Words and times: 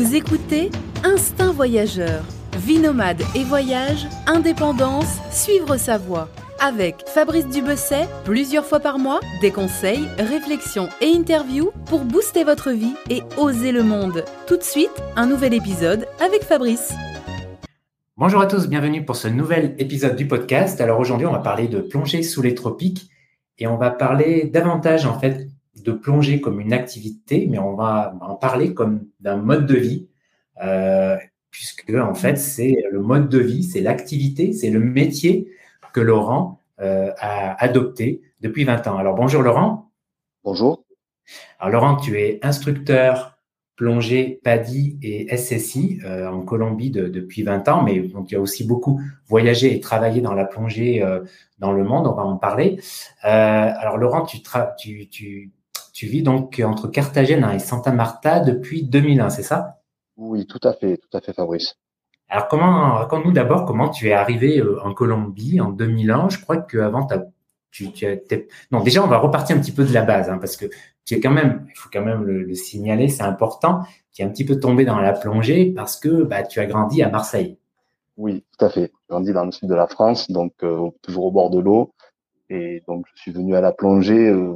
Vous 0.00 0.14
écoutez 0.14 0.70
Instinct 1.04 1.52
Voyageur, 1.52 2.24
vie 2.56 2.78
nomade 2.78 3.20
et 3.34 3.44
voyage, 3.44 4.06
indépendance, 4.26 5.18
suivre 5.30 5.76
sa 5.76 5.98
voie. 5.98 6.30
Avec 6.58 7.06
Fabrice 7.06 7.46
Dubesset, 7.46 8.08
plusieurs 8.24 8.64
fois 8.64 8.80
par 8.80 8.98
mois, 8.98 9.20
des 9.42 9.50
conseils, 9.50 10.08
réflexions 10.16 10.88
et 11.02 11.14
interviews 11.14 11.70
pour 11.84 12.06
booster 12.06 12.44
votre 12.44 12.70
vie 12.70 12.94
et 13.10 13.20
oser 13.36 13.72
le 13.72 13.82
monde. 13.82 14.24
Tout 14.46 14.56
de 14.56 14.62
suite, 14.62 15.02
un 15.16 15.26
nouvel 15.26 15.52
épisode 15.52 16.06
avec 16.18 16.44
Fabrice. 16.44 16.94
Bonjour 18.16 18.40
à 18.40 18.46
tous, 18.46 18.70
bienvenue 18.70 19.04
pour 19.04 19.16
ce 19.16 19.28
nouvel 19.28 19.74
épisode 19.76 20.16
du 20.16 20.26
podcast. 20.26 20.80
Alors 20.80 20.98
aujourd'hui, 20.98 21.26
on 21.26 21.32
va 21.32 21.40
parler 21.40 21.68
de 21.68 21.78
plongée 21.78 22.22
sous 22.22 22.40
les 22.40 22.54
tropiques 22.54 23.10
et 23.58 23.66
on 23.66 23.76
va 23.76 23.90
parler 23.90 24.44
davantage 24.44 25.04
en 25.04 25.18
fait 25.18 25.49
de 25.76 25.92
plongée 25.92 26.40
comme 26.40 26.60
une 26.60 26.72
activité, 26.72 27.46
mais 27.48 27.58
on 27.58 27.74
va 27.74 28.14
en 28.20 28.34
parler 28.34 28.74
comme 28.74 29.06
d'un 29.20 29.36
mode 29.36 29.66
de 29.66 29.76
vie, 29.76 30.08
euh, 30.62 31.16
puisque 31.50 31.90
en 31.90 32.14
fait 32.14 32.36
c'est 32.36 32.76
le 32.90 33.00
mode 33.00 33.28
de 33.28 33.38
vie, 33.38 33.62
c'est 33.62 33.80
l'activité, 33.80 34.52
c'est 34.52 34.70
le 34.70 34.80
métier 34.80 35.50
que 35.92 36.00
Laurent 36.00 36.60
euh, 36.80 37.12
a 37.18 37.62
adopté 37.62 38.22
depuis 38.40 38.64
20 38.64 38.86
ans. 38.88 38.96
Alors 38.96 39.14
bonjour 39.14 39.42
Laurent. 39.42 39.90
Bonjour. 40.44 40.84
Alors 41.58 41.72
Laurent, 41.72 41.96
tu 41.96 42.18
es 42.18 42.38
instructeur 42.42 43.40
plongée 43.80 44.42
PADI 44.44 44.98
et 45.02 45.34
SSI 45.34 46.00
euh, 46.04 46.28
en 46.28 46.42
Colombie 46.42 46.90
depuis 46.90 47.42
20 47.42 47.66
ans, 47.68 47.82
mais 47.82 47.98
donc 48.00 48.26
tu 48.26 48.36
as 48.36 48.40
aussi 48.40 48.66
beaucoup 48.66 49.00
voyagé 49.26 49.74
et 49.74 49.80
travaillé 49.80 50.20
dans 50.20 50.34
la 50.34 50.44
plongée 50.44 51.02
euh, 51.02 51.20
dans 51.58 51.72
le 51.72 51.82
monde, 51.82 52.06
on 52.06 52.12
va 52.12 52.24
en 52.24 52.36
parler. 52.36 52.78
Euh, 53.24 53.28
alors 53.28 53.96
Laurent, 53.96 54.26
tu, 54.26 54.42
tu, 54.76 55.08
tu, 55.08 55.50
tu 56.00 56.06
vis 56.06 56.22
donc 56.22 56.62
entre 56.64 56.88
Cartagena 56.88 57.54
et 57.54 57.58
Santa 57.58 57.92
Marta 57.92 58.40
depuis 58.40 58.84
2001, 58.84 59.28
c'est 59.28 59.42
ça? 59.42 59.82
Oui, 60.16 60.46
tout 60.46 60.66
à 60.66 60.72
fait, 60.72 60.96
tout 60.96 61.14
à 61.14 61.20
fait, 61.20 61.34
Fabrice. 61.34 61.76
Alors 62.30 62.48
comment, 62.48 62.94
raconte-nous 62.94 63.32
d'abord 63.32 63.66
comment 63.66 63.90
tu 63.90 64.08
es 64.08 64.14
arrivé 64.14 64.60
euh, 64.60 64.82
en 64.82 64.94
Colombie 64.94 65.60
en 65.60 65.68
2001. 65.68 66.30
Je 66.30 66.38
crois 66.40 66.56
qu'avant, 66.56 67.06
tu, 67.70 67.92
tu 67.92 68.06
non, 68.70 68.82
déjà 68.82 69.04
on 69.04 69.08
va 69.08 69.18
repartir 69.18 69.54
un 69.54 69.60
petit 69.60 69.72
peu 69.72 69.84
de 69.84 69.92
la 69.92 70.00
base, 70.00 70.30
hein, 70.30 70.38
parce 70.38 70.56
que 70.56 70.64
tu 71.04 71.16
es 71.16 71.20
quand 71.20 71.32
même, 71.32 71.66
il 71.68 71.78
faut 71.78 71.90
quand 71.92 72.02
même 72.02 72.24
le, 72.24 72.54
signaler, 72.54 73.08
c'est 73.08 73.24
important. 73.24 73.82
Tu 74.14 74.22
es 74.22 74.24
un 74.24 74.30
petit 74.30 74.46
peu 74.46 74.58
tombé 74.58 74.86
dans 74.86 75.00
la 75.00 75.12
plongée 75.12 75.70
parce 75.76 75.98
que 75.98 76.22
bah, 76.22 76.44
tu 76.44 76.60
as 76.60 76.66
grandi 76.66 77.02
à 77.02 77.10
Marseille. 77.10 77.58
Oui, 78.16 78.42
tout 78.58 78.64
à 78.64 78.70
fait. 78.70 78.90
J'ai 78.90 79.10
grandi 79.10 79.34
dans 79.34 79.44
le 79.44 79.52
sud 79.52 79.68
de 79.68 79.74
la 79.74 79.86
France, 79.86 80.30
donc 80.30 80.54
euh, 80.62 80.88
toujours 81.02 81.26
au 81.26 81.30
bord 81.30 81.50
de 81.50 81.60
l'eau, 81.60 81.92
et 82.48 82.82
donc 82.88 83.04
je 83.14 83.20
suis 83.20 83.32
venu 83.32 83.54
à 83.54 83.60
la 83.60 83.72
plongée, 83.72 84.30
euh, 84.30 84.54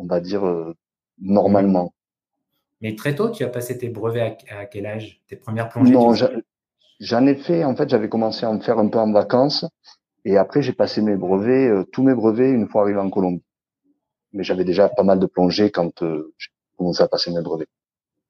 on 0.00 0.06
va 0.06 0.20
dire 0.20 0.42
normalement. 1.20 1.92
Mais 2.80 2.94
très 2.96 3.14
tôt, 3.14 3.30
tu 3.30 3.44
as 3.44 3.48
passé 3.48 3.76
tes 3.76 3.88
brevets 3.88 4.38
à, 4.48 4.64
quel 4.64 4.86
âge? 4.86 5.20
Tes 5.28 5.36
premières 5.36 5.68
plongées 5.68 5.92
Non, 5.92 6.14
j'en 7.00 7.26
ai 7.26 7.34
fait, 7.34 7.64
en 7.64 7.76
fait, 7.76 7.88
j'avais 7.88 8.08
commencé 8.08 8.46
à 8.46 8.50
en 8.50 8.60
faire 8.60 8.78
un 8.78 8.88
peu 8.88 8.98
en 8.98 9.12
vacances. 9.12 9.66
Et 10.24 10.36
après, 10.36 10.62
j'ai 10.62 10.72
passé 10.72 11.02
mes 11.02 11.16
brevets, 11.16 11.70
euh, 11.70 11.84
tous 11.92 12.02
mes 12.02 12.14
brevets, 12.14 12.50
une 12.50 12.68
fois 12.68 12.82
arrivé 12.82 12.98
en 12.98 13.10
Colombie. 13.10 13.42
Mais 14.32 14.44
j'avais 14.44 14.64
déjà 14.64 14.88
pas 14.88 15.02
mal 15.02 15.18
de 15.18 15.26
plongées 15.26 15.70
quand 15.70 16.02
euh, 16.02 16.34
j'ai 16.38 16.50
commencé 16.76 17.02
à 17.02 17.08
passer 17.08 17.32
mes 17.32 17.42
brevets. 17.42 17.68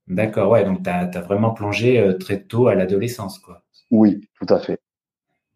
D'accord, 0.06 0.50
ouais, 0.50 0.64
donc 0.64 0.82
tu 0.82 0.90
as, 0.90 1.20
vraiment 1.20 1.52
plongé 1.52 2.00
euh, 2.00 2.14
très 2.14 2.42
tôt 2.42 2.68
à 2.68 2.74
l'adolescence, 2.74 3.38
quoi. 3.38 3.62
Oui, 3.90 4.28
tout 4.34 4.52
à 4.52 4.60
fait. 4.60 4.80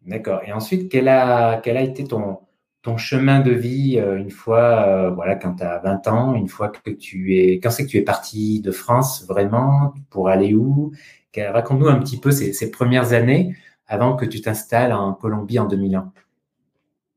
D'accord. 0.01 0.41
Et 0.45 0.51
ensuite, 0.51 0.91
quel 0.91 1.07
a, 1.07 1.59
quel 1.61 1.77
a 1.77 1.81
été 1.81 2.03
ton, 2.03 2.39
ton 2.85 2.97
chemin 2.97 3.39
de 3.39 3.51
vie 3.51 3.97
une 3.97 4.29
fois, 4.29 5.09
voilà, 5.09 5.35
quand 5.35 5.55
tu 5.55 5.63
as 5.63 5.79
20 5.79 6.07
ans, 6.07 6.35
une 6.35 6.47
fois 6.47 6.69
que 6.69 6.91
tu 6.91 7.35
es, 7.35 7.53
quand 7.53 7.71
c'est 7.71 7.83
que 7.85 7.89
tu 7.89 7.97
es 7.97 8.03
parti 8.03 8.61
de 8.61 8.71
France 8.71 9.25
vraiment, 9.27 9.95
pour 10.11 10.29
aller 10.29 10.53
où? 10.53 10.91
Raconte-nous 11.35 11.87
un 11.87 11.99
petit 11.99 12.19
peu 12.19 12.31
ces, 12.31 12.71
premières 12.71 13.13
années 13.13 13.55
avant 13.87 14.15
que 14.15 14.25
tu 14.25 14.41
t'installes 14.41 14.93
en 14.93 15.13
Colombie 15.13 15.59
en 15.59 15.65
2001. 15.65 16.11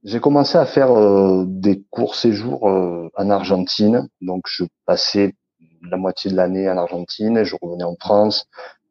J'ai 0.05 0.21
commencé 0.21 0.57
à 0.57 0.65
faire 0.65 0.91
euh, 0.91 1.45
des 1.47 1.83
courts 1.91 2.15
séjours 2.15 2.69
euh, 2.69 3.11
en 3.17 3.31
Argentine. 3.31 4.09
Donc, 4.21 4.45
je 4.49 4.65
passais 4.87 5.35
la 5.83 5.97
moitié 5.97 6.31
de 6.31 6.37
l'année 6.37 6.69
en 6.69 6.77
Argentine, 6.77 7.45
je 7.45 7.57
revenais 7.61 7.85
en 7.85 7.97
France, 7.97 8.49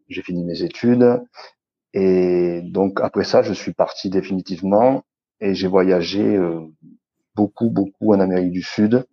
j'ai 0.09 0.22
fini 0.22 0.44
mes 0.44 0.62
études. 0.62 1.22
Et 1.94 2.62
donc, 2.63 3.00
après 3.02 3.23
ça, 3.23 3.41
je 3.41 3.53
suis 3.53 3.73
parti 3.73 4.09
définitivement 4.09 5.03
et 5.40 5.53
j'ai 5.53 5.68
voyagé 5.68 6.24
euh, 6.24 6.62
beaucoup, 7.36 7.70
beaucoup 7.70 8.14
en 8.14 8.20
Amérique 8.20 8.52
du 8.52 8.64
Sud, 8.64 9.06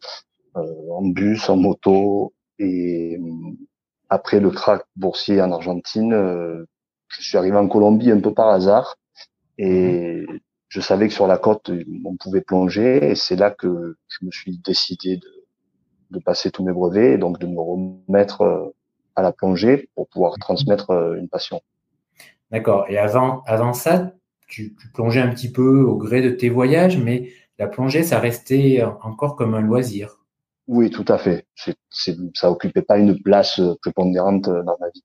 en 0.54 1.02
bus, 1.02 1.48
en 1.48 1.56
moto. 1.56 2.32
Et 2.58 3.18
après 4.08 4.40
le 4.40 4.50
crack 4.50 4.82
boursier 4.96 5.42
en 5.42 5.52
Argentine, 5.52 6.12
euh, 6.12 6.66
je 7.08 7.22
suis 7.22 7.36
arrivé 7.36 7.56
en 7.56 7.68
Colombie 7.68 8.10
un 8.10 8.20
peu 8.20 8.32
par 8.32 8.48
hasard 8.48 8.96
et 9.58 10.24
je 10.68 10.80
savais 10.80 11.08
que 11.08 11.14
sur 11.14 11.26
la 11.26 11.38
côte 11.38 11.70
on 12.04 12.16
pouvait 12.16 12.40
plonger 12.40 13.10
et 13.10 13.14
c'est 13.14 13.36
là 13.36 13.50
que 13.50 13.96
je 14.08 14.24
me 14.24 14.30
suis 14.30 14.58
décidé 14.58 15.16
de, 15.16 15.44
de 16.10 16.18
passer 16.18 16.50
tous 16.50 16.64
mes 16.64 16.72
brevets 16.72 17.14
et 17.14 17.18
donc 17.18 17.38
de 17.38 17.46
me 17.46 17.60
remettre 17.60 18.42
euh, 18.42 18.74
à 19.16 19.22
la 19.22 19.32
plongée 19.32 19.88
pour 19.94 20.08
pouvoir 20.08 20.38
transmettre 20.38 20.90
euh, 20.90 21.16
une 21.16 21.28
passion. 21.28 21.60
D'accord. 22.50 22.86
Et 22.88 22.98
avant, 22.98 23.42
avant 23.46 23.72
ça, 23.72 24.12
tu, 24.54 24.74
tu, 24.74 24.88
plongeais 24.88 25.20
un 25.20 25.28
petit 25.28 25.50
peu 25.50 25.82
au 25.82 25.96
gré 25.96 26.22
de 26.22 26.30
tes 26.30 26.48
voyages, 26.48 26.98
mais 26.98 27.30
la 27.58 27.66
plongée, 27.66 28.02
ça 28.02 28.20
restait 28.20 28.82
encore 29.02 29.36
comme 29.36 29.54
un 29.54 29.60
loisir. 29.60 30.20
Oui, 30.66 30.90
tout 30.90 31.04
à 31.08 31.18
fait. 31.18 31.46
C'est, 31.54 31.76
c'est, 31.90 32.16
ça 32.34 32.50
occupait 32.50 32.82
pas 32.82 32.98
une 32.98 33.20
place 33.20 33.60
prépondérante 33.82 34.44
dans 34.44 34.76
ma 34.80 34.88
vie. 34.94 35.04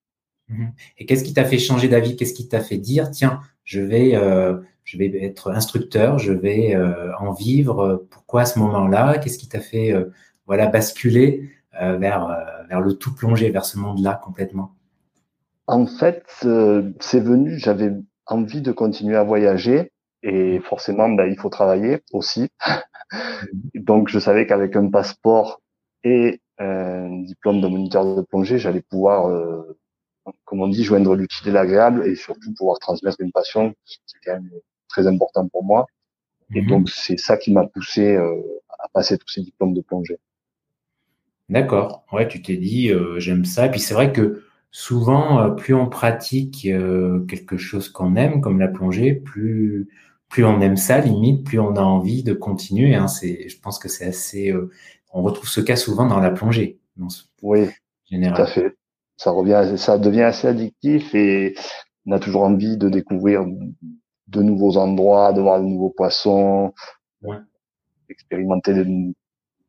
Mhm. 0.50 0.72
Et 0.98 1.06
qu'est-ce 1.06 1.24
qui 1.24 1.34
t'a 1.34 1.46
fait 1.46 1.58
changer 1.58 1.88
d'avis? 1.88 2.16
Qu'est-ce 2.16 2.34
qui 2.34 2.48
t'a 2.48 2.60
fait 2.60 2.78
dire 2.78 3.12
tiens, 3.12 3.40
je 3.64 3.82
vais, 3.82 4.16
euh, 4.16 4.58
je 4.84 4.98
vais 4.98 5.12
être 5.24 5.52
instructeur, 5.52 6.20
je 6.20 6.34
vais 6.34 6.76
euh, 6.76 7.16
en 7.18 7.34
vivre. 7.34 8.08
Pourquoi 8.10 8.42
à 8.42 8.46
ce 8.46 8.60
moment-là? 8.60 9.18
Qu'est-ce 9.18 9.38
qui 9.38 9.48
t'a 9.50 9.60
fait, 9.60 9.94
euh, 9.94 10.06
voilà, 10.46 10.68
basculer 10.68 11.50
vers 11.82 12.28
vers 12.68 12.82
le 12.82 12.94
tout 12.94 13.16
plongé, 13.16 13.52
vers 13.52 13.64
ce 13.64 13.78
monde-là 13.78 14.20
complètement? 14.22 14.76
En 15.68 15.86
fait, 15.86 16.26
c'est 17.00 17.20
venu. 17.22 17.58
J'avais 17.58 17.94
envie 18.32 18.62
de 18.62 18.72
continuer 18.72 19.16
à 19.16 19.24
voyager 19.24 19.92
et 20.24 20.60
forcément, 20.60 21.10
ben, 21.10 21.26
il 21.26 21.38
faut 21.38 21.50
travailler 21.50 22.00
aussi. 22.12 22.50
Donc, 23.74 24.10
je 24.10 24.20
savais 24.20 24.46
qu'avec 24.46 24.76
un 24.76 24.90
passeport 24.90 25.62
et 26.04 26.42
un 26.58 27.22
diplôme 27.24 27.62
de 27.62 27.68
moniteur 27.68 28.16
de 28.16 28.22
plongée, 28.22 28.60
j'allais 28.60 28.82
pouvoir, 28.82 29.28
euh, 29.30 29.78
comme 30.46 30.62
on 30.62 30.68
dit, 30.68 30.84
joindre 30.84 31.16
l'utile 31.16 31.48
et 31.48 31.52
l'agréable 31.52 32.06
et 32.06 32.16
surtout 32.16 32.54
pouvoir 32.54 32.80
transmettre 32.80 33.18
une 33.20 33.32
passion, 33.32 33.74
qui 33.86 33.98
est 33.98 34.26
quand 34.26 34.34
même 34.34 34.52
très 34.90 35.08
important 35.08 35.48
pour 35.48 35.64
moi. 35.64 35.88
Et 36.54 36.62
mhm. 36.62 36.68
donc, 36.68 36.90
c'est 36.90 37.18
ça 37.18 37.38
qui 37.38 37.54
m'a 37.54 37.66
poussé 37.66 38.16
euh, 38.16 38.42
à 38.80 38.88
passer 38.90 39.18
tous 39.18 39.30
ces 39.30 39.42
diplômes 39.42 39.74
de 39.74 39.82
plongée. 39.82 40.18
D'accord. 41.48 42.04
Ouais, 42.12 42.28
tu 42.28 42.42
t'es 42.42 42.58
dit, 42.58 42.92
euh, 42.92 43.20
j'aime 43.20 43.46
ça. 43.46 43.68
Et 43.68 43.72
puis, 43.72 43.80
c'est 43.80 43.94
vrai 43.94 44.12
que 44.12 44.44
souvent, 44.72 45.52
plus 45.56 45.74
on 45.74 45.88
pratique 45.88 46.68
quelque 47.28 47.58
chose 47.58 47.90
qu'on 47.90 48.16
aime, 48.16 48.42
comme 48.42 48.60
la 48.60 48.68
plongée, 48.68 49.14
plus 49.14 49.90
plus 50.30 50.46
on 50.46 50.62
aime 50.62 50.78
ça, 50.78 51.00
limite, 51.00 51.44
plus 51.44 51.60
on 51.60 51.76
a 51.76 51.82
envie 51.82 52.24
de 52.24 52.34
continuer. 52.34 52.96
Hein. 52.96 53.08
C'est, 53.08 53.50
je 53.50 53.60
pense 53.60 53.80
que 53.80 53.90
c'est 53.90 54.06
assez. 54.06 54.52
Euh, 54.52 54.72
on 55.12 55.24
retrouve 55.24 55.50
ce 55.50 55.60
cas 55.60 55.76
souvent 55.76 56.06
dans 56.06 56.20
la 56.20 56.30
plongée. 56.30 56.80
oui, 57.42 57.68
général. 58.06 58.36
tout 58.36 58.42
à 58.44 58.48
fait. 58.48 58.78
Ça 59.18 59.32
revient, 59.32 59.78
ça 59.78 59.98
devient 59.98 60.22
assez 60.22 60.48
addictif 60.48 61.14
et 61.14 61.56
on 62.06 62.14
a 62.14 62.20
toujours 62.20 62.44
envie 62.44 62.78
de 62.78 62.88
découvrir 62.88 63.44
de 64.28 64.42
nouveaux 64.42 64.78
endroits, 64.78 65.34
de 65.34 65.42
voir 65.42 65.60
de 65.60 65.66
nouveaux 65.66 65.90
poissons, 65.90 66.74
ouais. 67.24 67.38
expérimenter 68.08 68.74
de 68.76 68.86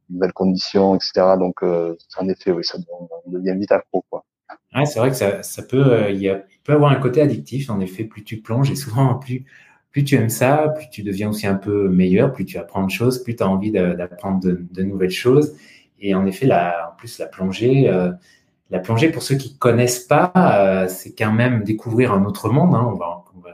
nouvelles 0.09 0.33
conditions, 0.35 0.95
etc. 0.95 1.37
Donc, 1.39 1.63
euh, 1.63 1.97
en 2.19 2.29
effet, 2.29 2.53
oui, 2.53 2.65
ça 2.65 2.79
devient 3.27 3.59
vite 3.59 3.73
accro, 3.73 4.05
quoi. 4.09 4.25
Ouais, 4.75 4.87
c'est 4.87 4.99
vrai 5.01 5.11
que 5.11 5.17
ça, 5.17 5.41
euh, 5.75 6.39
peut 6.65 6.73
avoir 6.73 6.93
un 6.93 7.01
côté 7.01 7.21
addictif. 7.21 7.71
En 7.71 7.81
effet, 7.81 8.05
plus 8.05 8.23
tu 8.25 8.41
plonges 8.41 8.71
et 8.71 8.77
souvent 8.77 9.15
plus 9.15 10.05
tu 10.05 10.15
aimes 10.15 10.29
ça, 10.31 10.69
plus 10.77 10.89
tu 10.91 11.03
deviens 11.03 11.31
aussi 11.31 11.47
un 11.47 11.57
peu 11.57 11.89
meilleur, 11.89 12.33
plus 12.33 12.45
tu 12.45 12.59
apprends 12.59 12.85
de 12.85 12.91
choses, 12.91 13.23
plus 13.23 13.35
tu 13.35 13.43
as 13.43 13.49
envie 13.49 13.73
d'apprendre 13.73 14.41
de, 14.43 14.83
nouvelles 14.83 15.11
choses. 15.11 15.57
Et 15.99 16.15
en 16.15 16.25
effet, 16.27 16.51
en 16.53 16.97
plus, 16.97 17.19
la 17.19 17.27
plongée, 17.27 17.89
euh, 17.89 18.13
la 18.71 18.79
plongée, 18.79 19.11
pour 19.11 19.23
ceux 19.23 19.35
qui 19.37 19.57
connaissent 19.59 20.01
pas, 20.01 20.33
euh, 20.37 20.87
c'est 20.89 21.15
quand 21.15 21.33
même 21.33 21.65
découvrir 21.65 22.13
un 22.13 22.25
autre 22.25 22.51
monde. 22.51 22.75
Hein, 22.75 22.97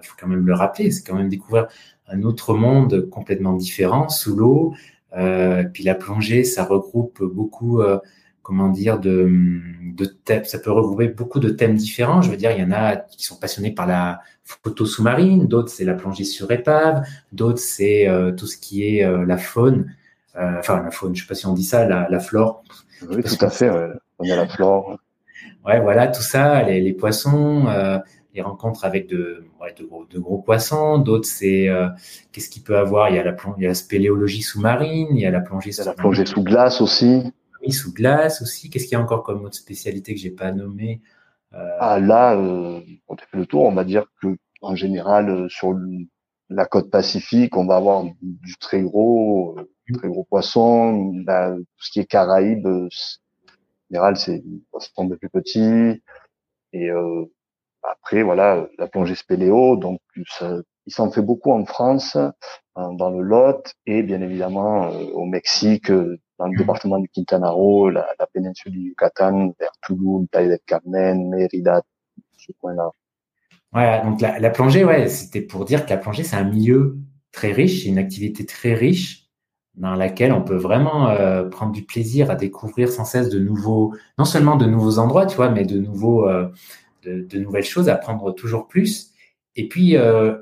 faut 0.03 0.15
quand 0.21 0.29
même 0.29 0.47
le 0.47 0.55
rappeler, 0.55 0.91
c'est 0.91 1.05
quand 1.07 1.17
même 1.17 1.31
découvrir 1.31 1.69
un 2.09 2.23
autre 2.23 2.55
monde 2.55 3.09
complètement 3.11 3.55
différent 3.55 4.09
sous 4.11 4.37
l'eau. 4.37 4.75
Puis 5.73 5.85
la 5.85 5.95
plongée, 5.95 6.45
ça 6.45 6.65
regroupe 6.65 7.23
beaucoup 7.25 7.81
comment 8.47 8.69
dire, 8.69 9.01
de, 9.01 9.29
de 9.83 10.05
thèmes. 10.05 10.45
Ça 10.45 10.61
peut 10.61 10.71
regrouper 10.71 11.09
beaucoup 11.09 11.41
de 11.41 11.51
thèmes 11.51 11.75
différents. 11.75 12.23
Je 12.23 12.31
veux 12.31 12.37
dire, 12.37 12.53
il 12.53 12.61
y 12.61 12.65
en 12.65 12.71
a 12.71 12.95
qui 12.95 13.25
sont 13.25 13.35
passionnés 13.41 13.73
par 13.73 13.89
la 13.89 14.21
photo 14.45 14.87
sous-marine, 14.87 15.49
d'autres 15.49 15.69
c'est 15.69 15.85
la 15.85 15.95
plongée 15.95 16.23
sur 16.23 16.49
épave, 16.53 17.03
d'autres 17.33 17.59
c'est 17.59 18.07
euh, 18.07 18.31
tout 18.31 18.47
ce 18.47 18.57
qui 18.57 18.87
est 18.87 19.05
euh, 19.05 19.27
la 19.27 19.37
faune. 19.37 19.93
Euh, 20.37 20.61
enfin, 20.61 20.81
la 20.81 20.93
faune, 20.93 21.17
je 21.17 21.23
sais 21.23 21.27
pas 21.27 21.35
si 21.35 21.45
on 21.47 21.55
dit 21.55 21.65
ça, 21.65 21.89
la, 21.89 22.07
la 22.09 22.21
flore. 22.21 22.63
Oui, 23.11 23.25
tout 23.25 23.45
à 23.45 23.51
fait. 23.51 23.69
On 24.21 24.31
a 24.31 24.37
la 24.37 24.47
flore. 24.47 24.97
ouais, 25.67 25.81
voilà, 25.81 26.07
tout 26.07 26.23
ça, 26.23 26.63
les, 26.63 26.81
les 26.81 26.93
poissons, 26.93 27.67
les 28.33 28.43
rencontres 28.43 28.85
avec 28.85 29.09
de, 29.09 29.45
ouais, 29.61 29.75
de, 29.77 29.85
gros, 29.85 30.05
de 30.09 30.21
gros 30.21 30.39
poissons. 30.39 30.99
D'autres, 30.99 31.27
c'est 31.27 31.69
qu'est-ce 32.31 32.49
qu'il 32.49 32.63
peut 32.63 32.79
avoir? 32.79 33.11
Il 33.11 33.17
y 33.17 33.19
a 33.19 33.25
la, 33.25 33.35
il 33.57 33.63
y 33.65 33.67
a 33.67 33.71
la 33.71 33.75
spéléologie 33.75 34.43
sous-marine, 34.43 35.09
il 35.11 35.21
y 35.21 35.27
a 35.27 35.33
la 35.33 35.41
plongée 35.41 35.73
sous, 35.73 35.85
la 35.85 35.95
plongée 35.95 36.27
sous 36.27 36.45
glace 36.45 36.81
aussi. 36.81 37.33
Sous 37.73 37.93
glace 37.93 38.43
aussi. 38.43 38.71
Qu'est-ce 38.71 38.85
qu'il 38.85 38.93
y 38.93 38.97
a 38.97 39.03
encore 39.03 39.23
comme 39.23 39.45
autre 39.45 39.57
spécialité 39.57 40.15
que 40.15 40.21
j'ai 40.21 40.31
pas 40.31 40.53
nommé 40.53 41.01
Ah 41.53 41.99
là, 42.01 42.37
on 42.37 43.15
a 43.15 43.19
fait 43.19 43.37
le 43.37 43.47
tour. 43.47 43.65
On 43.65 43.73
va 43.73 43.85
dire 43.85 44.07
que 44.23 44.37
en 44.63 44.75
général 44.75 45.49
sur 45.49 45.75
la 46.49 46.67
côte 46.67 46.91
pacifique, 46.91 47.57
on 47.57 47.67
va 47.67 47.77
avoir 47.77 48.05
du 48.23 48.57
très 48.59 48.83
gros, 48.83 49.57
très 49.95 50.09
gros 50.09 50.25
poisson. 50.25 51.13
tout 51.27 51.85
ce 51.85 51.91
qui 51.91 52.01
est 52.01 52.07
Caraïbes, 52.07 52.67
en 52.67 52.89
général, 53.91 54.17
c'est 54.17 54.43
un 54.97 55.09
peu 55.09 55.17
plus 55.17 55.31
petit. 55.31 56.03
Et 56.73 56.91
euh, 56.91 57.25
après, 57.83 58.23
voilà, 58.23 58.69
la 58.79 58.89
plongée 58.89 59.15
spéléo, 59.15 59.77
donc 59.77 60.01
il 60.17 60.93
s'en 60.93 61.11
fait 61.11 61.23
beaucoup 61.23 61.53
en 61.53 61.65
France, 61.65 62.17
dans 62.77 63.11
le 63.11 63.23
Lot, 63.23 63.75
et 63.87 64.03
bien 64.03 64.21
évidemment 64.21 64.93
euh, 64.93 65.05
au 65.15 65.25
Mexique, 65.25 65.91
dans 66.39 66.47
le 66.47 66.57
département 66.57 66.99
du 66.99 67.09
Quintana 67.09 67.51
Roo, 67.51 67.91
la, 67.91 68.07
la 68.19 68.27
péninsule 68.27 68.73
du 68.73 68.81
Yucatan, 68.81 69.55
vers 69.59 69.73
Tulum, 69.83 70.27
Playa 70.29 70.49
del 70.49 70.59
Carmen, 70.67 71.29
Mérida, 71.29 71.83
ce 72.37 72.53
coin-là. 72.61 72.91
Ouais, 73.73 74.03
donc 74.05 74.21
la, 74.21 74.39
la 74.39 74.51
plongée, 74.51 74.85
ouais, 74.85 75.09
c'était 75.09 75.41
pour 75.41 75.65
dire 75.65 75.85
que 75.85 75.91
la 75.91 75.97
plongée, 75.97 76.23
c'est 76.23 76.37
un 76.37 76.45
milieu 76.45 76.99
très 77.33 77.53
riche, 77.53 77.83
c'est 77.83 77.89
une 77.89 77.99
activité 77.99 78.47
très 78.47 78.75
riche 78.75 79.27
dans 79.75 79.95
laquelle 79.95 80.33
on 80.33 80.43
peut 80.43 80.57
vraiment 80.57 81.11
euh, 81.11 81.45
prendre 81.45 81.73
du 81.73 81.85
plaisir 81.85 82.31
à 82.31 82.35
découvrir 82.35 82.89
sans 82.89 83.05
cesse 83.05 83.29
de 83.29 83.39
nouveaux, 83.39 83.95
non 84.19 84.25
seulement 84.25 84.57
de 84.57 84.65
nouveaux 84.65 84.99
endroits, 84.99 85.27
tu 85.27 85.37
vois, 85.37 85.51
mais 85.51 85.65
de 85.65 85.79
nouveaux, 85.79 86.27
euh, 86.29 86.49
de, 87.03 87.21
de, 87.21 87.39
nouvelles 87.39 87.65
choses, 87.65 87.89
apprendre 87.89 88.35
toujours 88.35 88.67
plus. 88.69 89.13
Et 89.55 89.69
puis, 89.69 89.97
euh, 89.97 90.39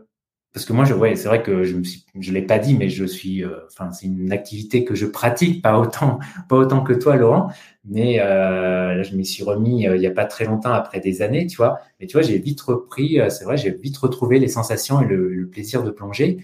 parce 0.55 0.65
que 0.65 0.73
moi, 0.73 0.85
je, 0.87 0.95
ouais, 0.95 1.17
c'est 1.17 1.29
vrai 1.29 1.43
que 1.43 1.65
je 1.65 1.77
me 1.77 1.85
suis, 1.85 2.07
je 2.19 2.33
l'ai 2.33 2.43
pas 2.43 2.59
dit, 2.59 2.75
mais 2.75 2.89
je 2.89 3.05
suis, 3.05 3.45
euh, 3.45 3.59
enfin, 3.67 3.93
c'est 3.93 4.07
une 4.07 4.33
activité 4.33 4.85
que 4.85 4.95
je 4.95 5.05
pratique, 5.05 5.61
pas 5.63 5.79
autant, 5.79 6.21
pas 6.49 6.57
autant 6.57 6.83
que 6.83 6.95
toi, 6.95 7.17
Laurent, 7.17 7.51
mais 7.85 8.17
là, 8.17 9.03
je 9.03 9.15
m'y 9.15 9.27
suis 9.27 9.45
remis 9.45 9.83
il 9.85 10.01
y 10.01 10.07
a 10.07 10.11
pas 10.11 10.25
très 10.25 10.47
longtemps 10.47 10.73
après 10.73 11.01
des 11.01 11.21
années, 11.21 11.47
tu 11.47 11.57
vois. 11.57 11.81
Mais 12.01 12.07
tu 12.07 12.15
vois, 12.15 12.23
j'ai 12.23 12.39
vite 12.39 12.61
repris, 12.63 13.19
c'est 13.29 13.45
vrai, 13.45 13.59
j'ai 13.59 13.73
vite 13.73 13.99
retrouvé 13.99 14.39
les 14.39 14.49
sensations 14.49 15.03
et 15.03 15.07
le, 15.07 15.49
plaisir 15.53 15.83
de 15.83 15.91
plonger. 15.91 16.39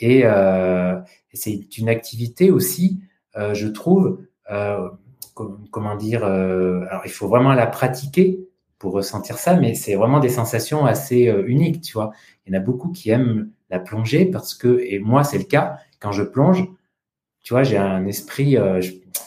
Et 0.00 0.22
euh, 0.24 0.98
c'est 1.32 1.76
une 1.78 1.88
activité 1.88 2.50
aussi, 2.50 3.00
euh, 3.36 3.54
je 3.54 3.68
trouve, 3.68 4.18
euh, 4.50 4.88
comment 5.70 5.94
dire, 5.96 6.24
alors 6.24 7.02
il 7.04 7.10
faut 7.10 7.28
vraiment 7.28 7.52
la 7.52 7.66
pratiquer 7.66 8.40
pour 8.80 8.92
ressentir 8.94 9.38
ça, 9.38 9.54
mais 9.54 9.74
c'est 9.74 9.94
vraiment 9.94 10.18
des 10.18 10.28
sensations 10.30 10.86
assez 10.86 11.32
uniques, 11.46 11.82
tu 11.82 11.92
vois. 11.92 12.10
Il 12.46 12.52
y 12.52 12.56
en 12.56 12.60
a 12.60 12.62
beaucoup 12.62 12.90
qui 12.90 13.10
aiment 13.10 13.50
la 13.70 13.78
plongée 13.78 14.24
parce 14.26 14.54
que, 14.54 14.80
et 14.84 14.98
moi 14.98 15.22
c'est 15.22 15.38
le 15.38 15.44
cas, 15.44 15.76
quand 16.00 16.10
je 16.10 16.24
plonge, 16.24 16.66
tu 17.42 17.54
vois, 17.54 17.62
j'ai 17.62 17.76
un 17.76 18.06
esprit, 18.06 18.56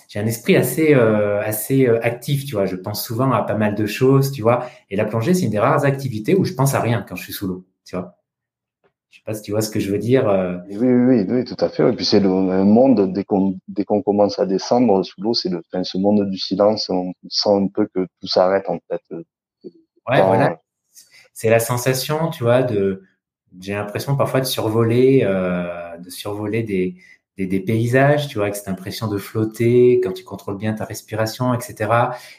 j'ai 0.10 0.20
un 0.20 0.26
esprit 0.26 0.56
assez, 0.56 0.94
assez 0.94 1.88
actif, 1.88 2.46
tu 2.46 2.56
vois. 2.56 2.66
Je 2.66 2.76
pense 2.76 3.06
souvent 3.06 3.32
à 3.32 3.44
pas 3.44 3.56
mal 3.56 3.76
de 3.76 3.86
choses, 3.86 4.32
tu 4.32 4.42
vois. 4.42 4.68
Et 4.90 4.96
la 4.96 5.06
plongée, 5.06 5.34
c'est 5.34 5.46
une 5.46 5.52
des 5.52 5.60
rares 5.60 5.86
activités 5.86 6.36
où 6.36 6.44
je 6.46 6.54
pense 6.54 6.74
à 6.76 6.82
rien 6.82 7.06
quand 7.08 7.16
je 7.16 7.24
suis 7.24 7.34
sous 7.34 7.48
l'eau, 7.48 7.66
tu 7.86 7.96
vois. 7.96 8.18
Je 9.14 9.20
sais 9.20 9.24
pas 9.26 9.36
si 9.36 9.44
tu 9.44 9.52
vois 9.52 9.62
ce 9.62 9.70
que 9.70 9.80
je 9.80 9.92
veux 9.92 10.00
dire. 10.00 10.28
Euh. 10.28 10.58
Oui, 10.70 10.88
oui, 10.88 11.26
oui, 11.30 11.46
tout 11.46 11.56
à 11.60 11.70
fait. 11.70 11.88
Et 11.88 11.96
puis 11.96 12.04
c'est 12.04 12.20
le 12.20 12.30
monde 12.30 13.14
dès 13.14 13.24
qu'on 13.24 13.60
qu'on 13.86 14.02
commence 14.02 14.40
à 14.40 14.48
descendre 14.48 15.04
sous 15.04 15.22
l'eau, 15.22 15.36
c'est 15.36 15.50
le 15.50 15.62
enfin, 15.72 15.84
ce 15.84 16.00
monde 16.00 16.28
du 16.32 16.40
silence. 16.40 16.90
On 16.90 17.14
sent 17.30 17.50
un 17.50 17.68
peu 17.68 17.88
que 17.94 18.08
tout 18.20 18.28
s'arrête 18.28 18.68
en 18.70 18.80
fait. 18.90 19.02
Ouais, 20.10 20.22
voilà. 20.22 20.62
C'est 21.34 21.50
la 21.50 21.60
sensation, 21.60 22.30
tu 22.30 22.44
vois, 22.44 22.64
de 22.64 23.04
j'ai 23.60 23.74
l'impression 23.74 24.16
parfois 24.16 24.40
de 24.40 24.46
survoler, 24.46 25.22
euh, 25.24 25.98
de 25.98 26.10
survoler 26.10 26.64
des, 26.64 26.96
des, 27.38 27.46
des, 27.46 27.60
paysages, 27.60 28.28
tu 28.28 28.36
vois, 28.36 28.46
avec 28.46 28.56
cette 28.56 28.68
impression 28.68 29.08
de 29.08 29.18
flotter 29.18 30.00
quand 30.04 30.12
tu 30.12 30.24
contrôles 30.24 30.58
bien 30.58 30.74
ta 30.74 30.86
respiration, 30.86 31.54
etc. 31.54 31.92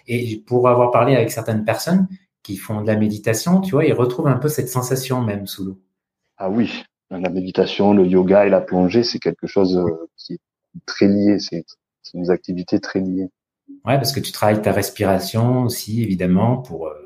Et 0.07 0.43
pour 0.47 0.69
avoir 0.69 0.91
parlé 0.91 1.15
avec 1.15 1.31
certaines 1.31 1.65
personnes 1.65 2.09
qui 2.43 2.57
font 2.57 2.83
de 2.83 2.87
la 2.87 2.97
méditation, 2.97 3.61
tu 3.61 3.73
vois, 3.73 3.85
ils 3.85 3.93
retrouvent 3.93 4.29
un 4.29 4.39
peu 4.39 4.49
cette 4.49 4.69
sensation 4.69 5.21
même 5.23 5.47
sous 5.47 5.65
l'eau. 5.65 5.81
Ah 6.37 6.51
oui, 6.51 6.85
la 7.11 7.31
méditation, 7.31 7.93
le 7.93 8.07
yoga 8.07 8.47
et 8.47 8.51
la 8.51 8.61
plongée, 8.61 9.03
c'est 9.03 9.19
quelque 9.19 9.47
chose 9.47 9.77
euh, 9.77 10.09
qui 10.17 10.35
est 10.35 10.41
très 10.87 11.07
lié. 11.07 11.39
C'est 11.39 11.65
une 12.13 12.31
activité 12.31 12.81
très 12.81 13.01
liée. 13.01 13.31
Ouais, 13.85 13.97
parce 13.97 14.13
que 14.13 14.21
tu 14.21 14.33
travailles 14.33 14.61
ta 14.61 14.73
respiration 14.73 15.63
aussi, 15.63 16.03
évidemment, 16.03 16.59
pour 16.59 16.87
euh, 16.89 17.04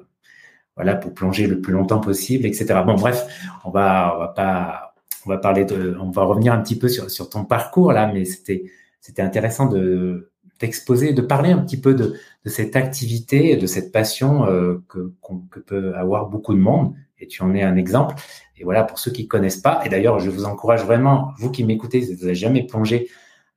voilà, 0.78 0.94
pour 0.94 1.12
plonger 1.12 1.48
le 1.48 1.60
plus 1.60 1.72
longtemps 1.72 2.00
possible, 2.00 2.46
etc. 2.46 2.66
Bon, 2.86 2.94
bref, 2.94 3.26
on 3.64 3.70
va, 3.70 4.14
on 4.14 4.20
va 4.20 4.28
pas, 4.28 4.94
on 5.26 5.28
va 5.28 5.38
parler 5.38 5.64
de, 5.64 5.96
on 6.00 6.10
va 6.10 6.22
revenir 6.22 6.52
un 6.52 6.62
petit 6.62 6.78
peu 6.78 6.88
sur, 6.88 7.10
sur 7.10 7.28
ton 7.28 7.44
parcours 7.44 7.92
là, 7.92 8.10
mais 8.12 8.24
c'était, 8.24 8.64
c'était 9.00 9.22
intéressant 9.22 9.66
de 9.66 10.30
d'exposer, 10.60 11.12
de 11.12 11.22
parler 11.22 11.52
un 11.52 11.58
petit 11.58 11.80
peu 11.80 11.94
de, 11.94 12.14
de 12.44 12.50
cette 12.50 12.74
activité, 12.74 13.56
de 13.56 13.66
cette 13.66 13.92
passion 13.92 14.46
euh, 14.46 14.82
que, 14.88 15.12
que 15.50 15.60
peut 15.60 15.94
avoir 15.94 16.26
beaucoup 16.26 16.54
de 16.54 16.58
monde. 16.58 16.94
Et 17.20 17.26
tu 17.26 17.42
en 17.42 17.54
es 17.54 17.62
un 17.62 17.76
exemple. 17.76 18.16
Et 18.56 18.64
voilà, 18.64 18.82
pour 18.84 18.98
ceux 18.98 19.12
qui 19.12 19.28
connaissent 19.28 19.60
pas, 19.60 19.80
et 19.84 19.88
d'ailleurs, 19.88 20.18
je 20.18 20.30
vous 20.30 20.44
encourage 20.44 20.84
vraiment, 20.84 21.32
vous 21.38 21.50
qui 21.50 21.62
m'écoutez, 21.62 22.02
si 22.02 22.14
vous 22.14 22.22
n'avez 22.22 22.34
jamais 22.34 22.66
plongé, 22.66 23.08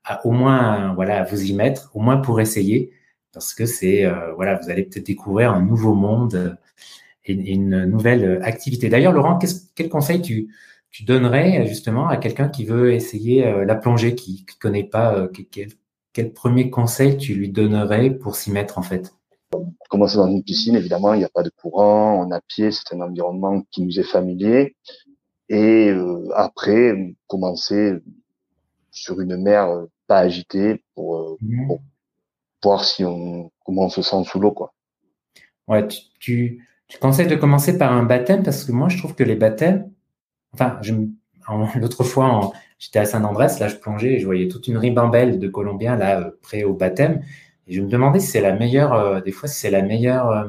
à 0.03 0.25
au 0.25 0.31
moins, 0.31 0.93
voilà, 0.93 1.23
vous 1.23 1.43
y 1.43 1.53
mettre, 1.53 1.89
au 1.95 2.01
moins 2.01 2.17
pour 2.17 2.39
essayer, 2.39 2.91
parce 3.33 3.53
que 3.53 3.65
c'est, 3.65 4.05
euh, 4.05 4.33
voilà, 4.35 4.59
vous 4.61 4.69
allez 4.69 4.83
peut-être 4.83 5.05
découvrir 5.05 5.51
un 5.53 5.61
nouveau 5.61 5.93
monde 5.95 6.57
euh, 7.33 7.43
une 7.45 7.85
nouvelle 7.85 8.39
activité. 8.43 8.89
D'ailleurs, 8.89 9.13
Laurent, 9.13 9.39
quel 9.75 9.89
conseil 9.89 10.21
tu, 10.21 10.53
tu 10.89 11.03
donnerais 11.03 11.65
justement 11.67 12.07
à 12.07 12.17
quelqu'un 12.17 12.49
qui 12.49 12.65
veut 12.65 12.93
essayer 12.93 13.45
euh, 13.45 13.65
la 13.65 13.75
plongée, 13.75 14.15
qui 14.15 14.45
ne 14.47 14.59
connaît 14.59 14.83
pas, 14.83 15.27
quel, 15.51 15.69
quel 16.13 16.33
premier 16.33 16.69
conseil 16.69 17.17
tu 17.17 17.33
lui 17.33 17.49
donnerais 17.49 18.09
pour 18.11 18.35
s'y 18.35 18.51
mettre 18.51 18.77
en 18.77 18.81
fait? 18.81 19.13
Commencer 19.89 20.17
dans 20.17 20.27
une 20.27 20.43
piscine, 20.43 20.75
évidemment, 20.75 21.13
il 21.13 21.19
n'y 21.19 21.25
a 21.25 21.29
pas 21.29 21.43
de 21.43 21.49
courant, 21.49 22.25
on 22.25 22.31
a 22.31 22.39
pied, 22.41 22.71
c'est 22.71 22.95
un 22.95 23.01
environnement 23.01 23.63
qui 23.71 23.83
nous 23.83 23.99
est 23.99 24.03
familier. 24.03 24.75
Et 25.49 25.89
euh, 25.89 26.29
après, 26.33 27.13
commencer 27.27 27.97
sur 28.91 29.19
une 29.19 29.35
mer 29.35 29.69
euh, 29.69 29.85
pas 30.07 30.19
agitée 30.19 30.83
pour, 30.95 31.17
euh, 31.17 31.37
mhm. 31.41 31.67
pour, 31.67 31.81
voir 32.63 32.85
si 32.85 33.03
on 33.03 33.51
comment 33.65 33.85
on 33.85 33.89
se 33.89 34.01
sent 34.01 34.23
sous 34.25 34.39
l'eau, 34.39 34.51
quoi. 34.51 34.73
Ouais, 35.67 35.87
tu, 35.87 35.99
tu, 36.19 36.67
tu, 36.91 36.97
conseilles 36.99 37.27
de 37.27 37.35
commencer 37.35 37.77
par 37.77 37.93
un 37.93 38.03
baptême 38.03 38.43
parce 38.43 38.65
que 38.65 38.71
moi, 38.71 38.89
je 38.89 38.97
trouve 38.97 39.15
que 39.15 39.23
les 39.23 39.35
baptêmes, 39.35 39.89
enfin, 40.53 40.79
l'autre 41.75 42.03
fois, 42.03 42.51
j'étais 42.79 42.99
à 42.99 43.05
Saint-Andrés, 43.05 43.47
là, 43.59 43.67
je 43.69 43.77
plongeais, 43.77 44.13
et 44.13 44.19
je 44.19 44.25
voyais 44.25 44.47
toute 44.47 44.67
une 44.67 44.77
ribambelle 44.77 45.39
de 45.39 45.47
Colombiens 45.47 45.95
là 45.95 46.31
près 46.41 46.63
au 46.63 46.73
baptême. 46.73 47.21
Et 47.67 47.73
je 47.73 47.81
me 47.81 47.87
demandais 47.87 48.19
si 48.19 48.27
c'est 48.27 48.41
la 48.41 48.53
meilleure, 48.53 48.93
euh, 48.93 49.21
des 49.21 49.31
fois, 49.31 49.47
si 49.47 49.59
c'est 49.59 49.71
la 49.71 49.81
meilleure 49.81 50.29
euh, 50.29 50.47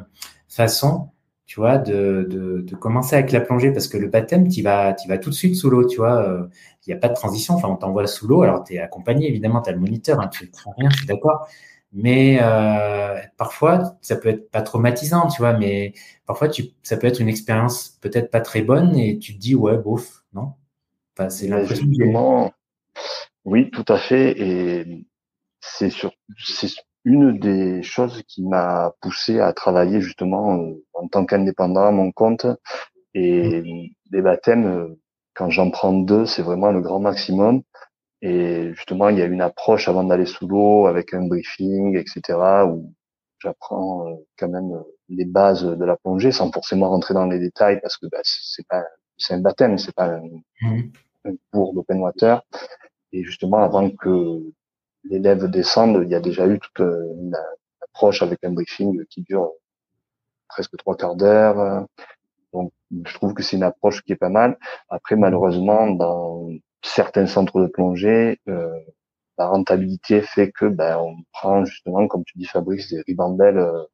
façon, 0.48 1.10
tu 1.46 1.60
vois, 1.60 1.78
de, 1.78 2.26
de, 2.28 2.62
de, 2.62 2.76
commencer 2.76 3.14
avec 3.14 3.30
la 3.30 3.40
plongée, 3.40 3.70
parce 3.72 3.86
que 3.86 3.98
le 3.98 4.08
baptême, 4.08 4.48
tu 4.48 4.62
vas, 4.62 4.96
vas 5.06 5.18
tout 5.18 5.30
de 5.30 5.34
suite 5.34 5.54
sous 5.54 5.70
l'eau, 5.70 5.86
tu 5.86 5.98
vois. 5.98 6.26
Euh, 6.26 6.46
il 6.86 6.90
n'y 6.90 6.94
a 6.94 6.98
pas 6.98 7.08
de 7.08 7.14
transition. 7.14 7.54
Enfin, 7.54 7.68
on 7.68 7.76
t'envoie 7.76 8.06
sous 8.06 8.26
l'eau. 8.26 8.42
Alors, 8.42 8.64
tu 8.64 8.74
es 8.74 8.78
accompagné, 8.80 9.28
évidemment, 9.28 9.60
tu 9.62 9.70
as 9.70 9.72
le 9.72 9.78
moniteur, 9.78 10.20
hein, 10.20 10.28
tu 10.28 10.44
ne 10.44 10.48
fais 10.48 10.70
rien, 10.76 10.90
je 10.90 10.96
suis 10.96 11.06
d'accord. 11.06 11.46
Mais 11.92 12.38
euh, 12.40 13.18
parfois, 13.36 13.96
ça 14.00 14.16
peut 14.16 14.30
être 14.30 14.50
pas 14.50 14.62
traumatisant, 14.62 15.28
tu 15.28 15.42
vois, 15.42 15.52
mais 15.52 15.92
parfois, 16.26 16.48
tu, 16.48 16.64
ça 16.82 16.96
peut 16.96 17.06
être 17.06 17.20
une 17.20 17.28
expérience 17.28 17.98
peut-être 18.00 18.30
pas 18.30 18.40
très 18.40 18.62
bonne 18.62 18.96
et 18.96 19.18
tu 19.18 19.34
te 19.34 19.38
dis, 19.38 19.54
ouais, 19.54 19.76
bof, 19.76 20.24
non 20.32 20.54
enfin, 21.16 21.28
C'est 21.28 21.48
l'impression. 21.48 21.86
Oui, 23.44 23.70
tout 23.70 23.84
à 23.88 23.98
fait. 23.98 24.40
Et 24.40 25.06
c'est 25.60 25.90
sur, 25.90 26.12
c'est 26.38 26.70
une 27.04 27.38
des 27.38 27.82
choses 27.82 28.22
qui 28.28 28.42
m'a 28.42 28.92
poussé 29.00 29.40
à 29.40 29.52
travailler 29.52 30.00
justement 30.00 30.56
euh, 30.56 30.84
en 30.94 31.08
tant 31.08 31.26
qu'indépendant 31.26 31.84
à 31.84 31.90
mon 31.90 32.12
compte 32.12 32.46
et 33.14 33.62
les 34.10 34.22
baptêmes, 34.22 34.66
euh, 34.66 34.98
quand 35.34 35.50
j'en 35.50 35.70
prends 35.70 35.92
deux, 35.92 36.26
c'est 36.26 36.42
vraiment 36.42 36.72
le 36.72 36.80
grand 36.80 37.00
maximum. 37.00 37.62
Et 38.22 38.72
justement, 38.74 39.08
il 39.08 39.18
y 39.18 39.22
a 39.22 39.26
une 39.26 39.40
approche 39.40 39.88
avant 39.88 40.04
d'aller 40.04 40.26
sous 40.26 40.46
l'eau 40.46 40.86
avec 40.86 41.12
un 41.12 41.26
briefing, 41.26 41.96
etc., 41.96 42.38
où 42.68 42.94
j'apprends 43.40 44.08
euh, 44.08 44.14
quand 44.38 44.48
même 44.48 44.80
les 45.08 45.24
bases 45.24 45.64
de 45.64 45.84
la 45.84 45.96
plongée 45.96 46.30
sans 46.30 46.50
forcément 46.52 46.88
rentrer 46.88 47.14
dans 47.14 47.26
les 47.26 47.40
détails 47.40 47.80
parce 47.80 47.96
que 47.96 48.06
bah, 48.06 48.20
c'est 48.22 48.66
pas 48.68 48.84
c'est 49.18 49.34
un 49.34 49.40
baptême, 49.40 49.76
c'est 49.78 49.94
pas 49.94 50.06
un, 50.06 50.22
mmh. 50.60 50.90
un 51.26 51.32
cours 51.52 51.74
d'open 51.74 52.00
water. 52.00 52.42
Et 53.12 53.24
justement, 53.24 53.58
avant 53.58 53.90
que 53.90 54.40
l'élève 55.04 55.50
descende, 55.50 56.00
il 56.04 56.10
y 56.10 56.14
a 56.14 56.20
déjà 56.20 56.46
eu 56.46 56.58
toute 56.58 56.80
euh, 56.80 57.12
une 57.20 57.36
approche 57.82 58.22
avec 58.22 58.42
un 58.44 58.52
briefing 58.52 59.04
qui 59.06 59.22
dure 59.22 59.50
presque 60.48 60.76
trois 60.76 60.96
quarts 60.96 61.16
d'heure. 61.16 61.86
Donc, 62.52 62.72
je 63.04 63.14
trouve 63.14 63.34
que 63.34 63.42
c'est 63.42 63.56
une 63.56 63.62
approche 63.62 64.02
qui 64.02 64.12
est 64.12 64.16
pas 64.16 64.28
mal. 64.28 64.58
Après, 64.88 65.16
malheureusement, 65.16 65.90
dans 65.90 66.48
certains 66.82 67.26
centres 67.26 67.60
de 67.60 67.66
plongée, 67.66 68.40
euh, 68.48 68.68
la 69.38 69.48
rentabilité 69.48 70.20
fait 70.20 70.52
que 70.52 70.66
ben, 70.66 70.98
on 70.98 71.16
prend 71.32 71.64
justement, 71.64 72.06
comme 72.06 72.24
tu 72.24 72.38
dis 72.38 72.44
Fabrice, 72.44 72.92
des 72.92 73.02
ribambelles 73.02 73.58
euh, 73.58 73.84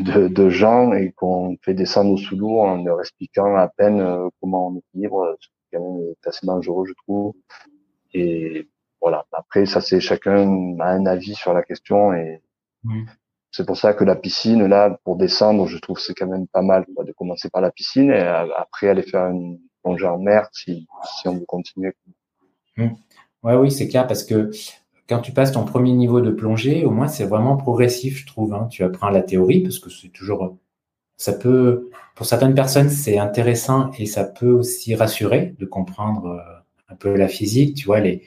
de, 0.00 0.28
de 0.28 0.48
gens 0.48 0.92
et 0.92 1.12
qu'on 1.12 1.56
fait 1.62 1.74
descendre 1.74 2.18
sous 2.18 2.36
l'eau 2.36 2.60
en 2.60 2.82
leur 2.82 3.00
expliquant 3.00 3.56
à 3.56 3.68
peine 3.68 4.00
euh, 4.00 4.28
comment 4.40 4.68
on 4.68 4.78
équilibre, 4.78 5.36
ce 5.40 5.48
qui 5.48 5.54
quand 5.72 5.80
même 5.80 6.08
est 6.10 6.28
assez 6.28 6.46
dangereux, 6.46 6.86
je 6.86 6.94
trouve. 7.04 7.34
Et 8.14 8.68
voilà. 9.00 9.24
Après, 9.32 9.66
ça, 9.66 9.80
c'est 9.80 10.00
chacun 10.00 10.78
a 10.80 10.90
un 10.90 11.06
avis 11.06 11.34
sur 11.34 11.52
la 11.52 11.62
question 11.62 12.12
et 12.12 12.42
c'est 13.52 13.66
pour 13.66 13.76
ça 13.76 13.94
que 13.94 14.04
la 14.04 14.16
piscine, 14.16 14.66
là, 14.66 14.98
pour 15.04 15.16
descendre, 15.16 15.66
je 15.66 15.78
trouve 15.78 15.98
c'est 15.98 16.14
quand 16.14 16.26
même 16.26 16.46
pas 16.48 16.62
mal 16.62 16.86
quoi, 16.94 17.04
de 17.04 17.12
commencer 17.12 17.50
par 17.50 17.60
la 17.60 17.70
piscine 17.70 18.10
et 18.10 18.20
après 18.20 18.88
aller 18.88 19.02
faire 19.02 19.26
une 19.28 19.58
plongée 19.82 20.06
en 20.06 20.18
mer 20.18 20.48
si, 20.52 20.86
si 21.18 21.28
on 21.28 21.34
veut 21.34 21.46
continuer. 21.46 21.92
Mmh. 22.76 22.88
Ouais, 23.42 23.54
oui, 23.54 23.70
c'est 23.70 23.88
clair 23.88 24.06
parce 24.06 24.24
que 24.24 24.50
quand 25.08 25.20
tu 25.20 25.32
passes 25.32 25.52
ton 25.52 25.64
premier 25.64 25.92
niveau 25.92 26.20
de 26.20 26.30
plongée, 26.30 26.84
au 26.84 26.90
moins 26.90 27.08
c'est 27.08 27.24
vraiment 27.24 27.56
progressif, 27.56 28.18
je 28.18 28.26
trouve. 28.26 28.54
Hein. 28.54 28.68
Tu 28.70 28.84
apprends 28.84 29.10
la 29.10 29.22
théorie 29.22 29.60
parce 29.60 29.78
que 29.78 29.90
c'est 29.90 30.08
toujours, 30.08 30.56
ça 31.16 31.32
peut, 31.32 31.90
pour 32.14 32.26
certaines 32.26 32.54
personnes, 32.54 32.90
c'est 32.90 33.18
intéressant 33.18 33.90
et 33.98 34.06
ça 34.06 34.24
peut 34.24 34.50
aussi 34.50 34.94
rassurer 34.94 35.54
de 35.58 35.66
comprendre 35.66 36.26
euh, 36.26 36.92
un 36.92 36.94
peu 36.94 37.16
la 37.16 37.28
physique, 37.28 37.76
tu 37.76 37.86
vois, 37.86 38.00
les, 38.00 38.22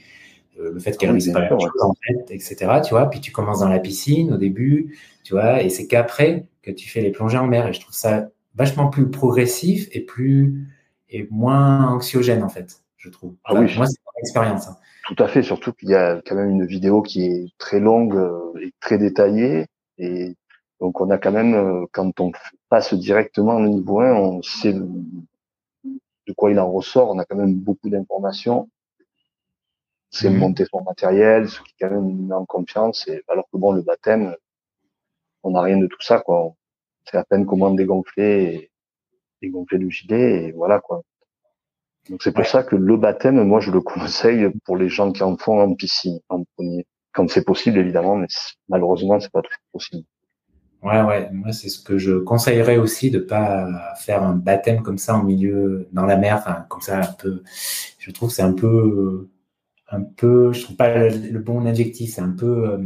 euh, 0.60 0.72
le 0.74 0.80
fait 0.80 0.98
qu'elle 0.98 1.12
oui, 1.12 1.32
pas 1.32 1.48
en 1.82 1.94
fait, 2.06 2.34
etc. 2.34 2.82
Tu 2.84 2.92
vois, 2.92 3.10
puis 3.10 3.22
tu 3.22 3.32
commences 3.32 3.60
dans 3.60 3.70
la 3.70 3.80
piscine 3.80 4.34
au 4.34 4.38
début, 4.38 4.98
tu 5.24 5.34
vois, 5.34 5.64
et 5.64 5.70
c'est 5.70 5.88
qu'après 5.88 6.46
que 6.62 6.72
tu 6.72 6.90
fais 6.90 7.02
les 7.02 7.12
plongées 7.12 7.38
en 7.38 7.48
mer. 7.48 7.68
Et 7.68 7.74
je 7.74 7.80
trouve 7.80 7.96
ça 7.96 8.28
vachement 8.56 8.90
plus 8.90 9.10
progressif 9.10 9.88
et 9.92 10.02
plus 10.02 10.68
et 11.14 11.28
moins 11.32 11.88
anxiogène 11.88 12.44
en 12.44 12.50
fait, 12.50 12.82
je 12.98 13.10
trouve. 13.10 13.36
Ah 13.46 13.54
oui, 13.54 13.74
moi 13.78 13.86
c'est 13.86 14.00
mon 14.06 14.20
expérience. 14.20 14.68
Hein. 14.68 14.76
Tout 15.08 15.24
à 15.24 15.28
fait, 15.28 15.44
surtout 15.44 15.72
qu'il 15.74 15.90
y 15.90 15.96
a 15.96 16.22
quand 16.26 16.36
même 16.36 16.50
une 16.50 16.66
vidéo 16.66 17.02
qui 17.02 17.26
est 17.26 17.54
très 17.58 17.80
longue 17.80 18.16
euh, 18.16 18.60
et 18.62 18.74
très 18.82 18.98
détaillée, 18.98 19.68
et 19.98 20.36
donc 20.82 21.00
on 21.00 21.10
a 21.10 21.18
quand 21.18 21.32
même, 21.32 21.54
euh, 21.54 21.86
quand 21.94 22.20
on 22.20 22.32
passe 22.68 22.94
directement 22.94 23.56
au 23.56 23.68
niveau 23.68 24.02
1, 24.02 24.14
on 24.14 24.42
sait 24.42 24.74
de 24.74 26.34
quoi 26.36 26.52
il 26.52 26.60
en 26.60 26.72
ressort. 26.72 27.10
On 27.10 27.20
a 27.20 27.26
quand 27.26 27.38
même 27.38 27.54
beaucoup 27.54 27.90
d'informations 27.90 28.70
c'est 30.14 30.30
mhm. 30.30 30.38
monter 30.38 30.66
son 30.72 30.82
matériel, 30.84 31.50
ce 31.50 31.60
qui 31.62 31.74
quand 31.80 31.90
même 31.90 32.28
met 32.28 32.34
en 32.34 32.46
confiance. 32.46 33.08
Et, 33.08 33.24
alors 33.28 33.46
que 33.52 33.58
bon, 33.58 33.72
le 33.72 33.82
baptême, 33.82 34.36
on 35.42 35.52
n'a 35.52 35.62
rien 35.62 35.78
de 35.78 35.88
tout 35.88 36.02
ça, 36.02 36.20
quoi. 36.20 36.54
C'est 37.06 37.18
à 37.18 37.26
peine 37.26 37.46
comment 37.46 37.72
dégonfler 37.72 38.44
et 38.44 38.72
dégonfler 39.48 39.78
le 39.78 39.90
gilet 39.90 40.46
et 40.46 40.52
voilà, 40.52 40.80
quoi. 40.80 41.02
Donc 42.10 42.22
c'est 42.22 42.34
pour 42.34 42.46
ça 42.46 42.64
que 42.64 42.76
le 42.76 42.98
baptême, 42.98 43.42
moi, 43.44 43.60
je 43.60 43.72
le 43.72 43.82
conseille 43.82 44.48
pour 44.66 44.78
les 44.78 44.90
gens 44.90 45.12
qui 45.12 45.24
en 45.24 45.38
font 45.38 45.62
en 45.62 45.74
piscine, 45.74 46.20
en 46.30 46.44
premier. 46.56 46.86
Quand 47.14 47.30
c'est 47.30 47.46
possible, 47.46 47.78
évidemment, 47.78 48.16
mais 48.16 48.28
malheureusement, 48.70 49.20
c'est 49.20 49.32
pas 49.32 49.42
toujours 49.42 49.58
possible. 49.72 50.04
Ouais, 50.82 51.02
ouais. 51.02 51.30
Moi, 51.32 51.54
c'est 51.54 51.70
ce 51.70 51.82
que 51.82 51.98
je 51.98 52.18
conseillerais 52.18 52.78
aussi 52.78 53.10
de 53.10 53.20
pas 53.20 53.70
faire 53.96 54.22
un 54.24 54.36
baptême 54.36 54.82
comme 54.82 54.98
ça 54.98 55.16
en 55.16 55.24
milieu, 55.24 55.88
dans 55.94 56.06
la 56.06 56.18
mer, 56.18 56.36
enfin, 56.38 56.66
comme 56.70 56.82
ça, 56.82 57.00
un 57.00 57.14
peu. 57.14 57.44
Je 58.00 58.12
trouve 58.12 58.30
que 58.30 58.36
c'est 58.36 58.42
un 58.42 58.54
peu 58.54 59.30
un 59.94 60.02
peu, 60.02 60.52
je 60.54 60.64
trouve 60.64 60.76
pas 60.76 61.08
le, 61.10 61.40
bon 61.40 61.66
adjectif, 61.66 62.16
c'est 62.16 62.22
un 62.22 62.32
peu, 62.32 62.70
euh, 62.70 62.78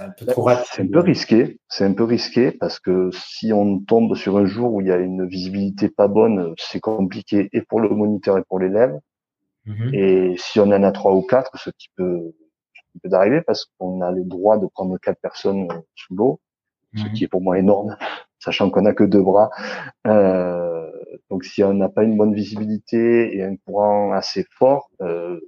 un 0.00 0.10
peu 0.10 0.26
trop 0.26 0.42
rapide. 0.42 0.66
C'est 0.72 0.82
un 0.82 0.88
peu 0.88 1.00
risqué, 1.00 1.58
c'est 1.68 1.84
un 1.84 1.92
peu 1.92 2.04
risqué 2.04 2.52
parce 2.52 2.78
que 2.78 3.10
si 3.12 3.52
on 3.52 3.80
tombe 3.80 4.14
sur 4.14 4.36
un 4.36 4.46
jour 4.46 4.72
où 4.72 4.80
il 4.80 4.88
y 4.88 4.92
a 4.92 4.96
une 4.96 5.26
visibilité 5.26 5.88
pas 5.88 6.08
bonne, 6.08 6.54
c'est 6.58 6.80
compliqué 6.80 7.48
et 7.52 7.62
pour 7.62 7.80
le 7.80 7.88
moniteur 7.88 8.38
et 8.38 8.42
pour 8.48 8.58
l'élève. 8.58 8.98
Mhm. 9.66 9.94
Et 9.94 10.34
si 10.38 10.60
on 10.60 10.64
en 10.64 10.82
a 10.82 10.92
trois 10.92 11.14
ou 11.14 11.22
quatre, 11.22 11.56
ce 11.58 11.70
qui 11.70 11.88
peut, 11.96 12.34
peut 13.02 13.10
arriver 13.12 13.42
parce 13.42 13.66
qu'on 13.78 14.00
a 14.00 14.10
le 14.10 14.24
droit 14.24 14.58
de 14.58 14.66
prendre 14.66 14.98
quatre 14.98 15.20
personnes 15.20 15.68
sous 15.94 16.14
l'eau, 16.14 16.40
ce 16.94 17.04
mhm. 17.04 17.12
qui 17.12 17.24
est 17.24 17.28
pour 17.28 17.42
moi 17.42 17.58
énorme, 17.58 17.96
sachant 18.38 18.70
qu'on 18.70 18.86
a 18.86 18.94
que 18.94 19.04
deux 19.04 19.22
bras. 19.22 19.50
Euh, 20.06 20.90
donc 21.30 21.44
si 21.44 21.62
on 21.64 21.74
n'a 21.74 21.88
pas 21.88 22.04
une 22.04 22.16
bonne 22.16 22.34
visibilité 22.34 23.36
et 23.36 23.42
un 23.42 23.56
courant 23.56 24.12
assez 24.12 24.46
fort, 24.50 24.90
euh, 25.00 25.40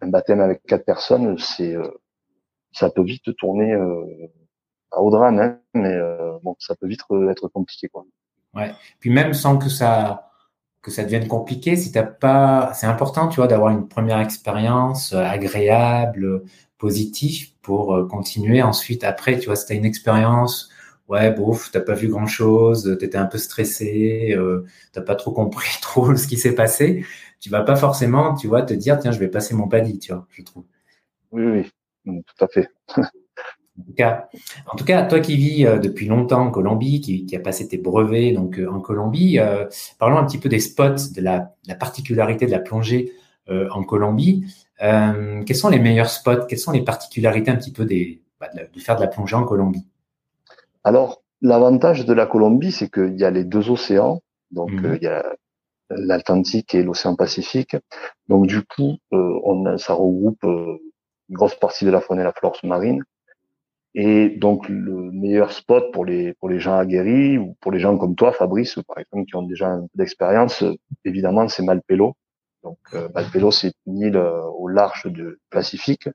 un 0.00 0.08
baptême 0.08 0.40
avec 0.40 0.62
quatre 0.64 0.84
personnes, 0.84 1.38
c'est 1.38 1.74
euh, 1.74 1.88
ça 2.76 2.90
peut 2.90 3.02
vite 3.02 3.36
tourner 3.36 3.72
euh, 3.72 4.04
à 4.92 5.00
au 5.00 5.10
drame, 5.10 5.38
hein, 5.38 5.58
mais 5.74 5.92
euh, 5.94 6.38
bon, 6.42 6.56
ça 6.58 6.74
peut 6.74 6.86
vite 6.86 7.00
être 7.30 7.48
compliqué, 7.48 7.88
quoi. 7.88 8.04
Ouais. 8.54 8.72
Puis 9.00 9.10
même 9.10 9.34
sans 9.34 9.58
que 9.58 9.68
ça 9.68 10.22
que 10.82 10.92
ça 10.92 11.02
devienne 11.02 11.26
compliqué, 11.26 11.74
si 11.74 11.90
t'as 11.90 12.04
pas, 12.04 12.72
c'est 12.74 12.86
important, 12.86 13.26
tu 13.28 13.36
vois, 13.36 13.48
d'avoir 13.48 13.70
une 13.70 13.88
première 13.88 14.20
expérience 14.20 15.12
agréable, 15.14 16.44
positive 16.78 17.50
pour 17.60 18.06
continuer 18.08 18.62
ensuite. 18.62 19.02
Après, 19.02 19.36
tu 19.40 19.46
vois, 19.46 19.56
si 19.56 19.66
t'as 19.66 19.74
une 19.74 19.84
expérience 19.84 20.70
ouais, 21.08 21.32
bouf, 21.32 21.70
t'as 21.70 21.80
pas 21.80 21.94
vu 21.94 22.08
grand 22.08 22.26
chose, 22.26 22.96
t'étais 22.98 23.18
un 23.18 23.26
peu 23.26 23.38
stressé, 23.38 24.34
euh, 24.36 24.64
t'as 24.92 25.02
pas 25.02 25.14
trop 25.14 25.32
compris 25.32 25.68
trop 25.82 26.14
ce 26.16 26.26
qui 26.26 26.36
s'est 26.36 26.54
passé, 26.54 27.04
tu 27.40 27.50
vas 27.50 27.62
pas 27.62 27.76
forcément, 27.76 28.34
tu 28.34 28.48
vois, 28.48 28.62
te 28.62 28.74
dire, 28.74 28.98
tiens, 28.98 29.12
je 29.12 29.18
vais 29.18 29.28
passer 29.28 29.54
mon 29.54 29.68
paddy, 29.68 29.98
tu 29.98 30.12
vois, 30.12 30.26
je 30.30 30.42
trouve. 30.42 30.64
Oui, 31.32 31.44
oui, 31.44 31.70
tout 32.06 32.44
à 32.44 32.48
fait. 32.48 32.68
en, 32.96 33.02
tout 33.84 33.94
cas, 33.96 34.28
en 34.72 34.76
tout 34.76 34.84
cas, 34.84 35.02
toi 35.04 35.20
qui 35.20 35.36
vis 35.36 35.66
euh, 35.66 35.78
depuis 35.78 36.06
longtemps 36.06 36.46
en 36.46 36.50
Colombie, 36.50 37.00
qui, 37.00 37.26
qui 37.26 37.36
a 37.36 37.40
passé 37.40 37.68
tes 37.68 37.78
brevets 37.78 38.32
donc 38.32 38.58
euh, 38.58 38.70
en 38.70 38.80
Colombie, 38.80 39.38
euh, 39.38 39.66
parlons 39.98 40.18
un 40.18 40.24
petit 40.24 40.38
peu 40.38 40.48
des 40.48 40.60
spots, 40.60 41.12
de 41.14 41.20
la, 41.20 41.54
la 41.66 41.74
particularité 41.74 42.46
de 42.46 42.52
la 42.52 42.60
plongée 42.60 43.12
en 43.48 43.84
Colombie. 43.84 44.44
quels 44.80 45.54
sont 45.54 45.68
les 45.68 45.78
meilleurs 45.78 46.10
spots? 46.10 46.46
Quelles 46.48 46.58
sont 46.58 46.72
les 46.72 46.82
particularités 46.82 47.48
un 47.48 47.54
petit 47.54 47.70
peu 47.70 47.84
des, 47.84 48.20
bah, 48.40 48.50
de 48.52 48.80
faire 48.80 48.96
de 48.96 49.00
la 49.00 49.06
plongée 49.06 49.36
en 49.36 49.44
Colombie? 49.44 49.86
Alors, 50.82 51.22
l'avantage 51.42 52.04
de 52.06 52.12
la 52.12 52.26
Colombie, 52.26 52.72
c'est 52.72 52.90
qu'il 52.90 53.16
y 53.16 53.24
a 53.24 53.30
les 53.30 53.44
deux 53.44 53.70
océans. 53.70 54.20
Donc, 54.50 54.70
euh, 54.84 54.96
il 55.00 55.04
y 55.04 55.08
a 55.08 55.24
l'Atlantique 55.90 56.74
et 56.74 56.82
l'océan 56.82 57.14
Pacifique. 57.14 57.76
Donc, 58.28 58.46
du 58.46 58.62
coup, 58.62 58.96
on 59.12 59.78
ça 59.78 59.94
regroupe 59.94 60.44
une 61.28 61.36
grosse 61.36 61.54
partie 61.54 61.84
de 61.84 61.90
la 61.90 62.00
faune 62.00 62.20
et 62.20 62.24
la 62.24 62.32
flore 62.32 62.56
sous-marine. 62.56 63.02
Et 63.94 64.28
donc, 64.28 64.68
le 64.68 65.10
meilleur 65.12 65.52
spot 65.52 65.92
pour 65.92 66.04
les 66.04 66.34
pour 66.34 66.48
les 66.50 66.60
gens 66.60 66.76
aguerris 66.76 67.38
ou 67.38 67.56
pour 67.60 67.72
les 67.72 67.78
gens 67.78 67.96
comme 67.96 68.14
toi, 68.14 68.32
Fabrice, 68.32 68.78
par 68.86 68.98
exemple, 68.98 69.24
qui 69.24 69.36
ont 69.36 69.42
déjà 69.42 69.68
un 69.68 69.82
peu 69.82 69.88
d'expérience, 69.94 70.62
évidemment, 71.04 71.48
c'est 71.48 71.62
Malpelo. 71.62 72.14
Donc, 72.62 72.78
Malpelo, 73.14 73.50
c'est 73.50 73.72
une 73.86 74.00
île 74.00 74.16
au 74.18 74.68
large 74.68 75.06
du 75.06 75.38
Pacifique. 75.50 76.08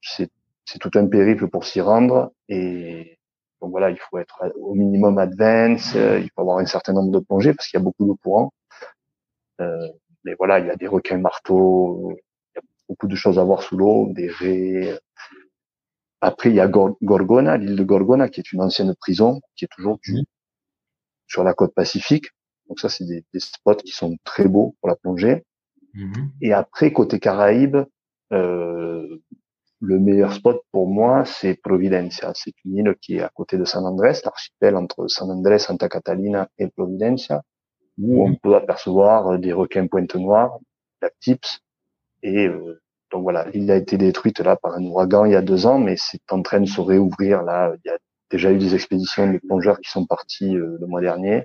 C'est 0.00 0.30
c'est 0.68 0.78
tout 0.78 0.90
un 0.94 1.06
périple 1.06 1.48
pour 1.48 1.64
s'y 1.64 1.80
rendre 1.80 2.32
et 2.48 3.18
donc 3.60 3.70
voilà, 3.70 3.90
il 3.90 3.98
faut 3.98 4.18
être 4.18 4.52
au 4.60 4.74
minimum 4.74 5.18
advance, 5.18 5.94
euh, 5.96 6.20
il 6.20 6.30
faut 6.30 6.42
avoir 6.42 6.58
un 6.58 6.66
certain 6.66 6.92
nombre 6.92 7.10
de 7.10 7.18
plongées 7.18 7.54
parce 7.54 7.68
qu'il 7.68 7.78
y 7.78 7.82
a 7.82 7.84
beaucoup 7.84 8.06
de 8.06 8.12
courants. 8.22 8.52
Euh, 9.60 9.88
mais 10.24 10.34
voilà, 10.34 10.60
il 10.60 10.66
y 10.66 10.70
a 10.70 10.76
des 10.76 10.86
requins 10.86 11.18
marteaux, 11.18 12.16
beaucoup 12.88 13.06
de 13.06 13.14
choses 13.14 13.38
à 13.38 13.44
voir 13.44 13.62
sous 13.62 13.76
l'eau, 13.76 14.08
des 14.12 14.28
raies. 14.28 14.98
Après, 16.20 16.50
il 16.50 16.56
y 16.56 16.60
a 16.60 16.68
Gorgona, 16.68 17.56
l'île 17.56 17.76
de 17.76 17.84
Gorgona, 17.84 18.28
qui 18.28 18.40
est 18.40 18.52
une 18.52 18.60
ancienne 18.60 18.94
prison, 18.96 19.40
qui 19.56 19.64
est 19.66 19.68
toujours 19.70 19.98
du, 20.02 20.24
sur 21.26 21.44
la 21.44 21.54
côte 21.54 21.74
pacifique. 21.74 22.26
Donc 22.68 22.80
ça, 22.80 22.88
c'est 22.88 23.04
des, 23.04 23.24
des, 23.32 23.40
spots 23.40 23.76
qui 23.76 23.92
sont 23.92 24.16
très 24.24 24.48
beaux 24.48 24.76
pour 24.80 24.88
la 24.88 24.96
plongée. 24.96 25.44
Mhm. 25.94 26.32
Et 26.42 26.52
après, 26.52 26.92
côté 26.92 27.20
Caraïbes, 27.20 27.78
euh, 28.32 29.22
le 29.80 29.98
meilleur 29.98 30.32
spot 30.32 30.62
pour 30.72 30.88
moi, 30.88 31.24
c'est 31.24 31.54
Providencia. 31.54 32.32
C'est 32.34 32.54
une 32.64 32.76
île 32.76 32.96
qui 33.00 33.16
est 33.16 33.22
à 33.22 33.30
côté 33.32 33.56
de 33.56 33.64
San 33.64 33.84
Andrés, 33.86 34.14
l'archipel 34.24 34.76
entre 34.76 35.06
San 35.06 35.30
Andrés, 35.30 35.60
Santa 35.60 35.88
Catalina 35.88 36.48
et 36.58 36.68
Providencia, 36.68 37.42
où 37.98 38.24
on 38.24 38.30
mhm. 38.30 38.38
peut 38.38 38.56
apercevoir 38.56 39.38
des 39.38 39.52
requins 39.52 39.86
pointe 39.86 40.14
noire, 40.16 40.58
la 41.00 41.10
tips. 41.20 41.60
Et 42.22 42.46
euh, 42.46 42.80
donc 43.10 43.22
voilà, 43.22 43.48
l'île 43.50 43.70
a 43.70 43.76
été 43.76 43.96
détruite 43.96 44.40
là 44.40 44.56
par 44.56 44.74
un 44.74 44.84
ouragan 44.84 45.24
il 45.24 45.32
y 45.32 45.36
a 45.36 45.42
deux 45.42 45.66
ans, 45.66 45.78
mais 45.78 45.96
c'est 45.96 46.20
en 46.30 46.42
train 46.42 46.60
de 46.60 46.66
se 46.66 46.80
réouvrir 46.80 47.42
là. 47.42 47.72
Il 47.84 47.88
y 47.88 47.90
a 47.90 47.98
déjà 48.30 48.52
eu 48.52 48.58
des 48.58 48.74
expéditions 48.74 49.32
de 49.32 49.38
plongeurs 49.38 49.80
qui 49.80 49.90
sont 49.90 50.06
partis 50.06 50.56
euh, 50.56 50.76
le 50.80 50.86
mois 50.86 51.00
dernier. 51.00 51.44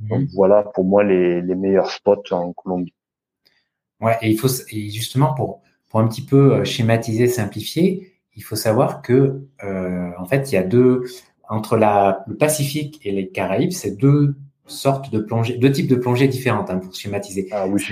Mhm. 0.00 0.08
Donc 0.08 0.28
voilà 0.34 0.62
pour 0.74 0.84
moi 0.84 1.04
les, 1.04 1.40
les 1.42 1.54
meilleurs 1.54 1.90
spots 1.90 2.22
en 2.30 2.52
Colombie. 2.52 2.94
Ouais, 4.00 4.16
et 4.20 4.30
il 4.30 4.38
faut 4.38 4.48
et 4.70 4.90
justement 4.90 5.34
pour 5.34 5.62
pour 5.88 6.00
un 6.00 6.08
petit 6.08 6.24
peu 6.24 6.54
euh, 6.54 6.64
schématiser, 6.64 7.26
simplifier, 7.28 8.12
il 8.34 8.42
faut 8.42 8.56
savoir 8.56 9.02
que 9.02 9.42
euh, 9.62 10.10
en 10.18 10.24
fait, 10.24 10.50
il 10.50 10.54
y 10.54 10.58
a 10.58 10.62
deux 10.62 11.04
entre 11.48 11.76
la, 11.76 12.24
le 12.26 12.36
Pacifique 12.36 13.00
et 13.04 13.12
les 13.12 13.28
Caraïbes, 13.28 13.72
c'est 13.72 13.96
deux 13.96 14.34
sortes 14.64 15.12
de 15.12 15.20
plongées, 15.20 15.58
deux 15.58 15.70
types 15.70 15.88
de 15.88 15.96
plongées 15.96 16.28
différentes 16.28 16.70
hein, 16.70 16.78
pour 16.78 16.94
schématiser. 16.94 17.48
Ah 17.52 17.66
oui. 17.66 17.82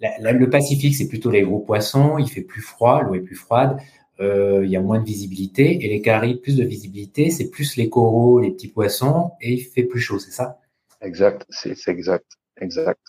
Le 0.00 0.50
Pacifique, 0.50 0.94
c'est 0.94 1.08
plutôt 1.08 1.30
les 1.30 1.42
gros 1.42 1.60
poissons, 1.60 2.18
il 2.18 2.28
fait 2.28 2.42
plus 2.42 2.62
froid, 2.62 3.02
l'eau 3.02 3.14
est 3.14 3.20
plus 3.20 3.36
froide, 3.36 3.78
euh, 4.20 4.64
il 4.64 4.70
y 4.70 4.76
a 4.76 4.80
moins 4.80 5.00
de 5.00 5.04
visibilité. 5.04 5.84
Et 5.84 5.88
les 5.88 6.00
Caraïbes, 6.00 6.40
plus 6.40 6.56
de 6.56 6.64
visibilité, 6.64 7.30
c'est 7.30 7.50
plus 7.50 7.76
les 7.76 7.88
coraux, 7.88 8.40
les 8.40 8.50
petits 8.50 8.68
poissons, 8.68 9.32
et 9.40 9.54
il 9.54 9.60
fait 9.60 9.84
plus 9.84 10.00
chaud, 10.00 10.18
c'est 10.18 10.30
ça? 10.30 10.58
Exact, 11.00 11.46
c'est 11.50 11.76
exact, 11.88 12.26
exact. 12.60 13.00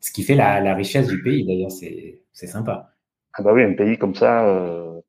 Ce 0.00 0.12
qui 0.12 0.22
fait 0.22 0.34
la, 0.34 0.60
la 0.60 0.74
richesse 0.74 1.08
du 1.08 1.22
pays, 1.22 1.44
d'ailleurs, 1.44 1.70
c'est 1.70 2.46
sympa. 2.46 2.90
Ah 3.34 3.42
bah 3.42 3.52
oui, 3.54 3.62
un 3.62 3.74
pays 3.74 3.96
comme 3.98 4.14
ça, 4.14 4.46
euh, 4.46 5.00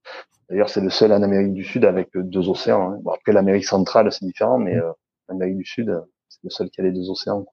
D'ailleurs, 0.49 0.69
c'est 0.69 0.81
le 0.81 0.89
seul 0.89 1.11
en 1.11 1.23
Amérique 1.23 1.53
du 1.53 1.63
Sud 1.63 1.85
avec 1.85 2.09
deux 2.13 2.47
océans. 2.49 2.91
Hein. 2.91 2.99
Bon, 3.01 3.11
après, 3.11 3.31
l'Amérique 3.31 3.65
centrale, 3.65 4.11
c'est 4.11 4.25
différent, 4.25 4.59
mais 4.59 4.75
euh, 4.75 4.91
l'Amérique 5.29 5.57
du 5.57 5.65
Sud, 5.65 5.91
c'est 6.29 6.43
le 6.43 6.49
seul 6.49 6.69
qui 6.69 6.81
a 6.81 6.83
les 6.83 6.91
deux 6.91 7.09
océans. 7.09 7.45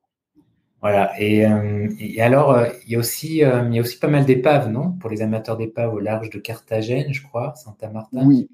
Voilà. 0.81 1.13
Et, 1.21 1.47
et 1.99 2.23
alors, 2.23 2.57
il 2.87 2.93
y 2.93 2.97
a 2.97 2.99
aussi, 2.99 3.39
il 3.39 3.75
y 3.75 3.79
a 3.79 3.81
aussi 3.81 3.99
pas 3.99 4.09
mal 4.09 4.25
d'épaves, 4.25 4.71
non? 4.71 4.93
Pour 4.93 5.11
les 5.11 5.23
amateurs 5.23 5.57
d'épaves 5.57 5.93
au 5.93 6.01
large 6.01 6.31
de 6.31 6.39
Carthagène, 6.39 7.13
je 7.13 7.23
crois, 7.23 7.55
Santa 7.55 7.91
Marta. 7.91 8.21
Oui, 8.25 8.49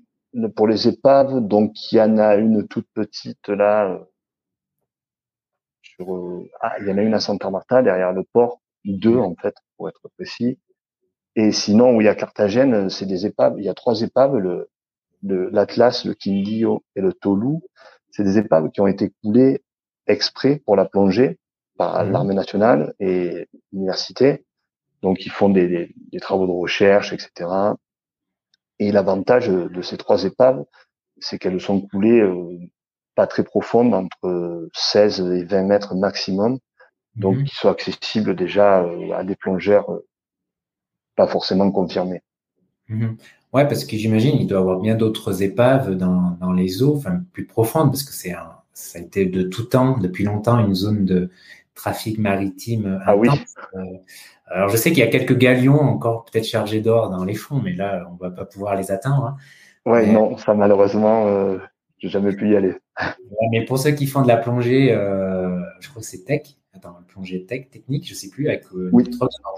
pour 0.54 0.66
les 0.66 0.88
épaves, 0.88 1.40
donc 1.40 1.92
il 1.92 1.96
y 1.96 2.00
en 2.00 2.18
a 2.18 2.34
une 2.36 2.66
toute 2.66 2.88
petite 2.92 3.48
là. 3.48 4.00
Sur, 5.82 6.42
ah, 6.60 6.74
il 6.80 6.88
y 6.88 6.92
en 6.92 6.98
a 6.98 7.02
une 7.02 7.14
à 7.14 7.20
Santa 7.20 7.48
Marta 7.50 7.82
derrière 7.82 8.12
le 8.12 8.24
port, 8.24 8.60
deux 8.84 9.16
en 9.16 9.34
fait, 9.34 9.54
pour 9.76 9.88
être 9.88 10.08
précis. 10.16 10.58
Et 11.36 11.52
sinon, 11.52 11.94
où 11.94 12.00
il 12.00 12.04
y 12.04 12.08
a 12.08 12.14
Carthagène, 12.14 12.88
c'est 12.90 13.06
des 13.06 13.26
épaves. 13.26 13.54
Il 13.58 13.64
y 13.64 13.68
a 13.68 13.74
trois 13.74 14.00
épaves, 14.02 14.36
le, 14.36 14.68
l'Atlas, 15.22 16.04
le, 16.04 16.14
Quindio 16.14 16.82
et 16.96 17.00
le 17.00 17.12
Tolu. 17.12 17.58
C'est 18.10 18.24
des 18.24 18.38
épaves 18.38 18.70
qui 18.70 18.80
ont 18.80 18.86
été 18.86 19.12
coulées 19.22 19.62
exprès 20.06 20.62
pour 20.64 20.76
la 20.76 20.86
plongée 20.86 21.38
par 21.76 22.04
mmh. 22.04 22.12
l'armée 22.12 22.34
nationale 22.34 22.94
et 23.00 23.48
l'université. 23.72 24.44
Donc, 25.02 25.26
ils 25.26 25.32
font 25.32 25.48
des, 25.48 25.94
des, 26.12 26.20
travaux 26.20 26.46
de 26.46 26.52
recherche, 26.52 27.12
etc. 27.12 27.50
Et 28.78 28.92
l'avantage 28.92 29.48
de 29.48 29.82
ces 29.82 29.96
trois 29.96 30.24
épaves, 30.24 30.64
c'est 31.18 31.38
qu'elles 31.38 31.60
sont 31.60 31.80
coulées 31.80 32.20
euh, 32.20 32.58
pas 33.14 33.26
très 33.26 33.44
profondes, 33.44 33.94
entre 33.94 34.68
16 34.74 35.20
et 35.20 35.44
20 35.44 35.62
mètres 35.64 35.94
maximum. 35.94 36.58
Donc, 37.14 37.38
mmh. 37.38 37.44
qui 37.44 37.54
sont 37.54 37.68
accessibles 37.68 38.36
déjà 38.36 38.82
euh, 38.82 39.12
à 39.12 39.24
des 39.24 39.36
plongeurs 39.36 39.90
euh, 39.90 40.06
pas 41.16 41.26
forcément 41.26 41.70
confirmé. 41.72 42.22
Mhm. 42.88 43.16
Ouais, 43.52 43.66
parce 43.66 43.84
que 43.84 43.96
j'imagine 43.96 44.36
il 44.38 44.46
doit 44.46 44.58
y 44.58 44.60
avoir 44.60 44.80
bien 44.80 44.94
d'autres 44.94 45.42
épaves 45.42 45.94
dans, 45.94 46.36
dans, 46.40 46.52
les 46.52 46.82
eaux, 46.82 46.94
enfin 46.96 47.22
plus 47.32 47.46
profondes, 47.46 47.90
parce 47.90 48.02
que 48.02 48.12
c'est 48.12 48.34
ça 48.74 48.98
a 48.98 49.02
été 49.02 49.24
de 49.24 49.42
tout 49.42 49.64
temps, 49.64 49.96
depuis 49.98 50.24
longtemps, 50.24 50.58
une 50.58 50.74
zone 50.74 51.06
de 51.06 51.30
trafic 51.76 52.18
maritime 52.18 53.00
ah 53.06 53.16
oui. 53.16 53.28
Euh, 53.74 53.80
alors 54.46 54.68
je 54.68 54.76
sais 54.76 54.90
qu'il 54.90 54.98
y 54.98 55.02
a 55.02 55.08
quelques 55.08 55.36
galions 55.36 55.80
encore 55.80 56.24
peut-être 56.24 56.46
chargés 56.46 56.80
d'or 56.80 57.10
dans 57.10 57.24
les 57.24 57.34
fonds, 57.34 57.60
mais 57.62 57.74
là 57.74 58.08
on 58.10 58.16
va 58.16 58.30
pas 58.30 58.44
pouvoir 58.44 58.74
les 58.74 58.90
atteindre. 58.90 59.26
Hein. 59.26 59.36
Ouais, 59.86 60.04
non, 60.04 60.36
ça 60.36 60.52
malheureusement, 60.54 61.28
euh, 61.28 61.58
j'ai 61.98 62.08
jamais 62.08 62.34
pu 62.34 62.50
y 62.50 62.56
aller. 62.56 62.74
mais 63.52 63.64
pour 63.64 63.78
ceux 63.78 63.92
qui 63.92 64.06
font 64.06 64.22
de 64.22 64.28
la 64.28 64.36
plongée, 64.36 64.92
euh, 64.92 65.60
je 65.80 65.88
crois 65.88 66.02
que 66.02 66.08
c'est 66.08 66.24
tech, 66.24 66.56
attends, 66.74 66.96
plongée 67.06 67.46
tech, 67.46 67.70
technique, 67.70 68.06
je 68.06 68.14
sais 68.14 68.28
plus, 68.28 68.48
avec 68.48 68.64
euh, 68.74 68.90
oui. 68.92 69.04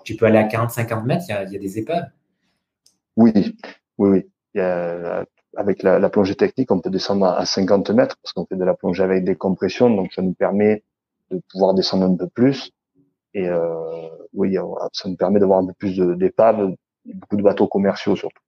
tu 0.04 0.16
peux 0.16 0.26
aller 0.26 0.36
à 0.36 0.46
40-50 0.46 1.04
mètres, 1.06 1.24
il 1.28 1.32
y, 1.32 1.34
a, 1.34 1.44
il 1.44 1.52
y, 1.52 1.56
a, 1.56 1.58
des 1.58 1.78
épaves. 1.78 2.10
Oui, 3.16 3.32
oui, 3.96 4.10
oui. 4.10 4.26
Il 4.54 4.58
y 4.58 4.60
a, 4.60 5.24
avec 5.56 5.82
la, 5.82 5.98
la, 5.98 6.10
plongée 6.10 6.34
technique, 6.34 6.70
on 6.70 6.80
peut 6.80 6.90
descendre 6.90 7.24
à 7.24 7.46
50 7.46 7.90
mètres 7.90 8.16
parce 8.22 8.34
qu'on 8.34 8.44
fait 8.44 8.56
de 8.56 8.64
la 8.64 8.74
plongée 8.74 9.02
avec 9.02 9.24
des 9.24 9.34
compressions, 9.34 9.88
donc 9.88 10.12
ça 10.12 10.20
nous 10.20 10.34
permet 10.34 10.84
de 11.30 11.40
pouvoir 11.50 11.74
descendre 11.74 12.04
un 12.04 12.16
peu 12.16 12.28
plus. 12.28 12.72
Et 13.34 13.48
euh, 13.48 14.08
oui, 14.32 14.56
ça 14.92 15.08
nous 15.08 15.16
permet 15.16 15.40
d'avoir 15.40 15.60
un 15.60 15.66
peu 15.66 15.74
plus 15.74 15.98
d'épaves, 16.16 16.74
beaucoup 17.04 17.36
de 17.36 17.42
bateaux 17.42 17.66
commerciaux 17.66 18.16
surtout. 18.16 18.42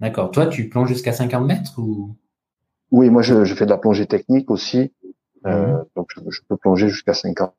D'accord. 0.00 0.30
Toi, 0.30 0.46
tu 0.46 0.68
plonges 0.68 0.88
jusqu'à 0.88 1.12
50 1.12 1.46
mètres 1.46 1.78
ou? 1.78 2.14
Oui, 2.90 3.10
moi 3.10 3.22
je, 3.22 3.44
je, 3.44 3.54
fais 3.54 3.64
de 3.64 3.70
la 3.70 3.78
plongée 3.78 4.06
technique 4.06 4.50
aussi. 4.50 4.92
Euh, 5.46 5.66
mhm. 5.66 5.84
donc 5.96 6.10
je, 6.28 6.40
peux 6.48 6.56
plonger 6.56 6.88
jusqu'à 6.88 7.14
50. 7.14 7.54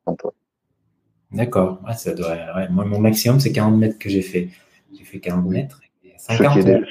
D'accord. 1.32 1.80
ça 1.94 2.14
doit. 2.14 2.36
Moi, 2.70 2.84
mon 2.84 3.00
maximum 3.00 3.40
c'est 3.40 3.52
40 3.52 3.76
mètres 3.76 3.98
que 3.98 4.08
j'ai 4.08 4.22
fait. 4.22 4.48
J'ai 4.96 5.04
fait 5.04 5.20
40 5.20 5.46
mètres. 5.46 5.80
50, 6.16 6.36
ce, 6.36 6.60
qui 6.60 6.68
est, 6.68 6.82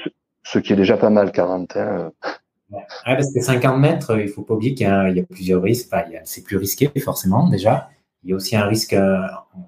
ce, 0.42 0.58
qui 0.58 0.72
est, 0.72 0.76
déjà 0.76 0.96
pas 0.96 1.10
mal, 1.10 1.32
40. 1.32 1.76
Hein. 1.76 2.12
Ouais. 2.70 2.82
parce 3.04 3.32
que 3.32 3.40
50 3.40 3.78
mètres, 3.78 4.18
il 4.20 4.28
faut 4.28 4.42
pas 4.42 4.54
oublier 4.54 4.74
qu'il 4.74 4.86
y, 4.86 4.90
a 4.90 5.22
plusieurs 5.24 5.62
risques. 5.62 5.88
Enfin, 5.92 6.04
c'est 6.24 6.42
plus 6.42 6.56
risqué 6.56 6.90
forcément 7.00 7.48
déjà. 7.48 7.90
Il 8.24 8.30
y 8.30 8.32
a 8.32 8.36
aussi 8.36 8.56
un 8.56 8.66
risque 8.66 8.92
euh, 8.92 9.20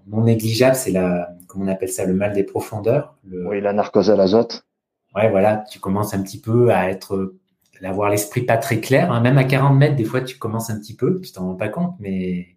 non 0.06 0.24
négligeable, 0.24 0.74
c'est 0.74 0.90
la, 0.90 1.30
comment 1.46 1.64
on 1.64 1.68
appelle 1.68 1.88
ça, 1.88 2.04
le 2.04 2.14
mal 2.14 2.32
des 2.32 2.44
profondeurs. 2.44 3.16
Oui, 3.24 3.60
la 3.60 3.72
narcose 3.72 4.10
à 4.10 4.16
l'azote. 4.16 4.66
Ouais, 5.14 5.30
voilà, 5.30 5.64
tu 5.70 5.80
commences 5.80 6.14
un 6.14 6.22
petit 6.22 6.40
peu 6.40 6.70
à 6.72 6.88
être 6.90 7.34
d'avoir 7.80 8.10
l'esprit 8.10 8.42
pas 8.42 8.58
très 8.58 8.80
clair. 8.80 9.10
Hein. 9.10 9.20
Même 9.20 9.38
à 9.38 9.44
40 9.44 9.76
mètres, 9.76 9.96
des 9.96 10.04
fois, 10.04 10.20
tu 10.20 10.38
commences 10.38 10.70
un 10.70 10.78
petit 10.78 10.94
peu, 10.94 11.20
tu 11.20 11.32
t'en 11.32 11.46
rends 11.46 11.56
pas 11.56 11.68
compte, 11.68 11.94
mais 11.98 12.56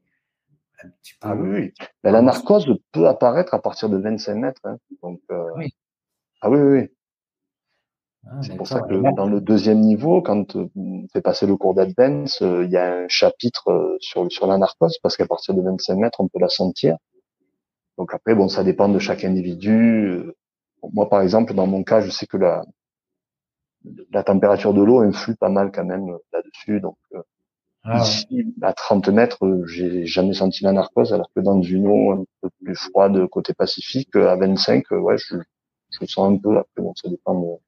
Ah 1.22 1.36
oui, 1.36 1.74
la 2.04 2.22
narcose 2.22 2.68
peut 2.92 3.08
apparaître 3.08 3.54
à 3.54 3.62
partir 3.62 3.90
de 3.90 3.98
25 3.98 4.36
mètres. 4.36 4.62
Hein. 4.66 4.78
Donc, 5.02 5.22
euh... 5.32 5.50
oui. 5.58 5.74
Ah 6.42 6.50
oui, 6.50 6.60
oui. 6.60 6.90
Ah, 8.26 8.42
c'est 8.42 8.56
pour 8.56 8.68
ça 8.68 8.82
que 8.82 9.16
dans 9.16 9.28
le 9.28 9.42
deuxième 9.42 9.82
niveau, 9.82 10.22
quand 10.22 10.56
euh, 10.56 10.70
on 10.78 11.08
fait 11.12 11.22
passer 11.22 11.46
le 11.46 11.58
cours 11.58 11.74
d'advance, 11.74 12.42
euh, 12.42 12.64
il 12.64 12.72
y 12.72 12.78
a 12.78 12.94
un 13.00 13.08
chapitre 13.10 13.70
euh, 13.70 13.98
sur, 14.00 14.32
sur 14.32 14.48
la 14.48 14.58
narcose, 14.58 14.98
parce 15.00 15.18
qu'à 15.18 15.28
partir 15.28 15.54
de 15.54 15.62
25 15.62 15.96
mètres, 15.98 16.22
on 16.22 16.30
peut 16.30 16.40
la 16.40 16.48
sentir. 16.48 16.98
Donc 17.98 18.14
après, 18.14 18.34
bon, 18.34 18.48
ça 18.48 18.64
dépend 18.64 18.88
de 18.88 18.98
chaque 18.98 19.26
individu. 19.26 20.32
Moi, 20.94 21.10
par 21.10 21.22
exemple, 21.22 21.54
dans 21.54 21.68
mon 21.68 21.84
cas, 21.84 22.00
je 22.02 22.10
sais 22.12 22.26
que 22.26 22.38
la, 22.38 22.64
la 24.12 24.24
température 24.24 24.74
de 24.74 24.82
l'eau 24.82 25.00
influe 25.02 25.36
pas 25.36 25.50
mal 25.50 25.72
quand 25.72 25.86
même 25.86 26.08
là-dessus. 26.32 26.80
Donc 26.80 26.98
euh, 27.14 27.22
ah 27.84 27.98
ici, 28.00 28.56
à 28.62 28.72
30 28.74 29.10
mètres, 29.10 29.40
j'ai 29.66 30.06
jamais 30.06 30.34
senti 30.34 30.64
la 30.64 30.72
narcose, 30.72 31.14
alors 31.14 31.30
que 31.36 31.42
dans 31.42 31.62
une 31.62 31.88
eau 31.88 32.12
un 32.12 32.24
peu 32.42 32.50
plus 32.64 32.76
froide 32.76 33.28
côté 33.28 33.54
Pacifique, 33.54 34.16
à 34.16 34.38
25, 34.38 34.90
ouais, 34.92 35.18
je, 35.18 35.36
je 35.92 36.06
sens 36.06 36.32
un 36.32 36.38
peu. 36.38 36.58
Après, 36.58 36.82
bon, 36.82 36.94
ça 36.96 37.10
dépend 37.10 37.60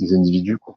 des 0.00 0.14
individus, 0.14 0.58
quoi. 0.58 0.76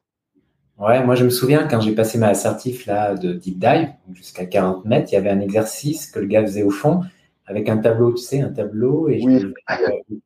Ouais, 0.76 1.04
moi 1.04 1.14
je 1.14 1.24
me 1.24 1.30
souviens 1.30 1.68
quand 1.68 1.80
j'ai 1.80 1.94
passé 1.94 2.18
ma 2.18 2.28
assertif 2.28 2.86
là 2.86 3.14
de 3.14 3.32
deep 3.32 3.60
dive 3.60 3.92
jusqu'à 4.12 4.44
40 4.44 4.84
mètres, 4.84 5.12
il 5.12 5.14
y 5.14 5.18
avait 5.18 5.30
un 5.30 5.38
exercice 5.40 6.10
que 6.10 6.18
le 6.18 6.26
gars 6.26 6.42
faisait 6.42 6.64
au 6.64 6.70
fond 6.70 7.02
avec 7.46 7.68
un 7.68 7.78
tableau, 7.78 8.12
tu 8.12 8.22
sais, 8.22 8.40
un 8.40 8.48
tableau 8.48 9.08
et 9.08 9.20
je 9.20 9.28
devais 9.28 9.54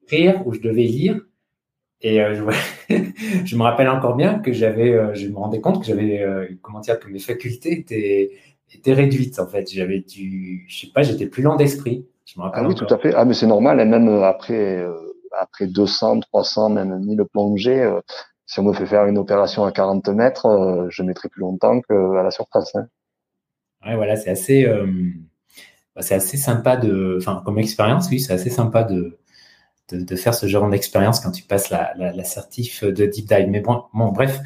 écrire 0.03 0.47
ou 0.47 0.55
je 0.55 0.61
devais 0.61 0.85
lire 0.85 1.21
et 2.01 2.23
euh, 2.23 2.35
je, 2.35 2.95
je, 3.45 3.57
me 3.57 3.63
rappelle 3.63 3.89
encore 3.89 4.15
bien 4.15 4.39
que 4.39 4.53
j'avais, 4.53 4.93
euh, 4.93 5.15
je 5.15 5.27
me 5.29 5.37
rendais 5.37 5.61
compte 5.61 5.81
que 5.81 5.87
j'avais, 5.87 6.23
euh, 6.23 6.47
comment 6.63 6.81
dire, 6.81 6.99
que 7.01 7.09
mes 7.09 7.19
facultés 7.19 7.73
étaient, 7.73 8.31
étaient 8.73 8.95
réduites 8.95 9.39
en 9.41 9.47
fait. 9.47 9.69
J'avais 9.71 10.01
du, 10.01 10.65
je 10.69 10.81
sais 10.81 10.93
pas, 10.93 11.03
j'étais 11.03 11.27
plus 11.27 11.43
lent 11.43 11.57
d'esprit. 11.57 12.07
Je 12.25 12.39
me 12.39 12.45
rappelle. 12.45 12.65
Ah 12.65 12.69
oui, 12.69 12.75
tout 12.75 12.87
à 12.89 12.99
fait. 12.99 13.15
Ah 13.15 13.25
mais 13.25 13.35
c'est 13.35 13.47
normal. 13.47 13.81
Et 13.81 13.85
même 13.85 14.09
après, 14.23 14.85
après 15.39 15.67
200, 15.67 16.21
300, 16.21 16.71
même 16.71 16.99
1000 17.05 17.25
plongées, 17.33 17.91
si 18.49 18.59
on 18.59 18.65
me 18.65 18.73
fait 18.73 18.87
faire 18.87 19.07
une 19.07 19.19
opération 19.19 19.65
à 19.65 19.71
40 19.71 20.09
mètres, 20.09 20.89
je 20.91 21.03
mettrai 21.05 21.29
plus 21.29 21.43
longtemps 21.43 21.81
qu'à 21.83 22.23
la 22.23 22.33
surface. 22.33 22.75
Hein. 22.75 22.89
Ouais, 23.87 23.95
voilà, 23.95 24.17
c'est 24.17 24.31
assez, 24.31 24.67
bah, 25.95 26.03
c'est 26.03 26.17
assez 26.17 26.37
sympa 26.37 26.77
de, 26.77 27.19
enfin, 27.21 27.43
comme 27.45 27.59
expérience, 27.59 28.09
oui, 28.11 28.19
c'est 28.19 28.33
assez 28.33 28.51
sympa 28.51 28.83
de 28.83 29.19
de, 29.97 30.17
faire 30.17 30.35
ce 30.35 30.47
genre 30.47 30.69
d'expérience 30.69 31.21
quand 31.21 31.31
tu 31.31 31.43
passes 31.43 31.71
la, 31.71 31.93
la, 31.97 32.13
de 32.13 33.07
deep 33.07 33.27
dive. 33.27 33.49
Mais 33.49 33.61
bon, 33.61 33.85
bon, 33.95 34.09
bref, 34.09 34.41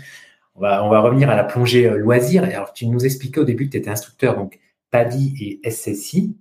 on 0.54 0.60
va, 0.60 0.84
on 0.84 0.90
va 0.90 1.00
revenir 1.00 1.30
à 1.30 1.36
la 1.36 1.44
plongée 1.44 1.88
euh, 1.88 1.96
loisir. 1.96 2.44
Alors, 2.44 2.72
tu 2.72 2.86
nous 2.86 3.04
expliquais 3.04 3.40
au 3.40 3.44
début 3.44 3.66
que 3.66 3.72
tu 3.72 3.76
étais 3.78 3.90
instructeur, 3.90 4.36
donc 4.36 4.58
PADI 4.90 5.60
et 5.64 5.70
SSI. 5.70 6.36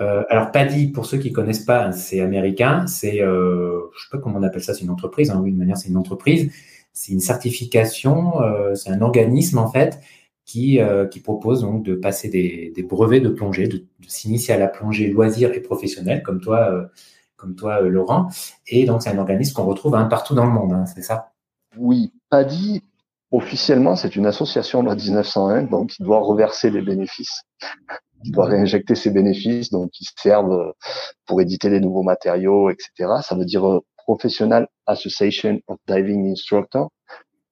Euh, 0.00 0.24
alors 0.28 0.50
PADI, 0.50 0.88
pour 0.88 1.06
ceux 1.06 1.18
qui 1.18 1.32
connaissent 1.32 1.64
pas, 1.64 1.86
hein, 1.86 1.92
c'est 1.92 2.20
américain, 2.20 2.86
c'est, 2.86 3.22
euh, 3.22 3.80
je 3.96 4.02
sais 4.02 4.08
pas 4.10 4.18
comment 4.18 4.38
on 4.38 4.42
appelle 4.42 4.62
ça, 4.62 4.74
c'est 4.74 4.82
une 4.82 4.90
entreprise, 4.90 5.30
hein, 5.30 5.40
oui, 5.42 5.52
de 5.52 5.56
manière, 5.56 5.76
c'est 5.76 5.88
une 5.88 5.96
entreprise, 5.96 6.52
c'est 6.92 7.12
une 7.12 7.20
certification, 7.20 8.42
euh, 8.42 8.74
c'est 8.74 8.90
un 8.90 9.00
organisme 9.02 9.58
en 9.58 9.70
fait 9.70 10.00
qui, 10.44 10.80
euh, 10.80 11.06
qui 11.06 11.20
propose 11.20 11.60
donc 11.60 11.84
de 11.84 11.94
passer 11.94 12.28
des, 12.28 12.82
brevets 12.82 13.20
de 13.20 13.28
plongée, 13.28 13.68
de, 13.68 13.78
de 13.78 14.08
s'initier 14.08 14.54
à 14.54 14.58
la 14.58 14.66
plongée 14.68 15.08
loisir 15.08 15.52
et 15.52 15.60
professionnelle, 15.60 16.22
comme 16.22 16.40
toi, 16.40 16.90
comme 17.36 17.54
toi, 17.54 17.80
Laurent. 17.80 18.28
Et 18.66 18.84
donc, 18.84 19.02
c'est 19.02 19.10
un 19.10 19.18
organisme 19.18 19.54
qu'on 19.54 19.66
retrouve 19.66 19.94
un 19.94 20.06
partout 20.06 20.34
dans 20.34 20.46
le 20.46 20.52
monde, 20.52 20.72
hein, 20.72 20.86
c'est 20.86 21.02
ça? 21.02 21.32
Oui, 21.76 22.12
PADI, 22.30 22.82
officiellement, 23.30 23.94
c'est 23.94 24.16
une 24.16 24.26
association 24.26 24.82
loi 24.82 24.94
1901, 24.94 25.64
donc 25.64 25.90
qui 25.90 26.02
doit 26.02 26.20
reverser 26.20 26.70
les 26.70 26.82
bénéfices, 26.82 27.42
qui 28.22 28.30
doit 28.30 28.46
réinjecter 28.46 28.94
ses 28.94 29.10
bénéfices, 29.10 29.70
donc 29.70 29.90
qui 29.90 30.04
servent 30.16 30.72
pour 31.26 31.40
éditer 31.40 31.70
des 31.70 31.80
nouveaux 31.80 32.02
matériaux, 32.02 32.70
etc. 32.70 33.20
Ça 33.22 33.34
veut 33.36 33.44
dire 33.44 33.66
euh, 33.68 33.80
Professional 33.96 34.68
Association 34.86 35.60
of 35.66 35.78
Diving 35.86 36.30
Instructor. 36.30 36.90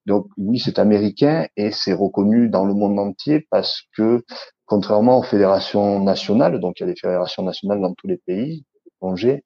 Donc 0.07 0.29
oui, 0.39 0.59
c'est 0.59 0.79
américain 0.79 1.47
et 1.57 1.73
c'est 1.73 1.93
reconnu 1.93 2.49
dans 2.49 2.65
le 2.65 2.75
monde 2.75 2.99
entier 2.99 3.47
parce 3.51 3.83
que 3.97 4.25
contrairement 4.65 5.19
aux 5.19 5.23
fédérations 5.23 6.01
nationales, 6.01 6.61
donc 6.61 6.79
il 6.79 6.85
y 6.85 6.85
a 6.85 6.93
des 6.93 6.99
fédérations 6.99 7.43
nationales 7.43 7.81
dans 7.81 7.95
tous 7.95 8.07
les 8.07 8.19
pays, 8.19 8.65
plongée, 9.01 9.45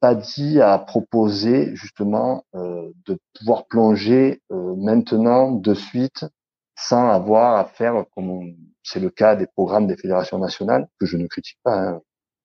Paddy 0.00 0.60
a 0.60 0.78
proposé 0.78 1.76
justement 1.76 2.44
euh, 2.54 2.90
de 3.06 3.18
pouvoir 3.38 3.66
plonger 3.66 4.40
euh, 4.50 4.74
maintenant 4.76 5.52
de 5.52 5.74
suite 5.74 6.24
sans 6.80 7.08
avoir 7.08 7.56
à 7.56 7.64
faire 7.64 8.04
comme 8.14 8.54
c'est 8.82 9.00
le 9.00 9.10
cas 9.10 9.36
des 9.36 9.46
programmes 9.46 9.86
des 9.86 9.96
fédérations 9.96 10.38
nationales 10.38 10.88
que 10.98 11.06
je 11.06 11.16
ne 11.16 11.26
critique 11.26 11.58
pas, 11.62 11.76
hein, 11.76 12.00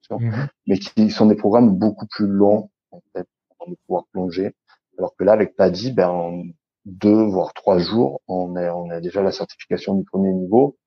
mhm. 0.09 0.47
mais 0.67 0.77
qui 0.77 1.09
sont 1.09 1.25
des 1.25 1.35
programmes 1.35 1.69
beaucoup 1.77 2.07
plus 2.07 2.27
longs 2.27 2.69
en 2.91 3.01
fait 3.13 3.27
pour 3.57 3.67
pouvoir 3.87 4.03
plonger. 4.11 4.53
Alors 4.97 5.15
que 5.17 5.23
là 5.23 5.33
avec 5.33 5.55
Paddy, 5.55 5.91
ben 5.91 6.43
deux 6.85 7.23
voire 7.23 7.53
trois 7.53 7.79
jours, 7.79 8.21
on 8.27 8.55
a, 8.55 8.71
on 8.73 8.89
a 8.89 9.01
déjà 9.01 9.21
la 9.21 9.31
certification 9.31 9.95
du 9.95 10.03
premier 10.03 10.31
niveau. 10.31 10.77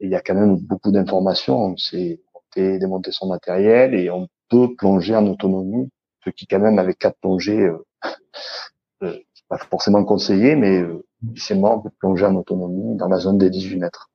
Et 0.00 0.06
il 0.06 0.10
y 0.10 0.14
a 0.14 0.20
quand 0.20 0.34
même 0.34 0.56
beaucoup 0.56 0.90
d'informations. 0.90 1.56
On 1.56 1.76
sait 1.76 2.20
monter, 2.34 2.78
démonter 2.78 3.12
son 3.12 3.28
matériel 3.28 3.94
et 3.94 4.10
on 4.10 4.28
peut 4.48 4.74
plonger 4.76 5.14
en 5.14 5.26
autonomie, 5.26 5.90
ce 6.24 6.30
qui 6.30 6.46
quand 6.46 6.58
même 6.58 6.78
avec 6.78 6.98
quatre 6.98 7.18
plongées, 7.20 7.60
euh, 7.60 7.84
euh, 9.02 9.18
pas 9.48 9.58
forcément 9.58 10.04
conseillé, 10.04 10.56
mais 10.56 10.80
euh, 10.80 11.04
on 11.22 11.80
peut 11.80 11.90
plonger 11.98 12.26
en 12.26 12.34
autonomie 12.36 12.96
dans 12.96 13.08
la 13.08 13.18
zone 13.18 13.38
des 13.38 13.50
18 13.50 13.78
mètres. 13.78 14.10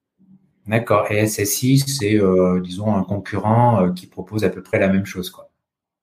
D'accord. 0.68 1.10
Et 1.12 1.26
SSI, 1.26 1.80
c'est, 1.80 2.20
euh, 2.20 2.60
disons, 2.60 2.94
un 2.94 3.04
concurrent 3.04 3.82
euh, 3.82 3.94
qui 3.94 4.06
propose 4.06 4.44
à 4.44 4.50
peu 4.50 4.62
près 4.62 4.80
la 4.80 4.90
même 4.90 5.06
chose, 5.06 5.30
quoi. 5.30 5.50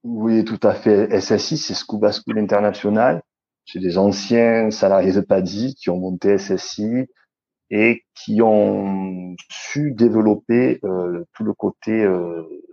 Oui, 0.05 0.45
tout 0.45 0.61
à 0.62 0.75
fait. 0.75 1.21
SSI, 1.21 1.57
c'est 1.57 1.75
Scuba 1.75 2.12
School 2.12 2.38
International. 2.38 3.23
C'est 3.67 3.79
des 3.79 3.97
anciens 3.97 4.71
salariés 4.71 5.12
de 5.12 5.21
PADI 5.21 5.75
qui 5.75 5.88
ont 5.90 5.99
monté 5.99 6.37
SSI 6.37 7.07
et 7.71 8.05
qui 8.14 8.43
ont 8.43 9.35
su 9.51 9.93
développer 9.93 10.81
euh, 10.85 11.25
tout 11.33 11.45
le 11.45 11.55
côté 11.55 12.07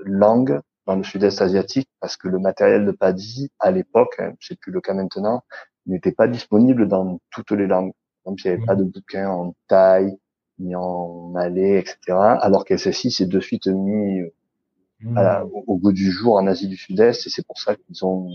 langue 0.03 0.59
dans 0.85 0.95
le 0.95 1.03
sud-est 1.03 1.41
asiatique 1.41 1.87
parce 2.01 2.17
que 2.17 2.27
le 2.27 2.39
matériel 2.39 2.85
de 2.85 2.91
PADI, 2.91 3.49
à 3.59 3.71
l'époque, 3.71 4.15
hein, 4.19 4.33
c'est 4.41 4.59
plus 4.59 4.73
le 4.73 4.81
cas 4.81 4.93
maintenant, 4.93 5.43
n'était 5.85 6.11
pas 6.11 6.27
disponible 6.27 6.87
dans 6.87 7.19
toutes 7.31 7.51
les 7.51 7.67
langues. 7.67 7.93
Donc, 8.25 8.43
il 8.43 8.47
n'y 8.47 8.53
avait 8.53 8.65
pas 8.65 8.75
de 8.75 8.83
bouquins 8.83 9.29
en 9.29 9.55
thaï, 9.67 10.17
ni 10.59 10.75
en 10.75 11.29
malais, 11.29 11.79
etc. 11.79 11.97
Alors 12.09 12.65
qu'SSI 12.65 13.11
s'est 13.11 13.25
de 13.25 13.39
suite 13.39 13.67
mis 13.67 14.21
mmh. 15.01 15.19
au, 15.67 15.77
goût 15.77 15.91
du 15.91 16.11
jour 16.11 16.35
en 16.35 16.47
Asie 16.47 16.67
du 16.67 16.77
Sud-Est 16.77 17.25
et 17.25 17.29
c'est 17.29 17.45
pour 17.45 17.59
ça 17.59 17.75
qu'ils 17.75 18.05
ont 18.05 18.29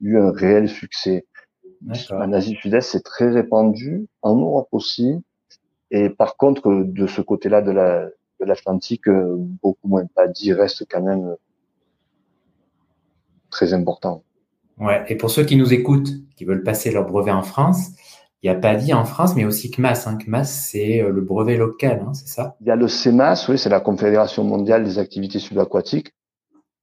eu 0.00 0.18
un 0.18 0.30
réel 0.30 0.68
succès. 0.68 1.26
En 2.10 2.32
Asie 2.32 2.52
du 2.52 2.56
Sud-Est, 2.56 2.90
c'est 2.90 3.04
très 3.04 3.30
répandu, 3.30 4.06
en 4.22 4.36
Europe 4.36 4.68
aussi. 4.72 5.22
Et 5.90 6.08
par 6.10 6.36
contre, 6.36 6.84
de 6.84 7.06
ce 7.06 7.20
côté-là 7.20 7.62
de 7.62 7.70
la 7.70 8.08
de 8.40 8.46
l'Atlantique, 8.46 9.08
beaucoup 9.62 9.88
moins 9.88 10.06
pas 10.06 10.26
dit, 10.26 10.52
reste 10.52 10.86
quand 10.90 11.02
même 11.02 11.36
très 13.50 13.74
important. 13.74 14.22
Ouais. 14.78 15.04
Et 15.08 15.16
pour 15.16 15.30
ceux 15.30 15.44
qui 15.44 15.56
nous 15.56 15.74
écoutent, 15.74 16.10
qui 16.36 16.44
veulent 16.44 16.62
passer 16.62 16.90
leur 16.90 17.06
brevet 17.06 17.30
en 17.30 17.42
France, 17.42 17.90
il 18.42 18.50
n'y 18.50 18.56
a 18.56 18.58
pas 18.58 18.74
dit 18.74 18.94
en 18.94 19.04
France, 19.04 19.36
mais 19.36 19.44
aussi 19.44 19.70
CMAS. 19.70 20.06
Hein. 20.06 20.16
CMAS, 20.16 20.44
c'est 20.44 21.02
euh, 21.02 21.10
le 21.10 21.20
brevet 21.20 21.56
local, 21.56 22.04
hein, 22.06 22.14
c'est 22.14 22.28
ça? 22.28 22.56
Il 22.60 22.66
y 22.66 22.70
a 22.70 22.76
le 22.76 22.86
CMAS, 22.88 23.46
oui, 23.48 23.58
c'est 23.58 23.68
la 23.68 23.80
Confédération 23.80 24.44
mondiale 24.44 24.84
des 24.84 24.98
activités 24.98 25.38
subaquatiques. 25.38 26.14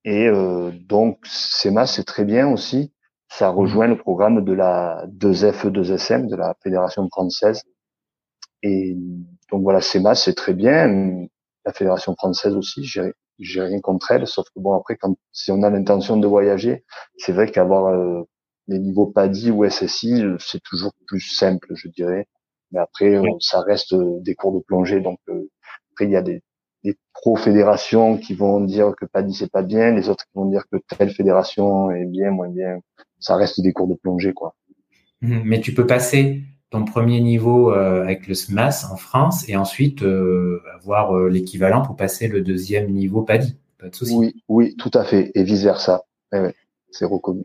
Et 0.05 0.27
euh, 0.27 0.71
donc, 0.87 1.19
CMAS, 1.25 1.87
c'est 1.87 2.03
très 2.03 2.25
bien 2.25 2.47
aussi. 2.47 2.93
Ça 3.29 3.49
rejoint 3.49 3.87
le 3.87 3.97
programme 3.97 4.45
de 4.45 4.53
la 4.53 5.05
2F 5.07 5.69
2SM, 5.69 6.27
de 6.29 6.35
la 6.35 6.55
Fédération 6.63 7.07
française. 7.09 7.63
Et 8.63 8.95
donc 9.51 9.63
voilà, 9.63 9.81
CMAS, 9.81 10.15
c'est 10.15 10.35
très 10.35 10.53
bien. 10.53 11.27
La 11.65 11.73
Fédération 11.73 12.15
française 12.15 12.55
aussi, 12.55 12.83
j'ai 12.85 13.11
j'ai 13.39 13.61
rien 13.61 13.79
contre 13.81 14.11
elle, 14.11 14.27
sauf 14.27 14.47
que 14.49 14.59
bon 14.59 14.73
après 14.73 14.95
quand 14.95 15.15
si 15.31 15.51
on 15.51 15.61
a 15.63 15.69
l'intention 15.69 16.17
de 16.17 16.27
voyager, 16.27 16.83
c'est 17.17 17.33
vrai 17.33 17.49
qu'avoir 17.51 17.87
euh, 17.93 18.23
les 18.67 18.79
niveaux 18.79 19.05
PADI 19.05 19.51
ou 19.51 19.67
SSI, 19.69 20.23
euh, 20.23 20.37
c'est 20.39 20.61
toujours 20.61 20.93
plus 21.07 21.21
simple, 21.21 21.67
je 21.75 21.87
dirais. 21.87 22.27
Mais 22.71 22.79
après, 22.79 23.15
euh, 23.15 23.23
ça 23.39 23.61
reste 23.61 23.93
euh, 23.93 24.19
des 24.21 24.35
cours 24.35 24.53
de 24.53 24.59
plongée. 24.59 24.99
Donc 24.99 25.19
après, 25.91 26.05
il 26.05 26.11
y 26.11 26.15
a 26.15 26.21
des, 26.21 26.41
des 26.83 26.97
pro-fédérations 27.13 28.17
qui 28.17 28.33
vont 28.33 28.59
dire 28.59 28.93
que 28.99 29.05
PADI 29.05 29.33
c'est 29.33 29.51
pas 29.51 29.63
bien, 29.63 29.91
les 29.91 30.09
autres 30.09 30.25
qui 30.25 30.31
vont 30.35 30.49
dire 30.49 30.63
que 30.71 30.77
telle 30.97 31.11
fédération 31.11 31.91
est 31.91 32.05
bien, 32.05 32.31
moins 32.31 32.49
bien. 32.49 32.79
Ça 33.19 33.35
reste 33.35 33.61
des 33.61 33.73
cours 33.73 33.87
de 33.87 33.95
plongée, 33.95 34.33
quoi. 34.33 34.55
Mmh, 35.21 35.39
mais 35.45 35.61
tu 35.61 35.73
peux 35.73 35.87
passer 35.87 36.43
ton 36.69 36.83
premier 36.83 37.21
niveau 37.21 37.69
avec 37.69 38.27
le 38.27 38.33
SMAS 38.33 38.89
en 38.91 38.97
France 38.97 39.47
et 39.47 39.55
ensuite 39.55 40.03
avoir 40.75 41.17
l'équivalent 41.29 41.81
pour 41.81 41.95
passer 41.95 42.27
le 42.27 42.41
deuxième 42.41 42.91
niveau 42.91 43.21
PADI. 43.21 43.55
Pas 43.79 43.87
de 43.87 43.95
souci. 43.95 44.13
Oui, 44.13 44.43
oui, 44.49 44.75
tout 44.75 44.91
à 44.93 45.05
fait. 45.05 45.31
Et 45.33 45.43
vice 45.43 45.63
versa. 45.63 46.03
Eh 46.33 46.51
c'est 46.91 47.05
reconnu. 47.05 47.43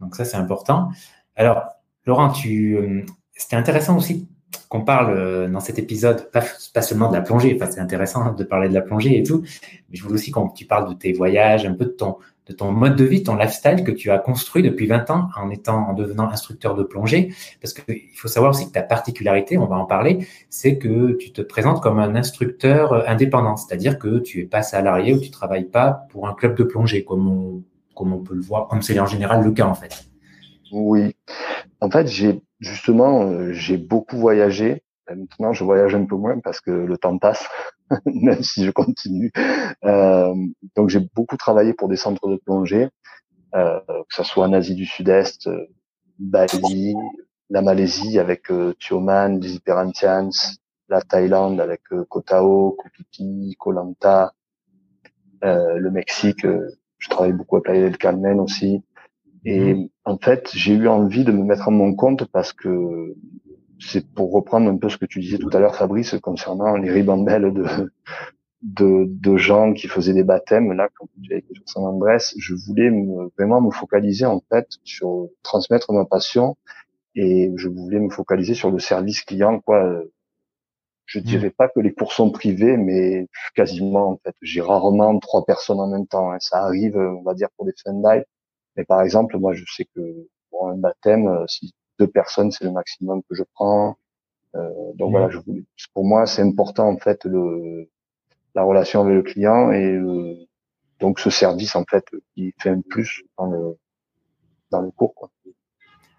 Donc 0.00 0.16
ça, 0.16 0.24
c'est 0.24 0.36
important. 0.36 0.90
Alors, 1.36 1.64
Laurent, 2.06 2.30
tu, 2.30 2.76
euh, 2.76 3.04
c'était 3.34 3.56
intéressant 3.56 3.96
aussi 3.96 4.28
qu'on 4.68 4.82
parle 4.82 5.16
euh, 5.16 5.48
dans 5.48 5.60
cet 5.60 5.78
épisode, 5.78 6.30
pas, 6.30 6.42
pas 6.74 6.82
seulement 6.82 7.08
de 7.08 7.14
la 7.14 7.20
plongée, 7.20 7.56
enfin, 7.60 7.70
c'est 7.70 7.80
intéressant 7.80 8.32
de 8.32 8.44
parler 8.44 8.68
de 8.68 8.74
la 8.74 8.80
plongée 8.80 9.18
et 9.18 9.22
tout, 9.22 9.42
mais 9.62 9.96
je 9.96 10.02
voulais 10.02 10.14
aussi 10.14 10.30
qu'on 10.30 10.48
tu 10.48 10.64
parles 10.64 10.88
de 10.88 10.94
tes 10.94 11.12
voyages, 11.12 11.66
un 11.66 11.74
peu 11.74 11.86
de 11.86 11.90
ton, 11.90 12.16
de 12.46 12.52
ton 12.52 12.72
mode 12.72 12.96
de 12.96 13.04
vie, 13.04 13.22
ton 13.22 13.36
lifestyle 13.36 13.84
que 13.84 13.90
tu 13.92 14.10
as 14.10 14.18
construit 14.18 14.62
depuis 14.62 14.86
20 14.86 15.10
ans 15.10 15.28
en 15.36 15.50
étant, 15.50 15.88
en 15.88 15.92
devenant 15.92 16.28
instructeur 16.28 16.74
de 16.74 16.82
plongée. 16.82 17.32
Parce 17.60 17.74
qu'il 17.74 18.16
faut 18.16 18.28
savoir 18.28 18.50
aussi 18.50 18.66
que 18.66 18.72
ta 18.72 18.82
particularité, 18.82 19.56
on 19.58 19.66
va 19.66 19.76
en 19.76 19.86
parler, 19.86 20.26
c'est 20.50 20.78
que 20.78 21.12
tu 21.12 21.32
te 21.32 21.42
présentes 21.42 21.80
comme 21.80 21.98
un 21.98 22.14
instructeur 22.16 22.92
euh, 22.92 23.02
indépendant. 23.06 23.56
C'est-à-dire 23.56 23.98
que 23.98 24.18
tu 24.18 24.40
es 24.40 24.44
pas 24.46 24.62
salarié 24.62 25.14
ou 25.14 25.20
tu 25.20 25.30
travailles 25.30 25.68
pas 25.68 26.06
pour 26.10 26.28
un 26.28 26.34
club 26.34 26.56
de 26.56 26.64
plongée 26.64 27.04
comme 27.04 27.28
on, 27.28 27.62
comme 28.00 28.14
on 28.14 28.22
peut 28.22 28.34
le 28.34 28.40
voir, 28.40 28.66
comme 28.66 28.80
c'est 28.80 28.98
en 28.98 29.04
général 29.04 29.44
le 29.44 29.52
cas 29.52 29.66
en 29.66 29.74
fait. 29.74 29.94
Oui. 30.72 31.14
En 31.82 31.90
fait, 31.90 32.06
j'ai 32.06 32.40
justement, 32.58 33.24
euh, 33.24 33.52
j'ai 33.52 33.76
beaucoup 33.76 34.16
voyagé. 34.16 34.82
Maintenant, 35.06 35.52
je 35.52 35.64
voyage 35.64 35.94
un 35.94 36.06
peu 36.06 36.16
moins 36.16 36.38
parce 36.38 36.60
que 36.62 36.70
le 36.70 36.96
temps 36.96 37.18
passe, 37.18 37.46
même 38.06 38.42
si 38.42 38.64
je 38.64 38.70
continue. 38.70 39.30
Euh, 39.84 40.34
donc, 40.76 40.88
j'ai 40.88 41.00
beaucoup 41.14 41.36
travaillé 41.36 41.74
pour 41.74 41.88
des 41.88 41.96
centres 41.96 42.26
de 42.28 42.36
plongée, 42.36 42.88
euh, 43.54 43.80
que 43.86 44.14
ce 44.14 44.22
soit 44.22 44.46
en 44.46 44.52
Asie 44.54 44.74
du 44.74 44.86
Sud-Est, 44.86 45.46
euh, 45.46 45.66
Bali, 46.18 46.94
la 47.50 47.60
Malaisie 47.60 48.18
avec 48.18 48.50
euh, 48.50 48.72
les 49.40 49.54
Hyperantians, 49.56 50.30
la 50.88 51.02
Thaïlande 51.02 51.60
avec 51.60 51.82
euh, 51.92 52.06
Kotao, 52.08 52.76
Kopiti, 52.78 53.56
Koh 53.58 53.72
Lanta, 53.72 54.32
le 55.42 55.90
Mexique 55.90 56.46
je 57.00 57.08
travaille 57.08 57.32
beaucoup 57.32 57.56
à 57.56 57.62
Playa 57.62 57.82
del 57.82 57.98
Carmen 57.98 58.38
aussi. 58.38 58.82
Et 59.44 59.74
mhm. 59.74 59.88
en 60.04 60.18
fait, 60.18 60.50
j'ai 60.54 60.74
eu 60.74 60.86
envie 60.86 61.24
de 61.24 61.32
me 61.32 61.42
mettre 61.42 61.68
à 61.68 61.70
mon 61.70 61.94
compte 61.94 62.26
parce 62.26 62.52
que 62.52 63.16
c'est 63.80 64.06
pour 64.12 64.32
reprendre 64.32 64.70
un 64.70 64.76
peu 64.76 64.88
ce 64.88 64.98
que 64.98 65.06
tu 65.06 65.20
disais 65.20 65.38
tout 65.38 65.50
à 65.52 65.58
l'heure, 65.58 65.74
Fabrice, 65.74 66.14
concernant 66.20 66.76
les 66.76 66.90
ribambelles 66.90 67.52
de, 67.54 67.64
de, 68.62 69.06
de, 69.08 69.36
gens 69.38 69.72
qui 69.72 69.88
faisaient 69.88 70.12
des 70.12 70.22
baptêmes. 70.22 70.72
Là, 70.72 70.90
quand 70.94 71.08
j'étais 71.22 71.54
sur 71.54 71.62
San 71.66 71.84
Andrés, 71.84 72.18
je 72.36 72.54
voulais 72.54 72.92
vraiment 73.38 73.62
me 73.62 73.70
focaliser 73.70 74.26
en 74.26 74.42
fait 74.52 74.68
sur 74.84 75.28
transmettre 75.42 75.92
ma 75.94 76.04
passion 76.04 76.58
et 77.14 77.50
je 77.56 77.68
voulais 77.68 77.98
me 77.98 78.10
focaliser 78.10 78.52
sur 78.52 78.70
le 78.70 78.78
service 78.78 79.22
client, 79.22 79.60
quoi, 79.60 80.02
je 81.10 81.18
dirais 81.18 81.50
pas 81.50 81.68
que 81.68 81.80
les 81.80 81.92
cours 81.92 82.12
sont 82.12 82.30
privés, 82.30 82.76
mais 82.76 83.26
quasiment 83.56 84.12
en 84.12 84.16
fait. 84.22 84.34
J'ai 84.42 84.60
rarement 84.60 85.18
trois 85.18 85.44
personnes 85.44 85.80
en 85.80 85.88
même 85.88 86.06
temps. 86.06 86.30
Hein. 86.30 86.38
Ça 86.38 86.58
arrive, 86.64 86.96
on 86.96 87.22
va 87.22 87.34
dire 87.34 87.48
pour 87.56 87.66
des 87.66 87.72
fun 87.82 88.00
Mais 88.76 88.84
par 88.84 89.02
exemple, 89.02 89.36
moi, 89.36 89.52
je 89.52 89.64
sais 89.66 89.86
que 89.86 90.28
pour 90.50 90.68
un 90.68 90.76
baptême, 90.76 91.26
euh, 91.26 91.44
si 91.48 91.74
deux 91.98 92.06
personnes, 92.06 92.52
c'est 92.52 92.64
le 92.64 92.70
maximum 92.70 93.22
que 93.28 93.34
je 93.34 93.42
prends. 93.54 93.96
Euh, 94.54 94.70
donc 94.94 95.08
hmm. 95.08 95.12
voilà, 95.12 95.30
je 95.30 95.40
pour 95.94 96.04
moi, 96.04 96.26
c'est 96.26 96.42
important 96.42 96.88
en 96.88 96.98
fait 96.98 97.24
le 97.24 97.90
la 98.54 98.62
relation 98.62 99.00
avec 99.02 99.14
le 99.14 99.22
client 99.22 99.72
et 99.72 99.92
euh, 99.92 100.36
donc 101.00 101.18
ce 101.18 101.30
service 101.30 101.74
en 101.74 101.84
fait 101.90 102.04
qui 102.34 102.54
fait 102.60 102.70
un 102.70 102.82
plus 102.82 103.24
dans 103.36 103.46
le 103.46 103.76
dans 104.70 104.80
le 104.80 104.92
cours. 104.92 105.14
Quoi. 105.14 105.30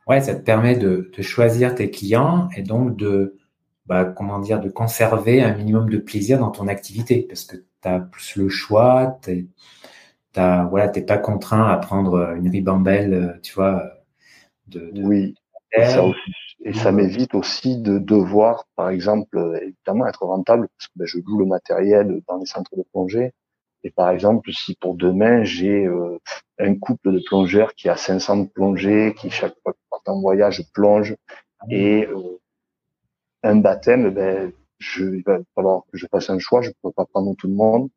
Ouais, 0.07 0.19
ça 0.19 0.35
te 0.35 0.41
permet 0.41 0.75
de, 0.75 1.11
de 1.15 1.21
choisir 1.21 1.75
tes 1.75 1.89
clients 1.91 2.49
et 2.57 2.63
donc 2.63 2.97
de 2.97 3.37
bah, 3.91 4.05
comment 4.05 4.39
dire, 4.39 4.61
de 4.61 4.69
conserver 4.69 5.43
un 5.43 5.53
minimum 5.53 5.89
de 5.89 5.97
plaisir 5.97 6.39
dans 6.39 6.49
ton 6.49 6.69
activité 6.69 7.23
parce 7.27 7.43
que 7.43 7.57
tu 7.57 7.89
as 7.89 7.99
plus 7.99 8.37
le 8.37 8.47
choix, 8.47 9.19
tu 9.21 9.49
voilà, 10.33 10.87
t'es 10.87 11.01
pas 11.01 11.17
contraint 11.17 11.67
à 11.67 11.75
prendre 11.75 12.35
une 12.37 12.47
ribambelle, 12.47 13.13
euh, 13.13 13.39
tu 13.43 13.53
vois. 13.53 13.83
De, 14.67 14.93
oui. 14.95 15.35
Et 15.73 15.83
ça, 15.83 16.05
et 16.63 16.71
ça 16.71 16.93
m'évite 16.93 17.35
aussi 17.35 17.81
de 17.81 17.97
devoir, 17.97 18.63
par 18.77 18.91
exemple, 18.91 19.59
évidemment 19.61 20.07
être 20.07 20.25
rentable 20.25 20.69
parce 20.77 20.87
que 20.87 20.93
ben, 20.95 21.05
je 21.05 21.17
loue 21.17 21.39
le 21.39 21.45
matériel 21.45 22.21
dans 22.29 22.37
les 22.37 22.45
centres 22.45 22.77
de 22.77 22.85
plongée. 22.93 23.33
Et 23.83 23.91
par 23.91 24.09
exemple, 24.11 24.53
si 24.53 24.73
pour 24.75 24.95
demain 24.95 25.43
j'ai 25.43 25.85
euh, 25.85 26.17
un 26.59 26.75
couple 26.75 27.11
de 27.11 27.21
plongeurs 27.27 27.73
qui 27.73 27.89
a 27.89 27.97
500 27.97 28.45
plongées, 28.45 29.13
qui 29.17 29.29
chaque 29.31 29.55
fois 29.63 29.73
qu'ils 29.73 29.89
partent 29.89 30.07
en 30.07 30.21
voyage 30.21 30.63
plonge, 30.73 31.13
et 31.69 32.07
euh, 32.07 32.40
un 33.43 33.55
baptême, 33.57 34.09
ben, 34.11 34.51
je, 34.79 35.03
il 35.15 35.23
va 35.23 35.39
falloir 35.55 35.83
que 35.91 35.97
je 35.97 36.07
fasse 36.07 36.29
un 36.29 36.39
choix. 36.39 36.61
Je 36.61 36.69
ne 36.69 36.73
peux 36.83 36.91
pas 36.91 37.05
prendre 37.05 37.35
tout 37.35 37.47
le 37.47 37.53
monde. 37.53 37.89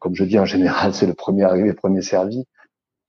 comme 0.00 0.14
je 0.14 0.24
dis, 0.24 0.38
en 0.38 0.44
général, 0.44 0.94
c'est 0.94 1.06
le 1.06 1.14
premier 1.14 1.44
arrivé, 1.44 1.72
premier 1.74 2.02
servi. 2.02 2.44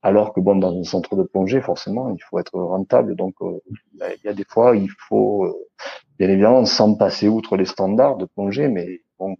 Alors 0.02 0.34
que 0.34 0.40
bon, 0.40 0.56
dans 0.56 0.78
un 0.78 0.84
centre 0.84 1.16
de 1.16 1.22
plongée, 1.22 1.62
forcément, 1.62 2.10
il 2.14 2.22
faut 2.22 2.38
être 2.38 2.58
rentable. 2.58 3.16
Donc, 3.16 3.34
euh, 3.40 3.58
il 3.94 4.24
y 4.24 4.28
a 4.28 4.34
des 4.34 4.44
fois, 4.44 4.76
il 4.76 4.90
faut, 5.08 5.46
euh, 5.46 5.54
bien 6.18 6.28
évidemment, 6.28 6.66
sans 6.66 6.94
passer 6.94 7.28
outre 7.28 7.56
les 7.56 7.64
standards 7.64 8.16
de 8.18 8.26
plongée, 8.26 8.68
mais 8.68 9.00
bon, 9.18 9.36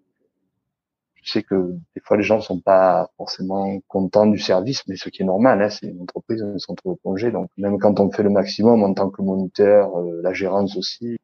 je 1.24 1.30
sais 1.32 1.42
que 1.42 1.72
des 1.94 2.02
fois 2.02 2.16
les 2.18 2.22
gens 2.22 2.40
sont 2.40 2.60
pas 2.60 3.10
forcément 3.16 3.78
contents 3.88 4.26
du 4.26 4.38
service, 4.38 4.86
mais 4.86 4.96
ce 4.96 5.08
qui 5.08 5.22
est 5.22 5.24
normal, 5.24 5.62
hein, 5.62 5.70
c'est 5.70 5.86
une 5.86 6.02
entreprise, 6.02 6.42
un 6.42 6.58
centre 6.58 6.86
de 6.86 6.94
plongée, 6.94 7.30
donc 7.30 7.48
même 7.56 7.78
quand 7.78 7.98
on 7.98 8.10
fait 8.10 8.22
le 8.22 8.30
maximum 8.30 8.82
en 8.82 8.92
tant 8.94 9.10
que 9.10 9.22
moniteur, 9.22 9.98
euh, 9.98 10.20
la 10.22 10.34
gérance 10.34 10.76
aussi. 10.76 11.16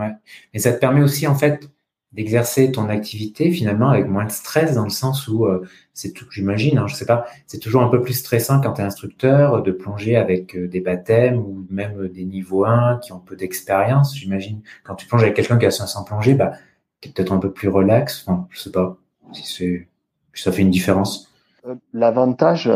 Ouais, 0.00 0.12
et 0.54 0.58
ça 0.58 0.72
te 0.72 0.78
permet 0.80 1.02
aussi 1.02 1.26
en 1.26 1.34
fait 1.34 1.68
d'exercer 2.12 2.72
ton 2.72 2.88
activité 2.88 3.52
finalement 3.52 3.90
avec 3.90 4.08
moins 4.08 4.24
de 4.24 4.32
stress 4.32 4.74
dans 4.74 4.84
le 4.84 4.90
sens 4.90 5.28
où 5.28 5.44
euh, 5.44 5.64
c'est 5.94 6.12
tout, 6.12 6.26
j'imagine, 6.30 6.78
hein, 6.78 6.86
je 6.88 6.94
sais 6.94 7.06
pas, 7.06 7.26
c'est 7.46 7.60
toujours 7.60 7.82
un 7.82 7.88
peu 7.88 8.00
plus 8.00 8.14
stressant 8.14 8.60
quand 8.60 8.72
tu 8.72 8.80
es 8.80 8.84
instructeur 8.84 9.62
de 9.62 9.70
plonger 9.70 10.16
avec 10.16 10.56
euh, 10.56 10.66
des 10.66 10.80
baptêmes 10.80 11.38
ou 11.38 11.66
même 11.70 12.08
des 12.08 12.24
niveaux 12.24 12.64
1 12.64 12.98
qui 12.98 13.12
ont 13.12 13.20
peu 13.20 13.36
d'expérience, 13.36 14.16
j'imagine. 14.16 14.60
Quand 14.82 14.96
tu 14.96 15.06
plonges 15.06 15.22
avec 15.22 15.36
quelqu'un 15.36 15.58
qui 15.58 15.66
a 15.66 15.70
500 15.70 16.04
plongées, 16.04 16.34
bah 16.34 16.52
tu 17.00 17.08
es 17.08 17.12
peut-être 17.12 17.32
un 17.32 17.38
peu 17.38 17.52
plus 17.52 17.68
relax, 17.68 18.26
je 18.50 18.58
sais 18.58 18.72
pas 18.72 18.98
si 19.32 19.46
c'est 19.46 19.88
ça 20.34 20.52
fait 20.52 20.62
une 20.62 20.70
différence. 20.70 21.32
Euh, 21.66 21.74
l'avantage 21.92 22.70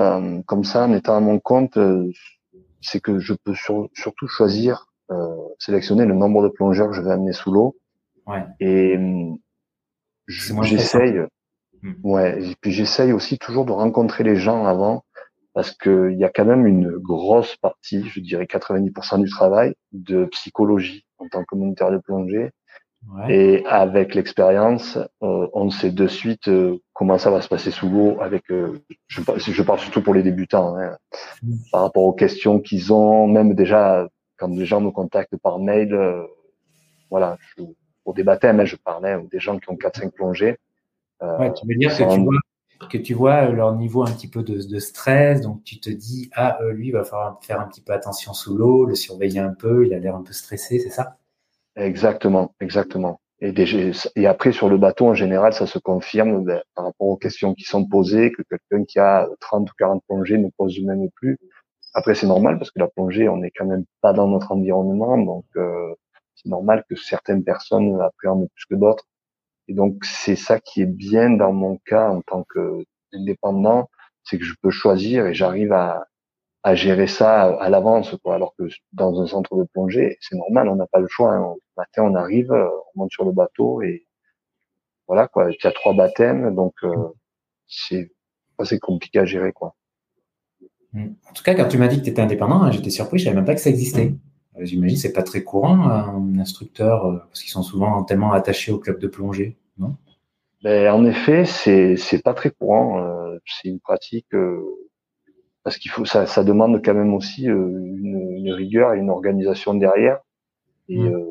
comme 0.47 0.65
ça 0.65 0.85
en 0.85 0.93
étant 0.93 1.17
à 1.17 1.21
mon 1.21 1.39
compte 1.39 1.79
c'est 2.83 3.01
que 3.01 3.19
je 3.19 3.33
peux 3.33 3.55
surtout 3.55 4.29
choisir 4.29 4.89
sélectionner 5.59 6.05
le 6.05 6.15
nombre 6.15 6.43
de 6.43 6.49
plongeurs 6.49 6.89
que 6.89 6.95
je 6.95 7.03
vais 7.03 7.13
amener 7.13 7.33
sous 7.33 7.53
l'eau 7.53 7.77
Ouais. 8.27 8.45
Et 8.61 8.99
j'essaye. 10.29 11.21
Hmm. 11.83 11.93
Ouais. 12.03 12.43
Et 12.43 12.55
puis 12.61 12.73
j'essaye 12.73 13.13
aussi 13.13 13.39
toujours 13.39 13.65
de 13.65 13.73
rencontrer 13.73 14.25
les 14.25 14.37
gens 14.37 14.65
avant 14.65 15.05
parce 15.53 15.73
qu'il 15.73 16.17
y 16.19 16.25
a 16.25 16.31
quand 16.31 16.45
même 16.45 16.67
une 16.67 16.91
grosse 16.97 17.57
partie, 17.57 18.09
je 18.09 18.21
dirais 18.21 18.45
90% 18.47 19.23
du 19.23 19.31
travail 19.31 19.75
de 19.93 20.25
psychologie 20.27 21.05
en 21.19 21.29
tant 21.29 21.45
que 21.45 21.55
moniteur 21.55 21.93
de 21.93 21.99
plongée. 21.99 22.51
Ouais. 23.15 23.37
Et 23.37 23.67
avec 23.67 24.15
l'expérience, 24.15 24.99
euh, 25.23 25.47
on 25.53 25.69
sait 25.69 25.91
de 25.91 26.07
suite 26.09 26.49
euh, 26.49 26.79
comment 26.95 27.19
ça 27.19 27.31
va 27.31 27.43
se 27.43 27.49
passer 27.49 27.71
sous 27.71 27.89
l'eau. 27.89 28.19
Avec, 28.21 28.51
euh, 28.51 28.83
je, 29.09 29.21
je, 29.37 29.63
parle 29.63 29.79
surtout 29.79 30.03
pour 30.03 30.15
les 30.15 30.23
débutants, 30.23 30.75
hein, 30.79 30.97
hmm. 31.43 31.55
par 31.71 31.83
rapport 31.83 32.05
aux 32.05 32.15
questions 32.15 32.61
qu'ils 32.61 32.95
ont, 32.95 33.29
même 33.29 33.55
déjà 33.55 34.09
quand 34.37 34.49
les 34.49 34.67
gens 34.67 34.81
me 34.81 34.91
contactent 34.91 35.37
par 35.37 35.59
mail. 35.59 35.97
voilà, 37.11 37.39
je, 37.57 37.65
pour 38.05 38.15
des 38.15 38.23
baptêmes, 38.23 38.61
hein, 38.61 38.65
je 38.65 38.77
parlais, 38.77 39.17
ou 39.17 39.27
des 39.29 39.41
gens 39.41 39.59
qui 39.59 39.71
ont 39.71 39.77
4-5 39.77 40.11
plongées. 40.11 40.59
Euh, 41.23 41.39
ouais, 41.39 41.53
tu 41.55 41.67
veux 41.67 41.75
dire 41.75 41.91
que, 41.91 42.15
tu 42.15 42.21
vois, 42.21 42.89
que 42.91 42.99
tu 42.99 43.15
vois 43.15 43.49
leur 43.49 43.75
niveau 43.75 44.03
un 44.03 44.13
petit 44.13 44.29
peu 44.29 44.43
de, 44.43 44.63
de 44.63 44.79
stress, 44.79 45.41
donc 45.41 45.65
tu 45.65 45.81
te 45.81 45.91
dis, 45.91 46.31
ah, 46.35 46.59
euh, 46.61 46.73
lui, 46.73 46.89
il 46.89 46.93
va 46.93 47.05
falloir 47.05 47.39
faire 47.43 47.61
un 47.61 47.67
petit 47.67 47.81
peu 47.81 47.93
attention 47.93 48.35
sous 48.35 48.57
l'eau, 48.57 48.85
le 48.85 48.95
surveiller 48.95 49.41
un 49.41 49.55
peu, 49.55 49.87
il 49.87 49.95
a 49.95 49.99
l'air 49.99 50.15
un 50.15 50.23
peu 50.23 50.33
stressé, 50.33 50.79
c'est 50.79 50.91
ça? 50.91 51.17
Exactement, 51.77 52.55
exactement. 52.61 53.21
Et, 53.41 53.53
et 54.17 54.27
après, 54.27 54.53
sur 54.53 54.69
le 54.69 54.79
bateau, 54.79 55.09
en 55.09 55.15
général, 55.15 55.53
ça 55.53 55.67
se 55.67 55.79
confirme 55.79 56.45
ben, 56.45 56.63
par 56.75 56.85
rapport 56.85 57.09
aux 57.09 57.17
questions 57.17 57.55
qui 57.55 57.65
sont 57.65 57.85
posées, 57.85 58.31
que 58.31 58.43
quelqu'un 58.43 58.85
qui 58.85 58.99
a 58.99 59.29
30 59.41 59.71
ou 59.71 59.75
40 59.79 60.03
plongées 60.07 60.39
ne 60.39 60.49
pose 60.57 60.79
même 60.81 61.11
plus. 61.11 61.39
Après, 61.95 62.15
c'est 62.17 62.27
normal 62.27 62.59
parce 62.59 62.73
que 62.73 62.81
la 62.81 62.89
plongée, 62.89 63.29
on 63.29 63.39
n'est 63.39 63.53
quand 63.53 63.67
même 63.67 63.85
pas 64.01 64.13
dans 64.13 64.27
notre 64.27 64.53
environnement, 64.53 65.17
donc 65.17 65.45
euh, 65.57 65.95
c'est 66.35 66.49
normal 66.49 66.85
que 66.89 66.97
certaines 66.97 67.45
personnes 67.45 68.01
appréhendent 68.01 68.49
plus 68.55 68.67
que 68.67 68.75
d'autres. 68.75 69.07
Et 69.69 69.75
donc, 69.75 70.05
c'est 70.05 70.37
ça 70.37 70.61
qui 70.61 70.83
est 70.83 70.87
bien 70.87 71.31
dans 71.31 71.53
mon 71.53 71.79
cas 71.87 72.11
en 72.11 72.21
tant 72.23 72.45
qu'indépendant, 72.53 73.89
c'est 74.25 74.39
que 74.39 74.45
je 74.45 74.55
peux 74.61 74.71
choisir 74.71 75.27
et 75.27 75.35
j'arrive 75.35 75.73
à, 75.73 76.07
gérer 76.75 77.07
ça 77.07 77.43
à, 77.43 77.69
l'avance, 77.71 78.17
quoi. 78.23 78.35
Alors 78.35 78.55
que 78.59 78.65
dans 78.93 79.21
un 79.21 79.27
centre 79.27 79.57
de 79.57 79.65
plongée, 79.65 80.17
c'est 80.21 80.37
normal, 80.37 80.69
on 80.69 80.77
n'a 80.77 80.87
pas 80.87 80.99
le 80.99 81.09
choix. 81.09 81.33
Hein. 81.33 81.55
Le 81.57 81.83
matin, 81.83 82.03
on 82.05 82.15
arrive, 82.15 82.53
on 82.53 83.01
monte 83.01 83.13
sur 83.13 83.25
le 83.25 83.33
bateau 83.33 83.83
et 83.83 84.07
voilà, 85.07 85.29
quoi. 85.29 85.51
Il 85.51 85.59
y 85.63 85.67
a 85.67 85.73
trois 85.73 85.95
baptêmes, 85.95 86.55
donc 86.55 86.75
euh, 86.85 87.09
c'est 87.69 88.11
assez 88.59 88.79
compliqué 88.79 89.19
à 89.21 89.25
gérer, 89.27 89.53
quoi. 89.53 89.75
En 90.95 91.33
tout 91.35 91.43
cas, 91.43 91.55
quand 91.55 91.67
tu 91.69 91.79
m'as 91.79 91.89
dit 91.89 91.99
que 91.99 92.05
tu 92.05 92.11
étais 92.11 92.23
indépendant, 92.23 92.63
hein, 92.63 92.71
j'étais 92.71 92.91
surpris, 92.91 93.19
je 93.19 93.25
savais 93.25 93.37
même 93.37 93.45
pas 93.45 93.55
que 93.55 93.61
ça 93.61 93.71
existait. 93.71 94.15
Euh, 94.57 94.65
j'imagine 94.65 94.97
c'est 94.97 95.13
pas 95.13 95.23
très 95.23 95.43
courant 95.43 95.89
un 95.89 96.39
instructeur 96.39 97.07
euh, 97.07 97.19
parce 97.19 97.43
qu'ils 97.43 97.51
sont 97.51 97.63
souvent 97.63 98.05
tellement 98.05 98.33
attachés 98.33 98.73
au 98.73 98.79
club 98.79 99.01
de 99.01 99.09
plongée, 99.09 99.57
non? 99.79 99.97
Ben, 100.63 100.93
en 100.93 101.05
effet, 101.05 101.45
c'est 101.45 101.97
c'est 101.97 102.23
pas 102.23 102.33
très 102.33 102.51
courant. 102.51 103.03
Euh, 103.03 103.39
c'est 103.47 103.69
une 103.69 103.81
pratique 103.81 104.29
parce 105.63 105.77
qu'il 105.79 105.91
faut 105.91 106.05
ça, 106.05 106.27
ça 106.27 106.45
demande 106.45 106.83
quand 106.83 106.95
même 106.95 107.13
aussi 107.13 107.45
une, 107.45 108.37
une, 108.37 108.53
rigueur 108.53 108.95
et 108.95 108.99
une 108.99 109.11
organisation 109.11 109.75
derrière. 109.75 110.21
Et 110.89 110.99
mmh. 110.99 111.23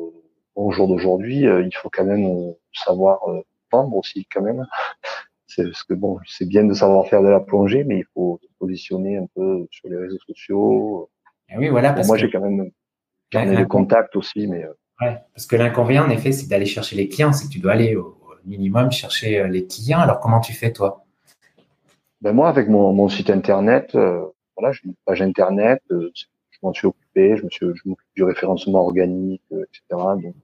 au 0.56 0.70
jour 0.72 0.88
d'aujourd'hui, 0.88 1.40
il 1.42 1.74
faut 1.76 1.88
quand 1.90 2.04
même 2.04 2.54
savoir 2.72 3.20
vendre 3.72 3.96
aussi 3.96 4.26
quand 4.32 4.42
même. 4.42 4.66
C'est 5.54 5.64
parce 5.64 5.84
que 5.84 5.94
bon, 5.94 6.18
c'est 6.26 6.48
bien 6.48 6.64
de 6.64 6.74
savoir 6.74 7.06
faire 7.06 7.22
de 7.22 7.28
la 7.28 7.38
plongée, 7.38 7.84
mais 7.84 7.98
il 7.98 8.04
faut 8.12 8.40
se 8.42 8.48
positionner 8.58 9.18
un 9.18 9.26
peu 9.34 9.66
sur 9.70 9.88
les 9.88 9.96
réseaux 9.96 10.18
sociaux. 10.26 11.10
Et 11.48 11.56
oui, 11.58 11.68
voilà. 11.68 11.92
Parce 11.92 12.08
moi, 12.08 12.16
j'ai 12.16 12.28
quand 12.28 12.40
même 12.40 12.70
le 13.32 13.64
contact 13.64 14.16
aussi, 14.16 14.48
mais. 14.48 14.64
Euh, 14.64 14.72
ouais, 15.00 15.18
parce 15.32 15.46
que 15.46 15.54
l'inconvénient, 15.54 16.06
en 16.06 16.10
effet, 16.10 16.32
c'est 16.32 16.48
d'aller 16.48 16.66
chercher 16.66 16.96
les 16.96 17.08
clients. 17.08 17.32
C'est 17.32 17.46
que 17.46 17.52
tu 17.52 17.60
dois 17.60 17.72
aller 17.72 17.94
au 17.94 18.16
minimum 18.44 18.90
chercher 18.90 19.40
euh, 19.40 19.46
les 19.46 19.66
clients. 19.66 20.00
Alors, 20.00 20.18
comment 20.18 20.40
tu 20.40 20.52
fais, 20.52 20.72
toi? 20.72 21.04
Ben 22.20 22.32
Moi, 22.32 22.48
avec 22.48 22.68
mon, 22.68 22.92
mon 22.92 23.08
site 23.08 23.30
internet, 23.30 23.94
euh, 23.94 24.24
voilà, 24.56 24.72
j'ai 24.72 24.86
une 24.86 24.94
page 25.04 25.22
internet, 25.22 25.80
je 25.90 26.58
m'en 26.62 26.72
suis 26.72 26.88
occupé, 26.88 27.36
je 27.36 27.44
me 27.44 27.50
suis, 27.50 27.66
je 27.74 27.88
m'occupe 27.88 28.08
du 28.16 28.24
référencement 28.24 28.80
organique, 28.80 29.42
etc. 29.52 29.82
Donc, 29.90 30.34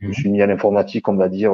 je 0.00 0.08
me 0.08 0.12
suis 0.12 0.30
mis 0.30 0.40
à 0.42 0.46
l'informatique, 0.46 1.08
on 1.08 1.14
va 1.14 1.28
dire, 1.28 1.52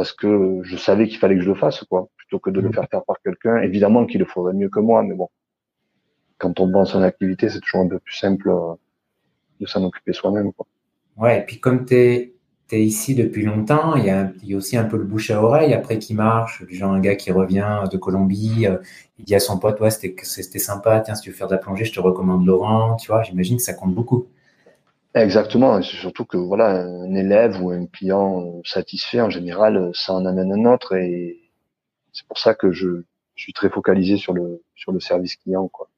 parce 0.00 0.12
que 0.14 0.60
je 0.62 0.78
savais 0.78 1.08
qu'il 1.08 1.18
fallait 1.18 1.34
que 1.34 1.42
je 1.42 1.48
le 1.50 1.54
fasse, 1.54 1.84
quoi, 1.84 2.08
plutôt 2.16 2.38
que 2.38 2.48
de 2.48 2.58
le 2.62 2.70
mmh. 2.70 2.72
faire 2.72 2.88
faire 2.90 3.04
par 3.04 3.16
quelqu'un. 3.22 3.58
Évidemment 3.58 4.06
qu'il 4.06 4.20
le 4.20 4.24
faudrait 4.24 4.54
mieux 4.54 4.70
que 4.70 4.80
moi, 4.80 5.02
mais 5.02 5.14
bon, 5.14 5.28
quand 6.38 6.58
on 6.58 6.70
vend 6.70 6.86
son 6.86 7.02
activité, 7.02 7.50
c'est 7.50 7.60
toujours 7.60 7.82
un 7.82 7.86
peu 7.86 7.98
plus 7.98 8.14
simple 8.14 8.50
de 9.60 9.66
s'en 9.66 9.84
occuper 9.84 10.14
soi-même. 10.14 10.52
Ouais, 11.18 11.40
et 11.40 11.42
puis 11.42 11.60
comme 11.60 11.84
tu 11.84 11.94
es, 11.96 12.32
ici 12.72 13.14
depuis 13.14 13.44
longtemps, 13.44 13.94
il 13.94 14.06
y, 14.06 14.10
a, 14.10 14.32
aussi 14.56 14.78
un 14.78 14.84
peu 14.84 14.96
le 14.96 15.04
bouche 15.04 15.30
à 15.30 15.42
oreille 15.42 15.74
après 15.74 15.98
qui 15.98 16.14
marche. 16.14 16.64
Genre 16.70 16.92
un 16.94 17.00
gars 17.00 17.16
qui 17.16 17.30
revient 17.30 17.84
de 17.92 17.98
Colombie, 17.98 18.68
euh, 18.68 18.78
il 19.18 19.26
dit 19.26 19.34
à 19.34 19.38
son 19.38 19.58
pote, 19.58 19.78
ouais, 19.80 19.90
c'était 19.90 20.58
sympa, 20.58 21.00
tiens, 21.00 21.14
si 21.14 21.20
tu 21.20 21.30
veux 21.30 21.36
faire 21.36 21.48
de 21.48 21.52
la 21.52 21.58
plongée, 21.58 21.84
je 21.84 21.92
te 21.92 22.00
recommande 22.00 22.46
Laurent, 22.46 22.96
tu 22.96 23.08
vois, 23.08 23.22
j'imagine 23.22 23.58
que 23.58 23.62
ça 23.62 23.74
compte 23.74 23.94
beaucoup. 23.94 24.28
Exactement, 25.14 25.82
c'est 25.82 25.96
surtout 25.96 26.24
que 26.24 26.36
voilà, 26.36 26.82
un 26.82 27.14
élève 27.14 27.60
ou 27.60 27.70
un 27.70 27.86
client 27.86 28.60
satisfait, 28.64 29.20
en 29.20 29.28
général, 29.28 29.90
ça 29.92 30.14
en 30.14 30.24
amène 30.24 30.52
un 30.52 30.72
autre 30.72 30.94
et 30.94 31.50
c'est 32.12 32.26
pour 32.26 32.38
ça 32.38 32.54
que 32.54 32.70
je, 32.70 33.02
suis 33.34 33.52
très 33.54 33.70
focalisé 33.70 34.18
sur 34.18 34.34
le 34.34 34.62
sur 34.74 34.92
le 34.92 35.00
service 35.00 35.34
client, 35.36 35.66
quoi. 35.68 35.88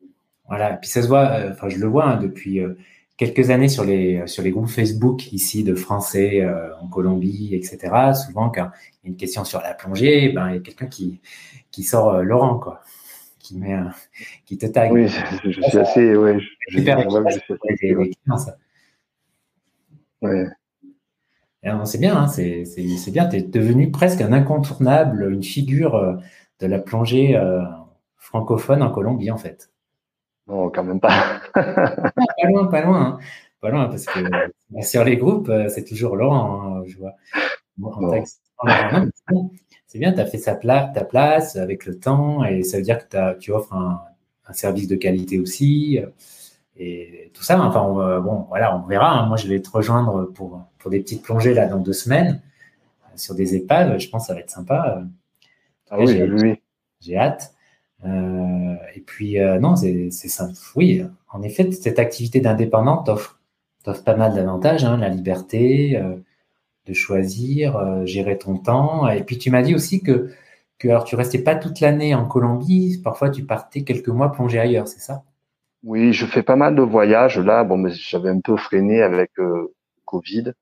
Voilà, 0.47 0.75
et 0.75 0.77
puis 0.77 0.89
ça 0.89 1.03
se 1.03 1.09
voit, 1.09 1.29
euh, 1.33 1.51
enfin 1.51 1.69
je 1.69 1.79
le 1.79 1.87
vois 1.87 2.07
hein, 2.07 2.17
depuis 2.17 2.61
euh, 2.61 2.77
quelques 3.17 3.51
années 3.51 3.69
sur 3.69 3.85
les, 3.85 4.25
sur 4.27 4.45
les 4.45 4.53
groupes 4.53 4.69
Facebook 4.69 5.33
ici 5.33 5.65
de 5.65 5.75
Français 5.75 6.43
euh, 6.43 6.69
en 6.81 6.87
Colombie, 6.87 7.51
etc. 7.55 8.13
Souvent, 8.15 8.49
quand 8.51 8.71
il 9.03 9.07
y 9.07 9.09
a 9.09 9.11
une 9.11 9.17
question 9.17 9.45
sur 9.45 9.61
la 9.61 9.75
plongée, 9.75 10.29
ben, 10.31 10.51
il 10.51 10.55
y 10.55 10.59
a 10.59 10.61
quelqu'un 10.61 10.87
qui, 10.87 11.21
qui 11.73 11.83
sort 11.83 12.23
Laurent, 12.23 12.59
quoi, 12.59 12.81
qui, 13.41 13.59
met 13.59 13.77
qui 14.47 14.57
te 14.57 14.67
tag. 14.67 14.93
Oui, 14.93 15.09
je, 15.45 15.51
suis 15.51 15.79
assez. 15.79 16.17
Ouais, 16.17 16.39
je, 16.39 16.79
super 16.79 16.99
Ouais. 20.23 20.47
C'est 21.85 21.99
bien, 21.99 22.17
hein, 22.17 22.27
c'est 22.27 23.11
bien. 23.11 23.29
Tu 23.29 23.37
es 23.37 23.43
devenu 23.43 23.91
presque 23.91 24.21
un 24.21 24.33
incontournable, 24.33 25.33
une 25.33 25.45
figure 25.45 25.95
euh, 25.95 26.17
de 26.61 26.67
la 26.67 26.79
plongée 26.79 27.41
francophone 28.17 28.83
en 28.83 28.91
Colombie, 28.91 29.31
en 29.31 29.39
fait. 29.39 29.71
Non, 30.47 30.71
quand 30.71 30.85
même 30.85 31.01
pas. 31.01 31.41
pas 31.55 32.13
loin, 32.49 32.67
pas 32.67 32.83
loin. 32.83 33.01
Hein. 33.01 33.19
Pas 33.61 33.71
loin, 33.71 33.89
parce 33.89 34.07
que 34.07 34.19
sur 34.83 35.05
les 35.05 35.17
groupes, 35.17 35.49
euh, 35.49 35.69
c'est 35.69 35.85
toujours 35.85 36.17
Laurent, 36.17 36.79
hein, 36.79 36.83
je 36.85 36.99
vois. 36.99 37.15
c'est 39.87 39.99
bien, 40.01 40.13
tu 40.13 40.21
as 40.21 40.27
fait 40.27 40.39
sa 40.39 40.57
place, 40.57 40.93
ta 40.95 41.05
place 41.05 41.55
avec 41.55 41.87
le 41.87 41.97
temps, 41.99 42.45
et 42.45 42.65
ça 42.65 42.79
veut 42.79 42.83
dire 42.83 43.09
que 43.09 43.39
tu 43.39 43.53
offres 43.53 43.75
un, 43.75 44.03
service 44.53 44.89
de 44.89 44.97
qualité 44.97 45.39
aussi. 45.39 46.01
Et 46.85 47.31
tout 47.33 47.45
ça, 47.45 47.61
enfin, 47.61 48.21
bon, 48.21 48.47
voilà, 48.49 48.77
on 48.77 48.87
verra. 48.87 49.21
Hein. 49.21 49.27
Moi, 49.27 49.37
je 49.37 49.47
vais 49.47 49.61
te 49.61 49.71
rejoindre 49.71 50.25
pour, 50.25 50.61
pour 50.79 50.91
des 50.91 51.01
petites 51.01 51.23
plongées 51.23 51.55
là 51.55 51.67
dans 51.67 51.79
deux 51.79 51.93
semaines 51.93 52.41
sur 53.15 53.35
des 53.35 53.55
épaves. 53.55 53.99
Je 53.99 54.09
pense 54.09 54.23
que 54.23 54.27
ça 54.29 54.35
va 54.35 54.41
être 54.41 54.51
sympa. 54.51 55.03
Ah 55.91 55.99
oui, 55.99 56.23
oui. 56.23 56.55
J'ai 57.01 57.17
hâte. 57.17 57.55
Euh, 58.05 58.75
et 58.95 59.01
puis, 59.01 59.39
euh, 59.39 59.61
non, 59.61 59.77
c'est 59.77 60.11
ça. 60.11 60.49
Oui, 60.75 61.05
en 61.31 61.43
effet, 61.43 61.71
cette 61.73 61.99
activité 61.99 62.41
d'indépendante 62.41 63.07
t'offre 63.07 64.05
pas 64.05 64.17
mal 64.17 64.35
d'avantages, 64.35 64.85
hein, 64.85 64.97
la 64.97 65.09
liberté 65.09 65.97
euh, 65.97 66.17
de 66.87 66.93
choisir, 66.93 68.05
gérer 68.07 68.39
ton 68.39 68.57
temps. 68.57 69.09
Et 69.09 69.23
puis, 69.23 69.39
tu 69.39 69.51
m'as 69.51 69.63
dit 69.63 69.75
aussi 69.75 70.03
que, 70.03 70.31
que 70.79 70.89
alors, 70.89 71.05
tu 71.05 71.15
restais 71.15 71.39
pas 71.39 71.55
toute 71.55 71.81
l'année 71.81 72.15
en 72.15 72.27
Colombie, 72.27 73.01
parfois 73.03 73.31
tu 73.31 73.45
partais 73.45 73.83
quelques 73.83 74.09
mois 74.09 74.33
plonger 74.33 74.59
ailleurs, 74.59 74.89
c'est 74.89 75.01
ça? 75.01 75.23
Oui, 75.83 76.13
je 76.13 76.27
fais 76.27 76.43
pas 76.43 76.57
mal 76.57 76.75
de 76.75 76.83
voyages. 76.83 77.39
Là, 77.39 77.65
bon, 77.65 77.77
mais 77.77 77.91
j'avais 77.91 78.31
un 78.31 78.41
peu 78.41 78.57
freiné 78.57 79.03
avec 79.03 79.33
Covid. 80.05 80.53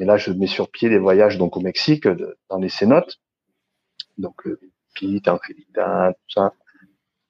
Et 0.00 0.06
là, 0.06 0.16
je 0.16 0.32
mets 0.32 0.46
sur 0.46 0.70
pied 0.70 0.88
des 0.88 0.98
voyages 0.98 1.36
donc 1.36 1.58
au 1.58 1.60
Mexique, 1.60 2.08
dans 2.48 2.56
les 2.56 2.70
cénotes, 2.70 3.20
donc 4.16 4.44
le 4.44 4.58
Pete, 4.94 5.28
Angelita, 5.28 6.12
tout 6.14 6.40
ça, 6.40 6.54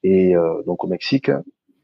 et 0.05 0.37
euh, 0.37 0.63
donc 0.63 0.85
au 0.85 0.87
Mexique. 0.87 1.33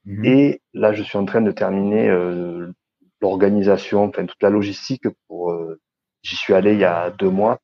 Mhm. 0.05 0.25
Et 0.25 0.63
là, 0.75 0.93
je 0.93 1.03
suis 1.03 1.19
en 1.19 1.25
train 1.25 1.43
de 1.43 1.51
terminer 1.51 2.09
euh, 2.09 2.73
l'organisation, 3.21 4.05
enfin 4.05 4.27
toute 4.27 4.43
la 4.43 4.51
logistique 4.51 5.09
pour. 5.27 5.51
Euh, 5.51 5.81
j'y 6.23 6.37
suis 6.37 6.55
allé 6.55 6.75
il 6.75 6.79
y 6.79 6.85
a 6.85 7.11
deux 7.11 7.31
mois, 7.31 7.59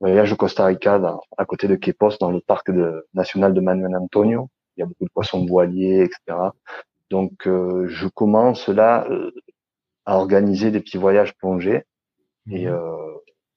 voyage 0.00 0.32
au 0.32 0.36
Costa 0.36 0.66
Rica, 0.66 1.00
à 1.38 1.44
côté 1.46 1.68
de 1.68 1.76
Quepos, 1.76 2.18
dans 2.20 2.30
le 2.30 2.40
parc 2.40 2.70
de, 2.70 3.06
national 3.14 3.54
de 3.54 3.60
Manuel 3.62 3.96
Antonio. 3.96 4.50
Il 4.76 4.80
y 4.80 4.82
a 4.82 4.86
beaucoup 4.86 5.04
de 5.04 5.10
poissons 5.12 5.44
voiliers, 5.46 6.02
etc. 6.02 6.38
Donc, 7.10 7.44
je 7.44 8.08
commence 8.08 8.68
là 8.68 9.06
à 10.04 10.18
organiser 10.18 10.70
des 10.70 10.80
petits 10.80 10.98
voyages 10.98 11.34
plongés 11.36 11.84
et 12.50 12.66
mhm 12.66 12.78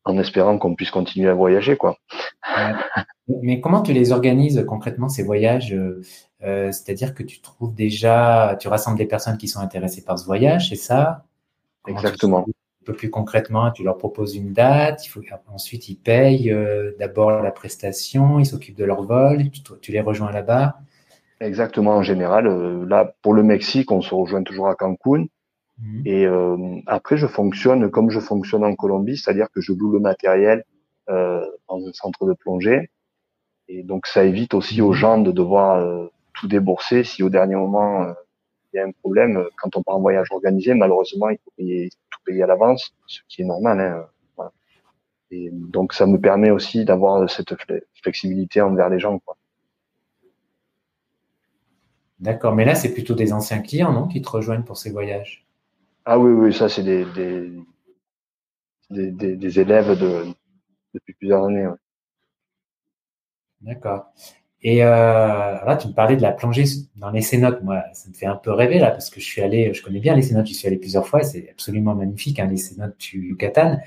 en 0.09 0.17
espérant 0.17 0.57
qu'on 0.57 0.75
puisse 0.75 0.91
continuer 0.91 1.29
à 1.29 1.33
voyager, 1.33 1.77
quoi. 1.77 1.97
Mais 3.41 3.61
comment 3.61 3.81
tu 3.81 3.93
les 3.93 4.11
organises 4.11 4.63
concrètement 4.67 5.07
ces 5.07 5.23
voyages 5.23 5.73
euh, 5.73 6.01
euh, 6.43 6.71
C'est-à-dire 6.71 7.13
que 7.13 7.23
tu 7.23 7.41
trouves 7.41 7.75
déjà, 7.75 8.57
tu 8.59 8.67
rassembles 8.67 8.97
des 8.97 9.05
personnes 9.05 9.37
qui 9.37 9.47
sont 9.47 9.59
intéressées 9.59 10.03
par 10.03 10.17
ce 10.17 10.25
voyage, 10.25 10.69
c'est 10.69 10.75
ça? 10.75 11.25
Exactement. 11.87 12.45
Un 12.47 12.85
peu 12.85 12.93
plus 12.93 13.11
concrètement, 13.11 13.69
tu 13.71 13.83
leur 13.83 13.97
proposes 13.97 14.35
une 14.35 14.51
date, 14.51 15.05
il 15.05 15.09
faut 15.09 15.21
ensuite 15.47 15.89
ils 15.89 15.95
payent 15.97 16.51
euh, 16.51 16.93
d'abord 16.97 17.29
la 17.43 17.51
prestation, 17.51 18.39
ils 18.39 18.45
s'occupent 18.45 18.77
de 18.77 18.85
leur 18.85 19.03
vol, 19.03 19.51
tu, 19.51 19.61
tu 19.81 19.91
les 19.91 20.01
rejoins 20.01 20.31
là-bas? 20.31 20.79
Exactement. 21.39 21.95
En 21.95 22.03
général, 22.03 22.47
là 22.87 23.13
pour 23.21 23.33
le 23.33 23.43
Mexique, 23.43 23.91
on 23.91 24.01
se 24.01 24.13
rejoint 24.13 24.43
toujours 24.43 24.67
à 24.67 24.75
Cancun. 24.75 25.25
Mhm. 25.81 26.01
Et 26.05 26.25
euh, 26.25 26.57
après, 26.87 27.17
je 27.17 27.27
fonctionne 27.27 27.89
comme 27.89 28.09
je 28.09 28.19
fonctionne 28.19 28.63
en 28.63 28.75
Colombie, 28.75 29.17
c'est-à-dire 29.17 29.47
que 29.51 29.61
je 29.61 29.73
loue 29.73 29.91
le 29.91 29.99
matériel 29.99 30.63
euh, 31.09 31.45
dans 31.67 31.85
un 31.87 31.93
centre 31.93 32.25
de 32.25 32.33
plongée. 32.33 32.89
Et 33.67 33.83
donc, 33.83 34.07
ça 34.07 34.23
évite 34.23 34.53
aussi 34.53 34.81
aux 34.81 34.89
mhm. 34.89 34.95
gens 34.95 35.17
de 35.19 35.31
devoir 35.31 35.77
euh, 35.77 36.07
tout 36.33 36.47
débourser 36.47 37.03
si 37.03 37.23
au 37.23 37.29
dernier 37.29 37.55
moment 37.55 38.03
euh, 38.03 38.13
il 38.73 38.77
y 38.77 38.79
a 38.79 38.85
un 38.85 38.91
problème. 38.91 39.43
Quand 39.57 39.75
on 39.75 39.83
part 39.83 39.95
en 39.95 40.01
voyage 40.01 40.27
organisé, 40.31 40.73
malheureusement, 40.73 41.29
il 41.29 41.37
faut 41.43 41.51
payer, 41.57 41.89
tout 42.11 42.19
payer 42.25 42.43
à 42.43 42.47
l'avance, 42.47 42.93
ce 43.07 43.21
qui 43.27 43.41
est 43.41 43.45
normal. 43.45 43.79
Hein, 43.79 44.05
voilà. 44.35 44.51
Et 45.31 45.49
donc, 45.51 45.93
ça 45.93 46.05
me 46.05 46.19
permet 46.19 46.51
aussi 46.51 46.85
d'avoir 46.85 47.27
cette 47.29 47.55
flexibilité 48.03 48.61
envers 48.61 48.89
les 48.89 48.99
gens. 48.99 49.17
Quoi. 49.19 49.37
D'accord, 52.19 52.53
mais 52.53 52.65
là, 52.65 52.75
c'est 52.75 52.93
plutôt 52.93 53.15
des 53.15 53.31
anciens 53.31 53.59
clients, 53.59 53.93
non, 53.93 54.07
qui 54.07 54.21
te 54.21 54.29
rejoignent 54.29 54.63
pour 54.63 54.77
ces 54.77 54.91
voyages? 54.91 55.45
Ah 56.05 56.19
oui, 56.19 56.31
oui, 56.31 56.53
ça, 56.53 56.67
c'est 56.67 56.83
des, 56.83 57.05
des, 58.89 59.35
des, 59.35 59.59
élèves 59.59 59.97
de, 59.97 60.25
depuis 60.93 61.13
plusieurs 61.13 61.45
années. 61.45 61.67
D'accord. 63.61 64.11
Et 64.61 64.83
euh, 64.83 64.87
là, 64.89 65.77
tu 65.79 65.87
me 65.87 65.93
parlais 65.93 66.17
de 66.17 66.21
la 66.21 66.33
plongée 66.33 66.65
dans 66.97 67.11
les 67.11 67.21
cénotes. 67.21 67.61
Moi, 67.63 67.81
ça 67.93 68.09
me 68.09 68.13
fait 68.13 68.25
un 68.25 68.35
peu 68.35 68.51
rêver 68.51 68.79
là, 68.79 68.91
parce 68.91 69.09
que 69.09 69.21
je 69.21 69.25
suis 69.25 69.41
allé, 69.41 69.73
je 69.73 69.81
connais 69.81 69.99
bien 69.99 70.15
les 70.15 70.21
cénotes, 70.21 70.47
j'y 70.47 70.53
suis 70.53 70.67
allé 70.67 70.77
plusieurs 70.77 71.07
fois, 71.07 71.23
c'est 71.23 71.49
absolument 71.51 71.95
magnifique, 71.95 72.39
hein, 72.39 72.47
les 72.47 72.57
cénotes 72.57 72.97
du 72.97 73.29
Yucatan. 73.29 73.79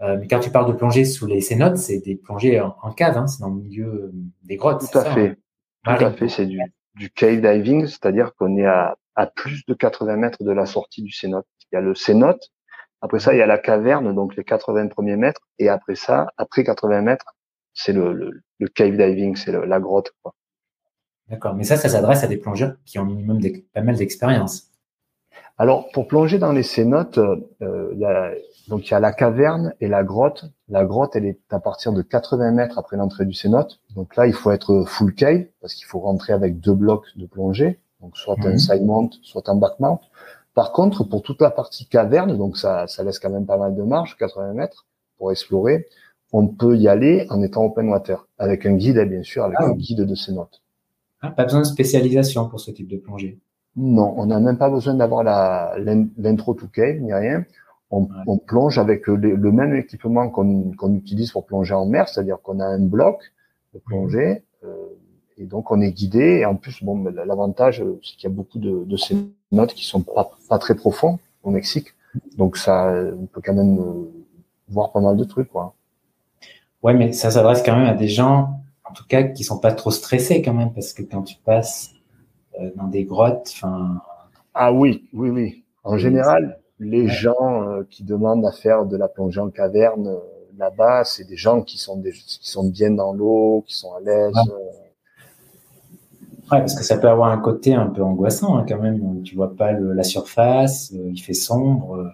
Euh, 0.00 0.18
mais 0.20 0.28
quand 0.28 0.38
tu 0.38 0.50
parles 0.50 0.68
de 0.68 0.76
plongée 0.76 1.04
sous 1.04 1.26
les 1.26 1.40
cénotes, 1.40 1.76
c'est 1.76 1.98
des 1.98 2.14
plongées 2.14 2.60
en, 2.60 2.92
cave, 2.92 3.16
hein, 3.16 3.26
c'est 3.26 3.40
dans 3.40 3.48
le 3.48 3.60
milieu 3.60 3.86
euh, 3.86 4.12
des 4.44 4.56
grottes. 4.56 4.84
Tout 4.90 4.98
à 4.98 5.04
fait. 5.04 5.36
Hein? 5.84 5.96
Tout 5.96 6.04
à 6.04 6.12
fait, 6.12 6.28
c'est 6.28 6.46
du, 6.46 6.60
du 6.94 7.10
cave 7.10 7.40
diving, 7.40 7.86
c'est-à-dire 7.86 8.34
qu'on 8.34 8.56
est 8.56 8.66
à, 8.66 8.96
à 9.14 9.26
plus 9.26 9.64
de 9.66 9.74
80 9.74 10.16
mètres 10.16 10.42
de 10.42 10.50
la 10.52 10.66
sortie 10.66 11.02
du 11.02 11.12
cénote 11.12 11.46
il 11.72 11.76
y 11.76 11.78
a 11.78 11.80
le 11.80 11.94
cénote. 11.94 12.50
Après 13.00 13.18
ça, 13.18 13.34
il 13.34 13.38
y 13.38 13.42
a 13.42 13.46
la 13.46 13.58
caverne, 13.58 14.14
donc 14.14 14.36
les 14.36 14.44
80 14.44 14.88
premiers 14.88 15.16
mètres. 15.16 15.40
Et 15.58 15.68
après 15.68 15.96
ça, 15.96 16.28
après 16.36 16.62
80 16.64 17.02
mètres, 17.02 17.34
c'est 17.74 17.92
le, 17.92 18.12
le, 18.58 18.68
cave 18.68 18.96
diving, 18.96 19.34
c'est 19.34 19.52
la 19.52 19.80
grotte. 19.80 20.12
D'accord. 21.28 21.54
Mais 21.54 21.64
ça, 21.64 21.76
ça 21.76 21.88
s'adresse 21.88 22.22
à 22.22 22.26
des 22.26 22.36
plongeurs 22.36 22.76
qui 22.84 22.98
ont 22.98 23.04
minimum 23.04 23.40
pas 23.72 23.80
mal 23.80 23.96
d'expérience. 23.96 24.68
Alors, 25.58 25.90
pour 25.92 26.06
plonger 26.06 26.38
dans 26.38 26.52
les 26.52 26.62
cénotes, 26.62 27.18
euh, 27.18 27.90
il 27.92 27.98
y 27.98 28.04
a, 28.04 28.32
donc 28.68 28.86
il 28.86 28.90
y 28.90 28.94
a 28.94 29.00
la 29.00 29.12
caverne 29.12 29.74
et 29.80 29.88
la 29.88 30.04
grotte. 30.04 30.44
La 30.72 30.86
grotte, 30.86 31.16
elle 31.16 31.26
est 31.26 31.38
à 31.50 31.60
partir 31.60 31.92
de 31.92 32.00
80 32.00 32.50
mètres 32.52 32.78
après 32.78 32.96
l'entrée 32.96 33.26
du 33.26 33.34
cénote. 33.34 33.78
Donc 33.94 34.16
là, 34.16 34.26
il 34.26 34.32
faut 34.32 34.50
être 34.50 34.84
full 34.86 35.14
cave 35.14 35.44
parce 35.60 35.74
qu'il 35.74 35.84
faut 35.84 36.00
rentrer 36.00 36.32
avec 36.32 36.60
deux 36.60 36.72
blocs 36.72 37.04
de 37.14 37.26
plongée. 37.26 37.78
Donc 38.00 38.16
soit 38.16 38.38
un 38.42 38.52
mhm. 38.52 38.58
side 38.58 38.86
mount, 38.86 39.10
soit 39.22 39.50
un 39.50 39.54
back 39.54 39.78
mount. 39.80 40.00
Par 40.54 40.72
contre, 40.72 41.04
pour 41.04 41.20
toute 41.20 41.42
la 41.42 41.50
partie 41.50 41.86
caverne, 41.86 42.38
donc 42.38 42.56
ça, 42.56 42.86
ça 42.86 43.04
laisse 43.04 43.18
quand 43.18 43.28
même 43.28 43.44
pas 43.44 43.58
mal 43.58 43.74
de 43.74 43.82
marge, 43.82 44.16
80 44.16 44.54
mètres, 44.54 44.86
pour 45.18 45.30
explorer, 45.30 45.88
on 46.32 46.46
peut 46.46 46.74
y 46.78 46.88
aller 46.88 47.26
en 47.28 47.42
étant 47.42 47.64
open 47.66 47.90
water, 47.90 48.26
avec 48.38 48.64
un 48.64 48.72
guide, 48.72 48.98
bien 49.10 49.22
sûr, 49.22 49.44
avec 49.44 49.58
ah 49.60 49.66
un 49.66 49.72
guide 49.72 50.06
de 50.06 50.14
ses 50.14 50.32
notes. 50.32 50.62
Ah, 51.20 51.32
pas 51.32 51.44
besoin 51.44 51.60
de 51.60 51.66
spécialisation 51.66 52.48
pour 52.48 52.60
ce 52.60 52.70
type 52.70 52.88
de 52.88 52.96
plongée? 52.96 53.38
Non, 53.76 54.14
on 54.16 54.24
n'a 54.26 54.40
même 54.40 54.56
pas 54.56 54.70
besoin 54.70 54.94
d'avoir 54.94 55.22
l'intro 55.22 56.54
to 56.54 56.66
cave 56.68 56.96
ni 56.96 57.12
rien. 57.12 57.44
On, 57.92 58.08
on 58.26 58.38
plonge 58.38 58.78
avec 58.78 59.06
le, 59.06 59.52
même 59.52 59.76
équipement 59.76 60.28
qu'on 60.30 60.94
utilise 60.94 61.30
pour 61.30 61.44
plonger 61.44 61.74
en 61.74 61.86
mer, 61.86 62.08
c'est-à-dire 62.08 62.38
qu'on 62.42 62.58
a 62.58 62.64
un 62.64 62.80
bloc 62.80 63.20
de 63.74 63.78
plongée, 63.78 64.42
euh, 64.64 64.74
et 65.38 65.44
donc 65.44 65.70
on 65.70 65.80
est 65.80 65.92
guidé. 65.92 66.38
Et 66.40 66.46
en 66.46 66.56
plus, 66.56 66.82
bon, 66.82 67.04
l'avantage, 67.04 67.84
c'est 68.02 68.16
qu'il 68.16 68.30
y 68.30 68.32
a 68.32 68.34
beaucoup 68.34 68.58
de, 68.58 68.84
de 68.84 68.96
ces 68.96 69.16
notes 69.52 69.74
qui 69.74 69.84
sont 69.84 70.02
pas, 70.02 70.30
pas 70.48 70.58
très 70.58 70.74
profonds 70.74 71.18
au 71.42 71.50
Mexique. 71.50 71.94
Donc 72.36 72.56
ça, 72.56 72.92
on 73.18 73.26
peut 73.26 73.40
quand 73.44 73.54
même 73.54 73.78
euh, 73.78 74.10
voir 74.68 74.90
pas 74.92 75.00
mal 75.00 75.16
de 75.16 75.24
trucs, 75.24 75.48
quoi. 75.48 75.74
Ouais, 76.82 76.94
mais 76.94 77.12
ça 77.12 77.30
s'adresse 77.30 77.62
quand 77.62 77.76
même 77.76 77.86
à 77.86 77.94
des 77.94 78.08
gens, 78.08 78.60
en 78.84 78.92
tout 78.92 79.04
cas, 79.06 79.22
qui 79.22 79.44
sont 79.44 79.58
pas 79.58 79.72
trop 79.72 79.90
stressés 79.90 80.42
quand 80.42 80.54
même, 80.54 80.72
parce 80.72 80.92
que 80.92 81.02
quand 81.02 81.22
tu 81.22 81.36
passes 81.44 81.90
euh, 82.60 82.70
dans 82.76 82.88
des 82.88 83.04
grottes, 83.04 83.52
enfin. 83.54 84.00
Ah 84.54 84.72
oui, 84.72 85.08
oui, 85.14 85.30
oui. 85.30 85.64
En 85.84 85.96
général, 85.96 86.58
les 86.82 87.08
gens 87.08 87.62
euh, 87.62 87.82
qui 87.90 88.04
demandent 88.04 88.44
à 88.44 88.52
faire 88.52 88.84
de 88.86 88.96
la 88.96 89.08
plongée 89.08 89.40
en 89.40 89.50
caverne 89.50 90.16
là-bas, 90.58 91.04
c'est 91.04 91.24
des 91.24 91.36
gens 91.36 91.62
qui 91.62 91.78
sont 91.78 91.96
des, 91.96 92.12
qui 92.12 92.50
sont 92.50 92.68
bien 92.68 92.90
dans 92.90 93.12
l'eau, 93.12 93.64
qui 93.66 93.74
sont 93.74 93.94
à 93.94 94.00
l'aise. 94.00 94.34
Ouais, 96.50 96.58
parce 96.58 96.74
que 96.74 96.84
ça 96.84 96.98
peut 96.98 97.08
avoir 97.08 97.30
un 97.30 97.38
côté 97.38 97.74
un 97.74 97.86
peu 97.86 98.02
angoissant 98.02 98.58
hein, 98.58 98.66
quand 98.68 98.78
même. 98.78 99.22
Tu 99.22 99.36
vois 99.36 99.56
pas 99.56 99.72
la 99.72 100.02
surface, 100.02 100.92
euh, 100.92 101.10
il 101.10 101.18
fait 101.18 101.32
sombre. 101.32 102.12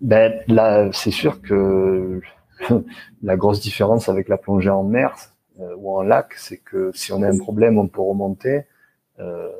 Ben 0.00 0.32
là, 0.46 0.90
c'est 0.92 1.10
sûr 1.10 1.42
que 1.42 2.20
la 3.22 3.36
grosse 3.36 3.60
différence 3.60 4.08
avec 4.08 4.28
la 4.28 4.38
plongée 4.38 4.70
en 4.70 4.84
mer 4.84 5.16
euh, 5.60 5.74
ou 5.78 5.96
en 5.96 6.02
lac, 6.02 6.34
c'est 6.36 6.58
que 6.58 6.90
si 6.94 7.12
on 7.12 7.22
a 7.22 7.28
un 7.28 7.38
problème, 7.38 7.78
on 7.78 7.88
peut 7.88 8.00
remonter. 8.00 8.66
Euh, 9.18 9.50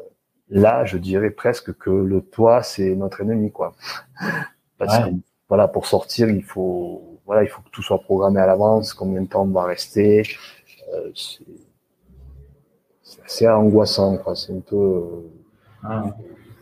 là, 0.51 0.85
je 0.85 0.99
dirais 0.99 1.31
presque 1.31 1.73
que 1.77 1.91
le 1.91 2.21
toit, 2.21 2.63
c'est 2.63 2.95
notre 2.95 3.23
ennemi, 3.23 3.51
quoi. 3.51 3.75
Parce 4.79 4.99
que 4.99 5.11
voilà, 5.49 5.69
pour 5.69 5.87
sortir, 5.87 6.29
il 6.29 6.45
faut 6.45 7.11
voilà, 7.31 7.45
il 7.45 7.49
faut 7.49 7.63
que 7.63 7.71
tout 7.71 7.83
soit 7.83 8.01
programmé 8.01 8.41
à 8.41 8.47
l'avance, 8.47 8.93
combien 8.93 9.23
de 9.23 9.29
temps 9.29 9.43
on 9.43 9.53
va 9.53 9.63
rester. 9.63 10.23
Euh, 10.93 11.13
c'est 13.25 13.49
angoissant. 13.49 14.17
Quoi. 14.17 14.35
C'est 14.35 14.53
un 14.53 14.59
peu. 14.59 14.77
Euh, 14.77 15.29
ah. 15.85 16.03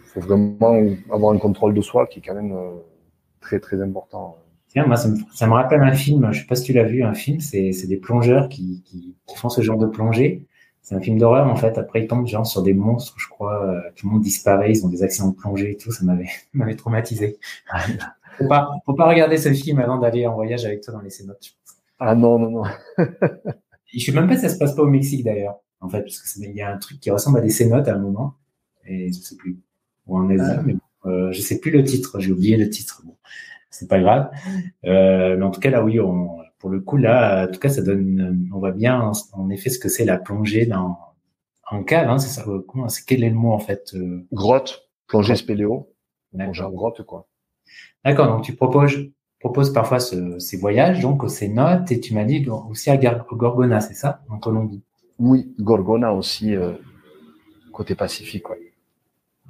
faut 0.05 0.21
vraiment 0.21 0.77
avoir 1.11 1.33
un 1.33 1.39
contrôle 1.39 1.73
de 1.73 1.81
soi 1.81 2.07
qui 2.07 2.19
est 2.19 2.23
quand 2.23 2.35
même 2.35 2.53
euh, 2.53 2.75
très 3.41 3.61
très 3.61 3.81
important. 3.81 4.37
Tiens, 4.69 4.85
moi, 4.85 4.97
ça 4.97 5.09
me, 5.09 5.53
rappelle 5.55 5.81
un 5.81 5.95
film. 5.95 6.31
Je 6.33 6.41
sais 6.41 6.47
pas 6.47 6.55
si 6.55 6.65
tu 6.65 6.75
l'as 6.75 6.85
vu. 6.85 7.03
Un 7.03 7.15
film, 7.15 7.41
c'est 7.41 7.87
des 7.87 7.97
plongeurs 7.97 8.51
qui, 8.51 8.83
qui, 8.85 9.17
font 9.37 9.49
ce 9.49 9.63
genre 9.63 9.79
de 9.79 9.87
plongée. 9.87 10.47
C'est 10.89 10.95
un 10.95 11.01
film 11.01 11.19
d'horreur 11.19 11.47
en 11.49 11.57
fait. 11.57 11.77
Après, 11.77 12.03
ils 12.03 12.09
tombent 12.09 12.27
genre 12.27 12.47
sur 12.47 12.63
des 12.63 12.73
monstres, 12.73 13.15
je 13.19 13.29
crois. 13.29 13.63
Euh, 13.67 13.81
tout 13.95 14.07
le 14.07 14.15
monde 14.15 14.23
disparaît. 14.23 14.71
Ils 14.71 14.87
ont 14.87 14.89
des 14.89 15.03
accidents 15.03 15.29
de 15.29 15.37
plongée 15.37 15.73
et 15.73 15.77
tout. 15.77 15.93
Ça 15.93 16.05
m'avait 16.05 16.29
m'avait 16.55 16.77
traumatisé. 16.77 17.39
faut 18.39 18.49
pas 18.49 18.71
faut 18.87 18.95
pas 18.95 19.07
regarder 19.07 19.37
ce 19.37 19.53
film 19.53 19.81
avant 19.81 19.99
d'aller 19.99 20.27
en 20.27 20.35
voyage 20.35 20.65
avec 20.65 20.81
toi 20.81 20.95
dans 20.95 21.03
les 21.03 21.11
cénotes. 21.11 21.57
Ah 21.99 22.15
non 22.15 22.39
non 22.39 22.51
non. 22.51 22.63
je 23.87 23.99
sais 23.99 24.13
même 24.13 24.29
pas 24.29 24.37
si 24.37 24.43
ça 24.43 24.49
se 24.49 24.57
passe 24.57 24.75
pas 24.75 24.83
au 24.83 24.89
Mexique 24.89 25.25
d'ailleurs 25.25 25.61
en 25.81 25.89
fait, 25.89 26.03
parce 26.03 26.33
qu'il 26.33 26.51
y 26.55 26.61
a 26.61 26.73
un 26.73 26.79
truc 26.79 27.01
qui 27.01 27.11
ressemble 27.11 27.39
à 27.39 27.41
des 27.41 27.51
cénotes 27.51 27.89
à 27.89 27.95
un 27.95 27.99
moment, 27.99 28.35
et 28.85 29.13
je 29.13 29.19
sais 29.19 29.37
plus, 29.37 29.59
ou 30.07 30.17
en 30.17 30.29
Asie, 30.31 30.43
ah. 30.45 30.63
mais 30.65 30.77
euh, 31.07 31.33
je 31.33 31.41
sais 31.41 31.61
plus 31.61 31.71
le 31.71 31.85
titre, 31.85 32.19
j'ai 32.19 32.33
oublié 32.33 32.57
le 32.57 32.69
titre. 32.69 33.03
Bon, 33.05 33.15
c'est 33.71 33.89
pas 33.89 34.01
grave. 34.01 34.31
Euh, 34.85 35.37
mais 35.37 35.45
en 35.45 35.51
tout 35.51 35.61
cas, 35.61 35.71
là, 35.71 35.85
oui, 35.85 36.01
on, 36.01 36.39
pour 36.59 36.71
le 36.71 36.81
coup, 36.81 36.97
là, 36.97 37.47
en 37.47 37.53
tout 37.53 37.61
cas, 37.61 37.69
ça 37.69 37.83
donne, 37.83 38.49
on 38.53 38.59
voit 38.59 38.73
bien, 38.73 39.13
en, 39.33 39.51
effet, 39.51 39.71
ce 39.71 39.79
que 39.79 39.89
c'est 39.89 40.05
la 40.05 40.19
plongée 40.19 40.67
dans, 40.67 40.99
en 41.71 41.85
cave, 41.85 42.09
hein, 42.09 42.19
c'est 42.19 42.29
ça, 42.29 42.45
comment, 42.67 42.89
c'est 42.89 43.05
quel 43.05 43.23
est 43.23 43.31
le 43.31 43.37
mot, 43.37 43.53
en 43.53 43.59
fait? 43.59 43.93
Euh? 43.95 44.27
Grotte, 44.33 44.89
plongée 45.07 45.37
spéléo. 45.37 45.93
Plongée 46.37 46.65
en 46.65 46.71
grotte, 46.71 47.03
quoi. 47.03 47.29
D'accord, 48.05 48.29
donc 48.29 48.43
tu 48.43 48.55
proposes, 48.55 49.11
proposes 49.39 49.73
parfois 49.73 50.01
ce, 50.01 50.39
ces 50.39 50.57
voyages, 50.57 51.01
donc 51.01 51.23
aux 51.23 51.29
cénotes, 51.29 51.91
et 51.93 52.01
tu 52.01 52.15
m'as 52.15 52.25
dit 52.25 52.47
aussi 52.69 52.91
à 52.91 52.97
Gorgona, 52.97 53.81
c'est 53.81 53.95
ça, 53.95 54.23
en 54.29 54.39
Colombie? 54.39 54.83
Oui, 55.19 55.55
Gorgona 55.59 56.13
aussi, 56.13 56.55
euh, 56.55 56.73
côté 57.73 57.95
Pacifique, 57.95 58.49
ouais. 58.51 58.68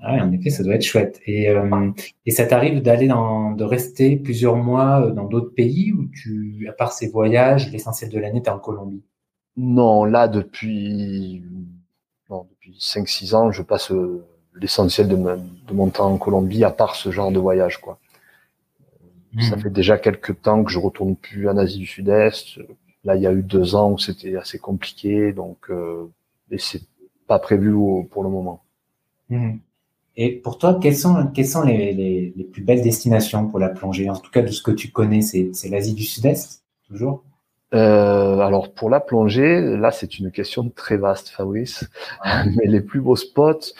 Ah, 0.01 0.24
en 0.24 0.32
effet, 0.32 0.51
ça 0.51 0.62
doit 0.62 0.74
être 0.74 0.84
chouette. 0.84 1.20
Et, 1.26 1.49
euh, 1.49 1.90
et 2.24 2.30
ça 2.30 2.46
t'arrive 2.46 2.82
d'aller 2.82 3.09
dans, 3.09 3.53
de 3.53 3.64
rester 3.64 4.16
plusieurs 4.16 4.57
mois 4.57 5.03
euh, 5.03 5.11
dans 5.11 5.24
d'autres 5.24 5.53
pays 5.55 5.92
ou 5.92 6.07
tu, 6.07 6.66
à 6.68 6.72
part 6.72 6.92
ces 6.92 7.09
voyages, 7.09 7.70
l'essentiel 7.72 8.11
de 8.11 8.18
l'année, 8.18 8.40
tu 8.40 8.49
es 8.49 8.53
en 8.53 8.61
Colombie? 8.61 9.03
Non, 9.57 10.05
là, 10.05 10.28
depuis, 10.28 11.42
non, 12.30 12.46
depuis 12.51 12.78
5-6 12.78 13.34
ans, 13.34 13.51
je 13.51 13.62
passe 13.62 13.90
euh, 13.90 14.24
l'essentiel 14.55 15.09
de, 15.09 15.16
de, 15.16 15.74
mon 15.74 15.90
temps 15.90 16.12
en 16.12 16.16
Colombie, 16.16 16.62
à 16.62 16.70
part 16.70 16.94
ce 16.94 17.11
genre 17.11 17.32
de 17.32 17.40
voyage, 17.40 17.78
quoi. 17.78 17.99
Ça 19.40 19.57
hmm. 19.57 19.61
fait 19.61 19.70
déjà 19.70 19.99
quelques 19.99 20.40
temps 20.40 20.64
que 20.64 20.70
je 20.70 20.78
retourne 20.78 21.14
plus 21.16 21.49
en 21.49 21.57
Asie 21.59 21.78
du 21.78 21.86
Sud-Est. 21.86 22.61
Là, 23.05 23.16
il 23.16 23.22
y 23.22 23.26
a 23.26 23.32
eu 23.32 23.42
deux 23.42 23.74
ans 23.74 23.92
où 23.92 23.99
c'était 23.99 24.36
assez 24.36 24.59
compliqué, 24.59 25.32
donc, 25.32 25.59
euh, 25.70 26.07
et 26.51 26.59
c'est 26.59 26.82
pas 27.26 27.38
prévu 27.38 27.72
pour 28.11 28.22
le 28.22 28.30
moment. 28.30 28.62
Hmm. 29.28 29.57
Et 30.20 30.32
pour 30.32 30.58
toi, 30.58 30.80
quelles 30.82 30.96
sont, 30.96 31.28
quelles 31.28 31.46
sont 31.46 31.62
les, 31.62 31.92
les, 31.92 32.32
les, 32.34 32.44
plus 32.44 32.60
belles 32.60 32.82
destinations 32.82 33.46
pour 33.46 33.60
la 33.60 33.68
plongée? 33.68 34.10
En 34.10 34.16
tout 34.16 34.32
cas, 34.32 34.42
de 34.42 34.48
ce 34.48 34.62
que 34.62 34.72
tu 34.72 34.90
connais, 34.90 35.22
c'est 35.22 35.68
l'Asie 35.70 35.94
du 35.94 36.02
Sud-Est, 36.02 36.64
toujours? 36.88 37.22
Euh, 37.72 38.40
Alors, 38.40 38.74
pour 38.74 38.90
la 38.90 38.98
plongée, 38.98 39.60
là, 39.60 39.92
c'est 39.92 40.18
une 40.18 40.32
question 40.32 40.68
très 40.70 40.96
vaste, 40.96 41.28
Fabrice. 41.28 41.88
Mais 42.56 42.66
les 42.66 42.80
plus 42.80 43.00
beaux 43.00 43.14
spots, 43.14 43.72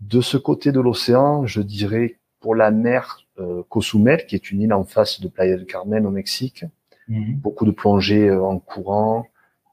de 0.00 0.20
ce 0.20 0.36
côté 0.36 0.72
de 0.72 0.80
l'océan, 0.80 1.46
je 1.46 1.62
dirais 1.62 2.16
pour 2.40 2.56
la 2.56 2.72
mer 2.72 3.20
euh, 3.38 3.62
Cozumel, 3.68 4.26
qui 4.26 4.34
est 4.34 4.50
une 4.50 4.62
île 4.62 4.72
en 4.72 4.82
face 4.82 5.20
de 5.20 5.28
Playa 5.28 5.56
del 5.56 5.64
Carmen 5.64 6.06
au 6.06 6.10
Mexique. 6.10 6.64
Mhm. 7.06 7.36
Beaucoup 7.36 7.66
de 7.66 7.70
plongées 7.70 8.28
euh, 8.28 8.42
en 8.42 8.58
courant, 8.58 9.28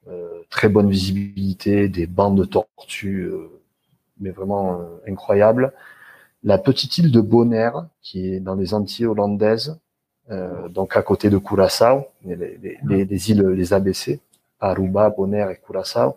euh, 0.07 0.43
très 0.51 0.69
bonne 0.69 0.89
visibilité, 0.91 1.89
des 1.89 2.05
bandes 2.05 2.37
de 2.37 2.45
tortues, 2.45 3.27
mais 4.19 4.29
vraiment 4.29 4.79
incroyables 5.07 5.73
la 6.43 6.57
petite 6.57 6.97
île 6.97 7.11
de 7.11 7.21
Bonaire, 7.21 7.85
qui 8.01 8.33
est 8.33 8.39
dans 8.39 8.55
les 8.55 8.73
Antilles 8.73 9.05
hollandaises, 9.05 9.79
euh, 10.29 10.69
donc 10.69 10.95
à 10.95 11.01
côté 11.01 11.29
de 11.29 11.37
Curaçao, 11.37 12.05
les, 12.25 12.35
les, 12.35 12.77
les, 12.83 13.05
les, 13.05 13.31
îles, 13.31 13.41
les 13.47 13.73
ABC, 13.73 14.19
Aruba, 14.59 15.09
Bonaire 15.09 15.49
et 15.49 15.57
Curaçao. 15.57 16.15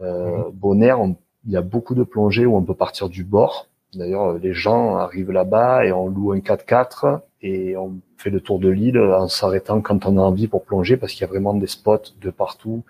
Euh, 0.00 0.38
mhm. 0.38 0.50
Bonaire, 0.52 0.98
il 1.46 1.52
y 1.52 1.56
a 1.56 1.62
beaucoup 1.62 1.94
de 1.94 2.02
plongées 2.02 2.46
où 2.46 2.56
on 2.56 2.62
peut 2.62 2.74
partir 2.74 3.08
du 3.08 3.24
bord. 3.24 3.68
D'ailleurs, 3.94 4.34
les 4.34 4.52
gens 4.52 4.96
arrivent 4.96 5.30
là-bas 5.30 5.86
et 5.86 5.92
on 5.92 6.08
loue 6.08 6.32
un 6.32 6.38
4x4 6.38 7.20
et 7.42 7.76
on 7.76 7.94
fait 8.18 8.30
le 8.30 8.40
tour 8.40 8.58
de 8.58 8.68
l'île 8.68 8.98
en 8.98 9.28
s'arrêtant 9.28 9.80
quand 9.80 10.06
on 10.06 10.18
a 10.18 10.20
envie 10.20 10.48
pour 10.48 10.64
plonger 10.64 10.96
parce 10.96 11.12
qu'il 11.12 11.22
y 11.22 11.24
a 11.24 11.28
vraiment 11.28 11.54
des 11.54 11.66
spots 11.66 12.12
de 12.20 12.30
partout 12.30 12.82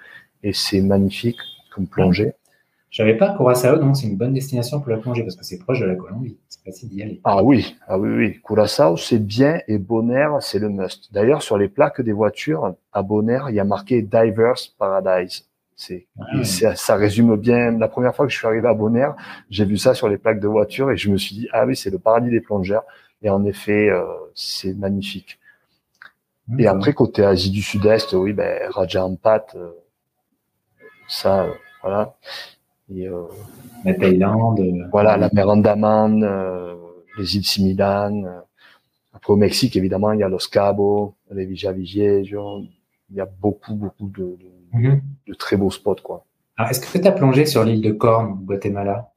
et 0.43 0.53
c'est 0.53 0.81
magnifique 0.81 1.39
comme 1.75 1.87
plongée. 1.87 2.33
Je 2.97 3.03
savais 3.03 3.19
pas 3.19 3.37
Curaçao, 3.37 3.77
donc 3.77 3.95
c'est 3.95 4.07
une 4.07 4.17
bonne 4.17 4.33
destination 4.33 4.81
pour 4.81 4.91
la 4.91 4.97
plongée 4.97 5.23
parce 5.23 5.37
que 5.37 5.45
c'est 5.45 5.59
proche 5.59 5.81
de 5.81 5.85
la 5.85 5.97
Colombie. 5.97 6.39
C'est 6.49 6.65
facile 6.65 6.89
d'y 6.89 7.03
aller. 7.03 7.21
Ah 7.25 7.43
oui, 7.43 7.77
ah 7.87 7.99
oui, 7.99 8.09
oui. 8.09 8.41
Curaçao, 8.43 8.97
c'est 8.97 9.19
bien 9.19 9.61
et 9.69 9.77
Bonaire, 9.77 10.39
c'est 10.41 10.59
le 10.59 10.71
must. 10.71 11.13
D'ailleurs, 11.13 11.43
sur 11.43 11.59
les 11.59 11.69
plaques 11.69 12.01
des 12.01 12.13
voitures, 12.13 12.75
à 12.95 13.03
Bonaire, 13.03 13.51
il 13.51 13.57
y 13.57 13.61
a 13.61 13.65
marqué 13.65 14.01
Divers 14.01 14.55
Paradise. 14.79 15.45
C'est, 15.75 16.07
ah 16.19 16.43
ça 16.75 16.97
résume 16.97 17.37
bien. 17.37 17.73
La 17.73 17.89
première 17.89 18.17
fois 18.17 18.25
que 18.25 18.33
je 18.33 18.39
suis 18.39 18.47
arrivé 18.47 18.67
à 18.67 18.73
Bonaire, 18.73 19.15
j'ai 19.51 19.67
vu 19.67 19.77
ça 19.77 19.93
sur 19.93 20.09
les 20.09 20.17
plaques 20.17 20.41
de 20.41 20.49
voiture 20.49 20.91
et 20.91 20.97
je 20.97 21.11
me 21.11 21.19
suis 21.19 21.37
dit, 21.37 21.49
ah 21.53 21.67
oui, 21.67 21.77
c'est 21.77 21.91
le 21.91 21.99
paradis 21.99 22.31
des 22.31 22.41
plongeurs. 22.41 22.85
Et 23.21 23.29
en 23.29 23.45
effet, 23.45 23.91
euh, 23.91 24.07
c'est 24.35 24.73
magnifique. 24.73 25.39
Et 26.59 26.67
après, 26.67 26.95
côté 26.95 27.27
Asie 27.27 27.51
du 27.51 27.61
Sud-Est, 27.61 28.15
oui, 28.15 28.33
ben, 28.33 28.71
Raja 28.71 29.05
Ampat, 29.05 29.49
euh, 29.55 29.73
ça, 31.09 31.43
euh, 31.43 31.53
voilà. 31.83 32.17
Et, 32.95 33.09
euh, 33.09 33.23
la 33.85 33.95
Thaïlande. 33.95 34.61
Euh, 34.61 34.89
voilà, 34.91 35.17
la 35.17 35.29
mer 35.33 35.49
Andaman, 35.49 36.23
euh, 36.23 36.75
les 37.19 37.37
îles 37.37 37.45
Similan. 37.45 38.25
Après 39.13 39.33
au 39.33 39.37
Mexique, 39.37 39.77
évidemment, 39.77 40.13
il 40.13 40.21
y 40.21 40.23
a 40.23 40.29
Los 40.29 40.49
Cabos, 40.51 41.15
les 41.33 41.47
Villavicencio. 41.47 42.63
Il 43.11 43.17
y 43.17 43.21
a 43.21 43.27
beaucoup, 43.27 43.75
beaucoup 43.75 44.09
de, 44.09 44.37
de, 44.73 44.79
mhm. 44.79 45.01
de 45.29 45.35
très 45.35 45.57
beaux 45.57 45.71
spots, 45.71 45.97
quoi. 46.03 46.25
Alors, 46.57 46.71
est-ce 46.71 46.81
que 46.81 46.99
tu 46.99 47.07
as 47.07 47.13
plongé 47.13 47.47
sur 47.47 47.65
l'île 47.65 47.83
de 47.83 47.93
Corne, 47.93 48.33
au 48.33 48.35
Guatemala? 48.35 49.13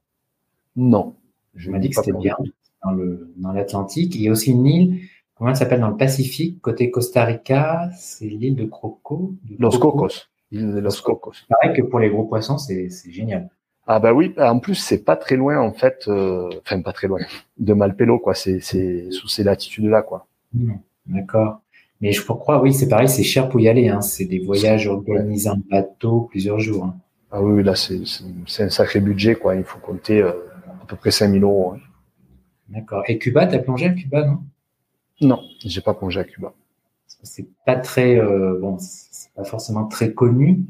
Non. 0.76 1.16
Je 1.54 1.70
m'as 1.70 1.78
dit 1.78 1.90
que 1.90 1.96
c'était 1.96 2.12
bien 2.12 2.36
dans 2.84 2.92
le 2.92 3.32
dans 3.36 3.52
l'Atlantique. 3.52 4.14
Il 4.14 4.22
y 4.22 4.28
a 4.28 4.30
aussi 4.30 4.52
une 4.52 4.66
île, 4.66 5.00
comment 5.34 5.50
elle 5.50 5.56
s'appelle 5.56 5.80
dans 5.80 5.88
le 5.88 5.96
Pacifique, 5.96 6.60
côté 6.60 6.90
Costa 6.90 7.24
Rica, 7.24 7.90
c'est 7.96 8.26
l'île 8.26 8.56
de 8.56 8.66
Croco. 8.66 9.34
Los 9.58 9.78
Cocos. 9.78 10.28
L'île 10.50 10.72
de 10.72 10.78
Los 10.80 11.02
Cocos. 11.02 11.32
C'est 11.32 11.48
pareil 11.48 11.76
que 11.76 11.82
pour 11.82 11.98
les 11.98 12.10
gros 12.10 12.24
poissons, 12.24 12.58
c'est 12.58 12.88
génial. 13.10 13.50
Ah 13.92 13.98
bah 13.98 14.12
oui, 14.12 14.32
en 14.38 14.60
plus 14.60 14.76
c'est 14.76 15.02
pas 15.02 15.16
très 15.16 15.34
loin 15.34 15.58
en 15.58 15.72
fait, 15.72 16.04
euh, 16.06 16.48
enfin 16.62 16.80
pas 16.80 16.92
très 16.92 17.08
loin 17.08 17.18
de 17.58 17.72
Malpelo 17.72 18.20
quoi, 18.20 18.34
c'est 18.36 18.60
c'est 18.60 19.10
sous 19.10 19.26
ces 19.26 19.42
latitudes 19.42 19.86
là 19.86 20.00
quoi. 20.00 20.28
D'accord. 21.06 21.60
Mais 22.00 22.12
je 22.12 22.24
crois 22.24 22.62
oui 22.62 22.72
c'est 22.72 22.86
pareil, 22.86 23.08
c'est 23.08 23.24
cher 23.24 23.48
pour 23.48 23.58
y 23.58 23.68
aller, 23.68 23.88
hein. 23.88 24.00
c'est 24.00 24.26
des 24.26 24.38
voyages 24.38 24.86
organisés 24.86 25.50
en 25.50 25.56
bateau 25.68 26.28
plusieurs 26.30 26.60
jours. 26.60 26.84
Hein. 26.84 26.94
Ah 27.32 27.42
oui 27.42 27.64
là 27.64 27.74
c'est 27.74 28.02
c'est 28.46 28.62
un 28.62 28.68
sacré 28.68 29.00
budget 29.00 29.34
quoi, 29.34 29.56
il 29.56 29.64
faut 29.64 29.80
compter 29.80 30.22
euh, 30.22 30.34
à 30.82 30.86
peu 30.86 30.94
près 30.94 31.10
5000 31.10 31.42
euros. 31.42 31.72
Hein. 31.72 31.80
D'accord. 32.68 33.02
Et 33.08 33.18
Cuba, 33.18 33.48
t'as 33.48 33.58
plongé 33.58 33.86
à 33.86 33.90
Cuba 33.90 34.24
non? 34.24 34.38
Non, 35.20 35.42
j'ai 35.64 35.80
pas 35.80 35.94
plongé 35.94 36.20
à 36.20 36.24
Cuba. 36.24 36.54
C'est 37.24 37.48
pas 37.66 37.74
très 37.74 38.20
euh, 38.20 38.56
bon, 38.60 38.76
c'est 38.78 39.32
pas 39.34 39.42
forcément 39.42 39.88
très 39.88 40.12
connu 40.12 40.60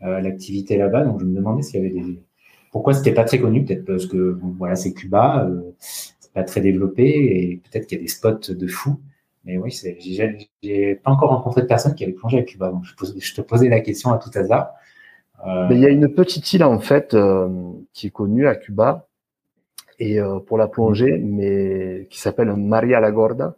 l'activité 0.00 0.76
là-bas, 0.78 1.04
donc 1.04 1.18
je 1.18 1.24
me 1.24 1.34
demandais 1.34 1.62
s'il 1.62 1.82
y 1.82 1.84
avait 1.84 1.92
des 1.92 2.22
pourquoi 2.70 2.94
c'était 2.94 3.12
pas 3.12 3.24
très 3.24 3.40
connu? 3.40 3.64
Peut-être 3.64 3.84
parce 3.84 4.06
que 4.06 4.32
bon, 4.32 4.54
voilà, 4.58 4.76
c'est 4.76 4.92
Cuba, 4.92 5.46
euh, 5.46 5.74
c'est 5.78 6.32
pas 6.32 6.44
très 6.44 6.60
développé 6.60 7.04
et 7.04 7.62
peut-être 7.64 7.86
qu'il 7.86 7.98
y 7.98 8.00
a 8.00 8.02
des 8.02 8.08
spots 8.08 8.52
de 8.52 8.66
fou. 8.66 9.00
Mais 9.44 9.56
oui, 9.56 9.74
j'ai 10.62 10.94
pas 10.96 11.10
encore 11.10 11.30
rencontré 11.30 11.62
de 11.62 11.66
personne 11.66 11.94
qui 11.94 12.04
allait 12.04 12.12
plonger 12.12 12.38
à 12.38 12.42
Cuba. 12.42 12.70
Donc 12.70 12.84
je, 12.84 13.34
te 13.34 13.40
posais 13.40 13.68
la 13.68 13.80
question 13.80 14.12
à 14.12 14.18
tout 14.18 14.30
hasard. 14.34 14.72
Euh... 15.46 15.68
il 15.70 15.78
y 15.78 15.86
a 15.86 15.88
une 15.88 16.12
petite 16.12 16.52
île 16.52 16.64
en 16.64 16.80
fait 16.80 17.14
euh, 17.14 17.48
qui 17.92 18.08
est 18.08 18.10
connue 18.10 18.48
à 18.48 18.56
Cuba 18.56 19.08
et 20.00 20.20
euh, 20.20 20.40
pour 20.40 20.58
la 20.58 20.66
plongée, 20.66 21.16
mais 21.18 22.08
qui 22.10 22.20
s'appelle 22.20 22.52
Maria 22.54 23.00
la 23.00 23.10
Gorda. 23.12 23.56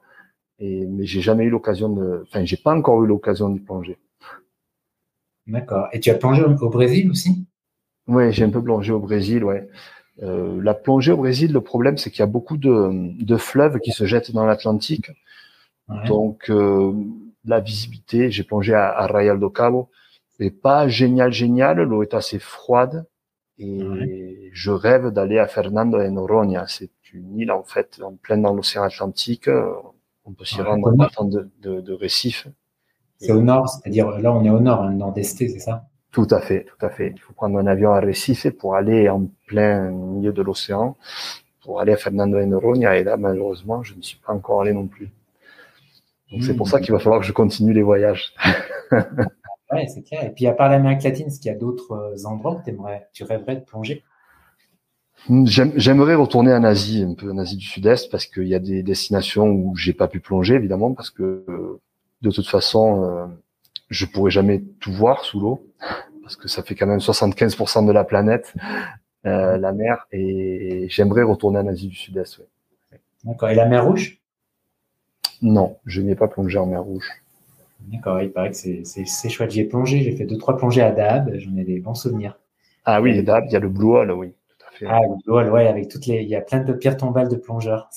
Et 0.59 0.87
mais 0.87 1.05
j'ai 1.07 1.23
jamais 1.23 1.45
eu 1.45 1.51
l'occasion 1.51 1.89
de, 1.89 2.23
enfin 2.23 2.45
j'ai 2.45 2.59
pas 2.59 2.75
encore 2.75 3.03
eu 3.03 3.07
l'occasion 3.07 3.49
d'y 3.49 3.61
plonger. 3.61 3.99
D'accord. 5.47 5.89
Et 5.93 5.99
tu 5.99 6.11
as 6.11 6.15
plongé 6.15 6.45
au 6.45 6.69
Brésil 6.69 7.11
aussi? 7.11 7.47
Oui, 8.11 8.33
j'ai 8.33 8.45
un 8.45 8.51
peu 8.51 8.63
plongé 8.63 8.93
au 8.93 9.01
Brésil, 9.01 9.45
ouais. 9.45 9.69
Euh, 10.23 10.61
la 10.63 10.75
plongée 10.75 11.13
au 11.13 11.17
Brésil, 11.17 11.53
le 11.53 11.61
problème, 11.61 11.97
c'est 11.97 12.11
qu'il 12.11 12.21
y 12.21 12.23
a 12.23 12.27
beaucoup 12.27 12.57
de, 12.57 12.91
de, 13.25 13.37
fleuves 13.37 13.79
qui 13.79 13.93
se 13.93 14.05
jettent 14.05 14.33
dans 14.33 14.45
l'Atlantique. 14.45 15.11
Donc, 16.07 16.51
euh, 16.51 16.93
la 17.45 17.61
visibilité, 17.61 18.31
j'ai 18.31 18.45
plongé 18.45 18.75
à, 18.75 18.91
à 18.91 19.07
Rayal 19.07 19.41
do 19.41 19.49
Cabo, 19.51 19.89
c'est 20.39 20.51
pas 20.51 20.89
génial, 20.89 21.33
génial. 21.33 21.83
L'eau 21.83 22.03
est 22.03 22.15
assez 22.15 22.39
froide 22.39 23.07
et 23.59 24.51
je 24.53 24.71
rêve 24.71 25.09
d'aller 25.09 25.39
à 25.39 25.47
Fernando 25.47 25.99
de 25.99 26.09
Noronha. 26.09 26.67
C'est 26.67 26.91
une 27.13 27.39
île 27.39 27.53
en 27.53 27.63
fait 27.63 28.01
en 28.03 28.15
pleine 28.15 28.43
dans 28.43 28.55
l'océan 28.55 28.85
Atlantique. 28.85 29.49
On 30.25 30.33
peut 30.33 30.45
s'y 30.45 30.63
rendre 30.63 30.89
en 30.89 30.97
partant 30.97 31.25
de, 31.25 31.51
de, 31.61 31.81
de 31.81 31.93
Récif. 31.93 32.49
C'est 33.19 33.33
au 33.33 33.43
nord, 33.43 33.69
c'est-à-dire 33.69 34.09
là 34.19 34.33
on 34.33 34.43
est 34.45 34.51
au 34.51 34.61
nord, 34.61 34.83
hein, 34.83 34.93
nord-est, 34.93 35.37
c'est 35.37 35.59
ça? 35.59 35.90
Tout 36.13 36.27
à 36.31 36.41
fait, 36.41 36.65
tout 36.65 36.85
à 36.85 36.91
fait. 36.91 37.13
Il 37.15 37.21
faut 37.21 37.33
prendre 37.33 37.59
un 37.59 37.67
avion 37.67 37.93
à 37.93 38.01
Recife 38.01 38.51
pour 38.51 38.75
aller 38.75 39.09
en 39.09 39.29
plein 39.47 39.91
milieu 39.91 40.33
de 40.33 40.43
l'océan, 40.43 40.97
pour 41.63 41.81
aller 41.81 41.93
à 41.93 41.97
Fernando 41.97 42.39
de 42.39 42.45
Noronha. 42.45 42.97
Et 42.97 43.05
là, 43.05 43.17
malheureusement, 43.17 43.83
je 43.83 43.95
ne 43.95 44.03
suis 44.03 44.19
pas 44.19 44.33
encore 44.33 44.63
allé 44.63 44.73
non 44.73 44.87
plus. 44.87 45.09
Donc 46.33 46.45
c'est 46.45 46.55
pour 46.55 46.69
ça 46.69 46.81
qu'il 46.81 46.93
va 46.93 46.99
falloir 46.99 47.21
que 47.21 47.27
je 47.27 47.33
continue 47.33 47.73
les 47.73 47.83
voyages. 47.83 48.35
ouais, 48.93 49.87
c'est 49.89 50.03
clair. 50.03 50.25
Et 50.25 50.31
puis 50.31 50.47
à 50.47 50.53
part 50.53 50.69
l'Amérique 50.69 51.03
latine, 51.03 51.27
est-ce 51.27 51.41
qu'il 51.41 51.51
y 51.51 51.55
a 51.55 51.59
d'autres 51.59 51.93
euh, 51.93 52.27
endroits 52.27 52.61
où 52.65 52.69
aimerais, 52.69 53.09
tu 53.13 53.25
rêverais 53.25 53.57
de 53.57 53.65
plonger? 53.65 54.05
J'aimerais 55.45 56.15
retourner 56.15 56.53
en 56.55 56.65
Asie, 56.65 57.03
un 57.03 57.15
peu 57.15 57.31
en 57.31 57.37
Asie 57.37 57.57
du 57.57 57.67
Sud-Est, 57.67 58.11
parce 58.11 58.25
qu'il 58.27 58.49
y 58.49 58.55
a 58.55 58.59
des 58.59 58.83
destinations 58.83 59.49
où 59.49 59.77
j'ai 59.77 59.93
pas 59.93 60.09
pu 60.09 60.19
plonger, 60.19 60.55
évidemment, 60.55 60.95
parce 60.95 61.11
que 61.11 61.45
de 62.23 62.31
toute 62.31 62.49
façon, 62.49 63.05
euh, 63.05 63.27
je 63.91 64.07
pourrais 64.07 64.31
jamais 64.31 64.63
tout 64.81 64.93
voir 64.93 65.25
sous 65.25 65.41
l'eau 65.41 65.67
parce 66.23 66.37
que 66.37 66.49
ça 66.49 66.63
fait 66.63 66.77
quand 66.77 66.87
même 66.87 67.01
75% 67.01 67.87
de 67.87 67.91
la 67.93 68.05
planète, 68.05 68.55
euh, 69.27 69.59
la 69.59 69.73
mer, 69.73 70.07
et 70.13 70.87
j'aimerais 70.89 71.25
retourner 71.25 71.59
en 71.59 71.67
Asie 71.67 71.89
du 71.89 71.97
Sud-Est. 71.97 72.39
Ouais. 72.39 73.01
D'accord. 73.25 73.49
Et 73.51 73.57
la 73.57 73.67
mer 73.67 73.85
Rouge? 73.85 74.21
Non, 75.43 75.79
je 75.87 76.03
n'ai 76.03 76.15
pas 76.15 76.29
plongé 76.29 76.57
en 76.59 76.67
mer 76.67 76.85
Rouge. 76.85 77.09
D'accord, 77.81 78.21
il 78.23 78.31
paraît 78.31 78.51
que 78.51 78.57
c'est 78.57 79.29
chouette. 79.29 79.51
J'y 79.51 79.61
ai 79.61 79.65
plongé, 79.65 80.03
j'ai 80.03 80.13
fait 80.13 80.25
deux 80.25 80.39
trois 80.39 80.57
plongées 80.57 80.83
à 80.83 80.93
Dahab, 80.93 81.33
j'en 81.35 81.57
ai 81.57 81.65
des 81.65 81.81
bons 81.81 81.95
souvenirs. 81.95 82.39
Ah 82.85 83.03
oui, 83.03 83.21
Dahab, 83.25 83.47
il 83.47 83.53
y 83.53 83.57
a 83.57 83.61
le 83.61 83.69
Blue 83.69 83.89
Hole, 83.89 84.13
oui. 84.13 84.33
Tout 84.49 84.67
à 84.69 84.71
fait. 84.71 84.87
Ah, 84.89 85.01
le 85.03 85.17
Blue 85.25 85.35
Hole, 85.35 85.51
ouais, 85.51 85.67
avec 85.67 85.89
toutes 85.89 86.07
les, 86.07 86.23
il 86.23 86.29
y 86.29 86.37
a 86.37 86.43
plein 86.43 86.61
de 86.61 86.73
pierres 86.73 86.97
tombales 86.97 87.29
de 87.29 87.37
plongeurs. 87.37 87.91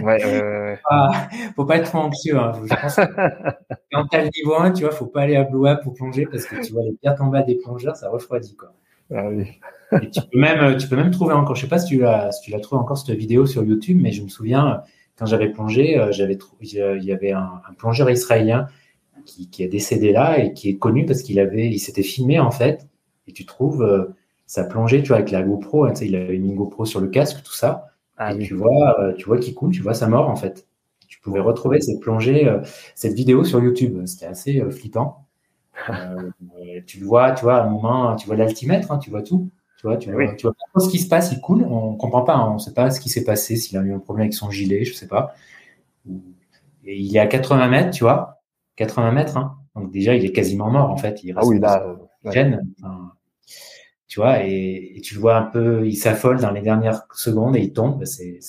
Ouais, 0.00 0.24
euh... 0.24 0.74
ah, 0.88 1.28
faut 1.54 1.66
pas 1.66 1.76
être 1.76 1.90
trop 1.90 1.98
anxieux. 1.98 2.38
Hein. 2.38 2.52
Je 2.64 2.74
pense 2.74 2.96
quand 3.92 4.06
t'as 4.10 4.22
le 4.22 4.30
niveau 4.34 4.54
1, 4.54 4.72
tu 4.72 4.84
vois, 4.84 4.92
faut 4.92 5.06
pas 5.06 5.22
aller 5.22 5.36
à 5.36 5.44
Blue 5.44 5.68
pour 5.82 5.92
plonger 5.94 6.26
parce 6.26 6.46
que 6.46 6.64
tu 6.64 6.72
vois 6.72 6.82
les 6.82 6.92
pierres 6.92 7.16
tombales 7.16 7.44
des 7.44 7.56
plongeurs, 7.56 7.96
ça 7.96 8.08
refroidit 8.08 8.56
quoi. 8.56 8.72
Ah 9.14 9.28
tu 9.90 10.20
peux 10.32 10.38
même, 10.38 10.78
tu 10.78 10.88
peux 10.88 10.96
même 10.96 11.10
trouver 11.10 11.34
encore, 11.34 11.54
je 11.54 11.62
sais 11.62 11.68
pas 11.68 11.78
si 11.78 11.88
tu 11.88 12.00
l'as, 12.00 12.32
si 12.32 12.40
tu 12.40 12.50
l'as 12.50 12.60
trouvé 12.60 12.80
encore 12.80 12.96
cette 12.96 13.14
vidéo 13.14 13.44
sur 13.44 13.62
YouTube, 13.62 13.98
mais 14.00 14.12
je 14.12 14.22
me 14.22 14.28
souviens 14.28 14.82
quand 15.18 15.26
j'avais 15.26 15.50
plongé, 15.50 15.98
euh, 15.98 16.10
j'avais 16.12 16.38
il 16.60 17.04
y 17.04 17.12
avait 17.12 17.32
un, 17.32 17.60
plongeur 17.78 18.10
israélien 18.10 18.66
qui, 19.24 19.48
qui, 19.50 19.62
est 19.62 19.68
décédé 19.68 20.12
là 20.12 20.42
et 20.42 20.52
qui 20.52 20.68
est 20.70 20.78
connu 20.78 21.06
parce 21.06 21.22
qu'il 21.22 21.38
avait, 21.38 21.68
il 21.68 21.78
s'était 21.78 22.02
filmé 22.02 22.40
en 22.40 22.50
fait. 22.50 22.88
Et 23.28 23.32
tu 23.32 23.46
trouves 23.46 23.82
euh, 23.82 24.14
sa 24.46 24.64
plongée, 24.64 25.02
tu 25.02 25.08
vois, 25.08 25.18
avec 25.18 25.30
la 25.30 25.42
GoPro, 25.42 25.84
hein, 25.84 25.92
il 26.00 26.16
avait 26.16 26.34
une 26.34 26.54
GoPro 26.54 26.84
sur 26.84 27.00
le 27.00 27.08
casque, 27.08 27.42
tout 27.44 27.52
ça. 27.52 27.91
Ah 28.26 28.34
et 28.34 28.38
tu 28.38 28.54
vois, 28.54 29.00
euh, 29.00 29.12
tu 29.14 29.26
vois 29.26 29.38
qu'il 29.38 29.54
coule, 29.54 29.72
tu 29.72 29.82
vois 29.82 29.94
sa 29.94 30.08
mort 30.08 30.28
en 30.28 30.36
fait. 30.36 30.66
Tu 31.08 31.20
pouvais 31.20 31.40
retrouver 31.40 31.80
cette 31.80 32.00
plongée, 32.00 32.50
cette 32.94 33.14
vidéo 33.14 33.44
sur 33.44 33.62
YouTube. 33.62 34.06
C'était 34.06 34.26
assez 34.26 34.62
flippant. 34.70 35.26
tu 36.86 37.00
le 37.00 37.06
vois, 37.06 37.32
tu 37.32 37.44
vois, 37.44 37.58
à 37.58 37.64
un 37.64 37.68
moment, 37.70 38.16
tu 38.16 38.26
vois 38.26 38.36
l'altimètre, 38.36 38.90
hein, 38.90 38.98
tu 38.98 39.10
vois 39.10 39.22
tout. 39.22 39.50
Tu 39.82 39.88
vois, 39.88 39.96
tu, 39.96 40.12
vois, 40.12 40.54
pas 40.72 40.80
ce 40.80 40.88
qui 40.88 41.00
se 41.00 41.08
passe, 41.08 41.32
il 41.32 41.40
coule, 41.40 41.64
on 41.64 41.96
comprend 41.96 42.22
pas, 42.22 42.36
hein, 42.36 42.50
on 42.50 42.54
ne 42.54 42.58
sait 42.60 42.72
pas 42.72 42.92
ce 42.92 43.00
qui 43.00 43.08
s'est 43.08 43.24
passé, 43.24 43.56
s'il 43.56 43.76
a 43.76 43.80
eu 43.80 43.92
un 43.92 43.98
problème 43.98 44.26
avec 44.26 44.32
son 44.32 44.48
gilet, 44.48 44.84
je 44.84 44.94
sais 44.94 45.08
pas. 45.08 45.34
Et 46.84 46.96
il 47.00 47.16
est 47.16 47.18
à 47.18 47.26
80 47.26 47.68
mètres, 47.68 47.90
tu 47.90 48.04
vois, 48.04 48.42
80 48.76 49.10
mètres, 49.10 49.36
hein. 49.36 49.56
donc 49.74 49.90
déjà 49.90 50.14
il 50.14 50.24
est 50.24 50.30
quasiment 50.30 50.70
mort 50.70 50.88
en 50.88 50.96
fait. 50.96 51.24
Il 51.24 51.34
ah 51.36 51.44
oui, 51.44 51.58
là, 51.58 51.84
euh, 51.84 51.96
tu 54.12 54.20
vois, 54.20 54.44
et, 54.44 55.00
tu 55.02 55.14
le 55.14 55.20
vois 55.20 55.36
un 55.36 55.44
peu, 55.44 55.86
il 55.86 55.96
s'affole 55.96 56.38
dans 56.38 56.50
les 56.50 56.60
dernières 56.60 57.06
secondes 57.14 57.56
et 57.56 57.60
il 57.60 57.72
tombe. 57.72 58.04
C'est, 58.04 58.40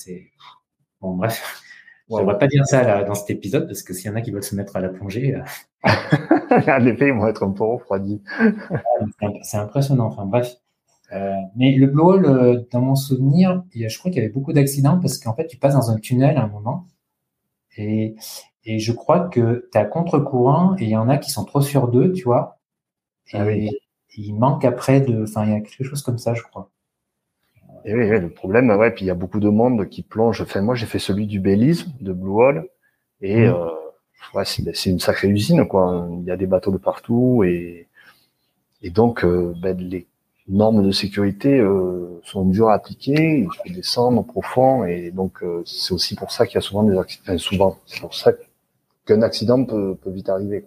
bon, 1.00 1.16
bref. 1.16 1.64
Je 2.10 2.16
ne 2.16 2.20
devrais 2.20 2.38
pas 2.38 2.48
dire 2.48 2.66
ça 2.66 2.84
là, 2.84 3.06
dans 3.06 3.16
cet 3.16 3.30
épisode 3.30 3.66
parce 3.66 3.82
que 3.82 3.94
s'il 3.94 4.12
y 4.12 4.14
en 4.14 4.18
a 4.18 4.22
qui 4.22 4.32
veulent 4.32 4.44
se 4.44 4.58
mettre 4.58 4.76
à 4.76 4.82
la 4.82 4.90
plongée. 4.90 5.36
Euh... 5.36 5.42
en 6.68 6.86
effet, 6.86 7.08
ils 7.08 7.14
vont 7.14 7.28
être 7.28 7.44
un 7.44 7.52
peu 7.52 7.64
refroidis. 7.64 8.22
c'est 9.44 9.56
impressionnant. 9.56 10.08
Enfin 10.08 10.26
bref. 10.26 10.54
Euh, 11.14 11.32
mais 11.56 11.72
le 11.78 11.88
blow 11.88 12.12
euh, 12.12 12.68
dans 12.70 12.82
mon 12.82 12.96
souvenir, 12.96 13.64
je 13.74 13.98
crois 13.98 14.12
qu'il 14.12 14.22
y 14.22 14.26
avait 14.26 14.34
beaucoup 14.34 14.52
d'accidents 14.52 15.00
parce 15.00 15.18
qu'en 15.18 15.34
fait, 15.34 15.48
tu 15.48 15.56
passes 15.56 15.76
dans 15.76 15.92
un 15.92 15.98
tunnel 15.98 16.36
à 16.36 16.44
un 16.44 16.48
moment 16.48 16.88
et, 17.78 18.16
et 18.66 18.80
je 18.80 18.92
crois 18.92 19.30
que 19.30 19.70
tu 19.72 19.78
à 19.78 19.86
contre-courant 19.86 20.76
et 20.78 20.84
il 20.84 20.90
y 20.90 20.98
en 20.98 21.08
a 21.08 21.18
qui 21.18 21.32
sont 21.32 21.46
trop 21.46 21.62
sur 21.62 21.88
deux, 21.88 22.12
tu 22.12 22.26
vois. 22.26 22.60
Et, 23.32 23.38
ah 23.38 23.46
il 24.18 24.34
manque 24.34 24.66
après 24.66 25.02
de. 25.02 25.24
Enfin, 25.24 25.46
il 25.46 25.52
y 25.52 25.56
a 25.56 25.62
quelque 25.62 25.84
chose 25.84 26.02
comme 26.02 26.18
ça, 26.18 26.34
je 26.34 26.44
crois. 26.44 26.70
Et 27.86 27.94
oui, 27.94 28.08
le 28.08 28.30
problème, 28.30 28.70
ouais, 28.70 28.92
puis 28.92 29.04
il 29.04 29.08
y 29.08 29.12
a 29.12 29.16
beaucoup 29.16 29.40
de 29.40 29.50
monde 29.50 29.90
qui 29.90 30.04
plonge. 30.04 30.42
Enfin, 30.42 30.62
moi, 30.62 30.76
j'ai 30.76 30.86
fait 30.86 31.00
celui 31.00 31.28
du 31.28 31.40
Belize, 31.40 31.86
de 32.00 32.14
Blue 32.14 32.32
Hole, 32.32 32.70
et 33.22 33.48
mmh. 33.48 33.54
euh, 33.54 33.70
ouais, 34.36 34.46
c'est 34.46 34.90
une 34.90 35.00
sacrée 35.00 35.28
usine, 35.28 35.68
quoi. 35.68 36.08
Il 36.22 36.24
y 36.24 36.32
a 36.32 36.38
des 36.38 36.48
bateaux 36.48 36.72
de 36.72 36.78
partout, 36.78 37.44
et, 37.44 37.88
et 38.82 38.90
donc, 38.90 39.26
euh, 39.26 39.54
ben, 39.62 39.78
les 39.78 40.08
normes 40.48 40.86
de 40.86 40.92
sécurité 40.92 41.60
euh, 41.60 42.20
sont 42.24 42.46
dures 42.46 42.70
à 42.70 42.74
appliquer, 42.74 43.40
il 43.40 43.46
faut 43.46 43.74
descendre 43.74 44.24
profond 44.26 44.84
et 44.86 45.12
donc 45.12 45.42
euh, 45.42 45.64
c'est 45.66 45.94
aussi 45.94 46.16
pour 46.16 46.32
ça 46.32 46.46
qu'il 46.46 46.56
y 46.56 46.58
a 46.58 46.62
souvent 46.62 46.84
des 46.84 46.98
accidents. 46.98 47.24
Enfin, 47.26 47.38
souvent, 47.38 47.78
c'est 47.86 48.02
pour 48.02 48.14
ça 48.14 48.34
qu'un 49.06 49.22
accident 49.22 49.64
peut, 49.64 49.96
peut 49.96 50.12
vite 50.12 50.30
arriver. 50.30 50.66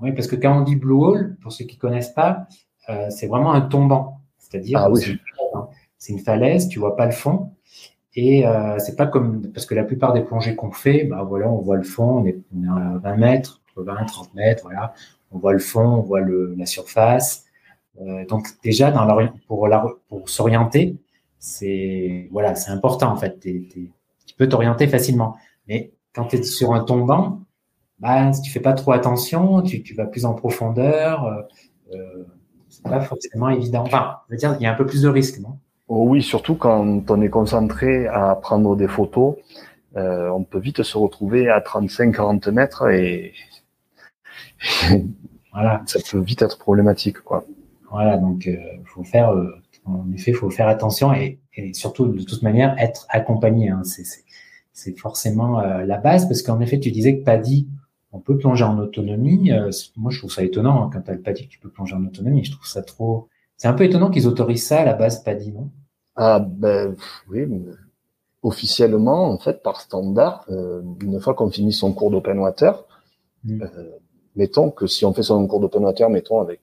Oui, 0.00 0.12
parce 0.12 0.26
que 0.26 0.36
quand 0.36 0.58
on 0.58 0.62
dit 0.62 0.76
blue 0.76 0.94
hole, 0.94 1.36
pour 1.42 1.52
ceux 1.52 1.64
qui 1.64 1.78
connaissent 1.78 2.12
pas, 2.12 2.46
euh, 2.88 3.08
c'est 3.10 3.26
vraiment 3.26 3.52
un 3.52 3.62
tombant, 3.62 4.20
c'est-à-dire 4.38 4.78
ah, 4.82 4.90
oui. 4.90 5.18
c'est 5.98 6.12
une 6.12 6.18
falaise, 6.18 6.68
tu 6.68 6.78
vois 6.78 6.96
pas 6.96 7.06
le 7.06 7.12
fond. 7.12 7.52
Et 8.14 8.46
euh, 8.46 8.78
c'est 8.78 8.94
pas 8.94 9.06
comme 9.06 9.50
parce 9.52 9.66
que 9.66 9.74
la 9.74 9.84
plupart 9.84 10.12
des 10.12 10.20
plongées 10.20 10.54
qu'on 10.54 10.70
fait, 10.70 11.04
bah 11.04 11.24
voilà, 11.28 11.48
on 11.48 11.60
voit 11.60 11.76
le 11.76 11.82
fond, 11.82 12.20
on 12.20 12.26
est, 12.26 12.38
à 12.68 12.98
20 12.98 13.16
mètres, 13.16 13.60
20, 13.76 14.04
30 14.04 14.34
mètres, 14.34 14.62
voilà, 14.64 14.94
on 15.32 15.38
voit 15.38 15.52
le 15.52 15.58
fond, 15.58 15.80
on 15.80 16.02
voit 16.02 16.20
le, 16.20 16.54
la 16.56 16.66
surface, 16.66 17.44
euh, 18.00 18.24
donc 18.26 18.46
déjà 18.62 18.92
dans 18.92 19.08
pour, 19.48 19.68
pour 20.08 20.28
s'orienter, 20.28 20.96
c'est 21.38 22.28
voilà, 22.30 22.54
c'est 22.54 22.70
important 22.70 23.10
en 23.10 23.16
fait. 23.16 23.40
tu 23.40 23.90
peux 24.36 24.48
t'orienter 24.48 24.86
facilement, 24.86 25.36
mais 25.66 25.92
quand 26.14 26.26
tu 26.26 26.36
es 26.36 26.42
sur 26.44 26.72
un 26.72 26.84
tombant, 26.84 27.40
bah, 27.98 28.32
si 28.32 28.42
tu 28.42 28.50
fais 28.52 28.60
pas 28.60 28.74
trop 28.74 28.92
attention, 28.92 29.62
tu, 29.62 29.82
tu 29.82 29.94
vas 29.94 30.06
plus 30.06 30.24
en 30.24 30.34
profondeur. 30.34 31.26
Euh 31.92 32.24
c'est 32.74 32.82
pas 32.82 33.00
forcément 33.00 33.48
évident. 33.48 33.82
Enfin, 33.82 34.16
je 34.28 34.34
veux 34.34 34.38
dire, 34.38 34.56
il 34.58 34.62
y 34.62 34.66
a 34.66 34.72
un 34.72 34.76
peu 34.76 34.86
plus 34.86 35.02
de 35.02 35.08
risques, 35.08 35.40
non? 35.40 35.58
Oh 35.88 36.04
Oui, 36.08 36.22
surtout 36.22 36.54
quand 36.54 37.10
on 37.10 37.20
est 37.20 37.28
concentré 37.28 38.06
à 38.06 38.34
prendre 38.34 38.74
des 38.76 38.88
photos, 38.88 39.36
euh, 39.96 40.28
on 40.30 40.44
peut 40.44 40.58
vite 40.58 40.82
se 40.82 40.98
retrouver 40.98 41.48
à 41.48 41.60
35-40 41.60 42.50
mètres 42.50 42.88
et 42.88 43.32
voilà, 45.52 45.82
ça 45.86 46.00
peut 46.10 46.20
vite 46.20 46.42
être 46.42 46.58
problématique, 46.58 47.20
quoi. 47.20 47.44
Voilà, 47.90 48.16
donc 48.16 48.46
euh, 48.46 48.56
faut 48.86 49.04
faire, 49.04 49.30
euh, 49.32 49.54
en 49.84 50.10
effet, 50.12 50.32
faut 50.32 50.50
faire 50.50 50.68
attention 50.68 51.12
et, 51.12 51.38
surtout 51.74 52.06
de 52.06 52.22
toute 52.24 52.42
manière 52.42 52.74
être 52.78 53.06
accompagné. 53.08 53.68
Hein, 53.68 53.82
c'est 54.72 54.98
forcément 54.98 55.60
euh, 55.60 55.84
la 55.84 55.98
base 55.98 56.26
parce 56.26 56.42
qu'en 56.42 56.60
effet, 56.60 56.80
tu 56.80 56.90
disais 56.90 57.18
que 57.18 57.22
PADI, 57.22 57.68
on 58.14 58.20
peut 58.20 58.38
plonger 58.38 58.64
en 58.64 58.78
autonomie. 58.78 59.50
moi, 59.96 60.10
je 60.10 60.18
trouve 60.18 60.32
ça 60.32 60.42
étonnant 60.42 60.84
hein, 60.84 60.90
quand 60.92 61.02
tu 61.02 61.10
as 61.10 61.14
le 61.14 61.20
PADI 61.20 61.46
que 61.46 61.52
tu 61.52 61.58
peux 61.58 61.68
plonger 61.68 61.94
en 61.94 62.04
autonomie. 62.04 62.44
Je 62.44 62.52
trouve 62.52 62.66
ça 62.66 62.82
trop. 62.82 63.28
C'est 63.56 63.68
un 63.68 63.74
peu 63.74 63.84
étonnant 63.84 64.10
qu'ils 64.10 64.26
autorisent 64.26 64.66
ça 64.66 64.80
à 64.80 64.84
la 64.84 64.94
base 64.94 65.22
PADI, 65.22 65.52
non? 65.52 65.70
Ah 66.16 66.38
ben 66.38 66.94
oui. 67.28 67.46
Officiellement, 68.42 69.30
en 69.30 69.38
fait, 69.38 69.62
par 69.62 69.80
standard, 69.80 70.46
une 70.48 71.20
fois 71.20 71.34
qu'on 71.34 71.50
finit 71.50 71.72
son 71.72 71.92
cours 71.92 72.10
d'open 72.10 72.38
water, 72.38 72.84
mmh. 73.44 73.64
mettons 74.36 74.70
que 74.70 74.86
si 74.86 75.04
on 75.04 75.12
fait 75.12 75.22
son 75.22 75.46
cours 75.46 75.60
d'open 75.60 75.82
water, 75.82 76.08
mettons 76.08 76.40
avec 76.40 76.60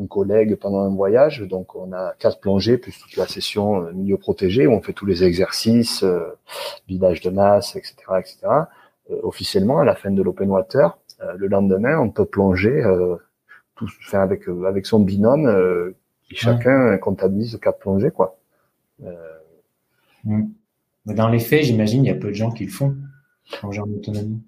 un 0.00 0.06
collègue 0.06 0.56
pendant 0.56 0.80
un 0.80 0.94
voyage. 0.94 1.40
Donc, 1.40 1.74
on 1.74 1.92
a 1.92 2.14
quatre 2.18 2.40
plongées 2.40 2.78
plus 2.78 2.98
toute 2.98 3.16
la 3.16 3.26
session 3.26 3.82
euh, 3.82 3.92
milieu 3.92 4.16
protégé 4.16 4.66
où 4.66 4.72
on 4.72 4.80
fait 4.80 4.92
tous 4.92 5.06
les 5.06 5.24
exercices, 5.24 6.02
euh, 6.02 6.36
vidage 6.88 7.20
de 7.20 7.30
masse, 7.30 7.76
etc., 7.76 7.96
etc. 8.18 8.38
Euh, 9.10 9.20
officiellement, 9.22 9.78
à 9.78 9.84
la 9.84 9.94
fin 9.94 10.10
de 10.10 10.22
l'open 10.22 10.50
water, 10.50 10.98
le 11.38 11.46
lendemain, 11.46 11.98
on 11.98 12.10
peut 12.10 12.26
plonger 12.26 12.82
tout, 13.74 13.88
enfin, 14.06 14.20
avec 14.20 14.46
avec 14.66 14.84
son 14.84 15.00
binôme 15.00 15.94
qui 16.24 16.34
chacun 16.36 16.98
comptabilise 16.98 17.58
quatre 17.62 17.78
plongées, 17.78 18.10
quoi. 18.10 18.36
Mmh. 20.24 20.42
Dans 21.06 21.28
les 21.30 21.38
faits, 21.38 21.62
j'imagine, 21.62 22.04
il 22.04 22.08
y 22.08 22.10
a 22.10 22.16
peu 22.16 22.28
de 22.28 22.34
gens 22.34 22.50
qui 22.50 22.66
le 22.66 22.70
font, 22.70 22.96
plonger 23.50 23.80
en 23.80 23.88
autonomie. 23.88 24.42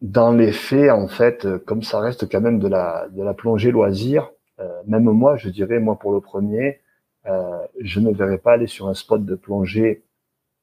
Dans 0.00 0.32
les 0.32 0.50
faits, 0.50 0.90
en 0.90 1.08
fait, 1.08 1.46
comme 1.66 1.82
ça 1.82 2.00
reste 2.00 2.26
quand 2.30 2.40
même 2.40 2.58
de 2.58 2.68
la 2.68 3.08
de 3.10 3.22
la 3.22 3.34
plongée 3.34 3.70
loisir, 3.70 4.30
euh, 4.60 4.82
même 4.86 5.04
moi, 5.04 5.36
je 5.36 5.48
dirais, 5.48 5.78
moi 5.80 5.98
pour 5.98 6.12
le 6.12 6.20
premier, 6.20 6.80
euh, 7.26 7.58
je 7.80 8.00
ne 8.00 8.12
verrais 8.12 8.38
pas 8.38 8.52
aller 8.52 8.66
sur 8.66 8.88
un 8.88 8.94
spot 8.94 9.24
de 9.24 9.34
plongée 9.34 10.04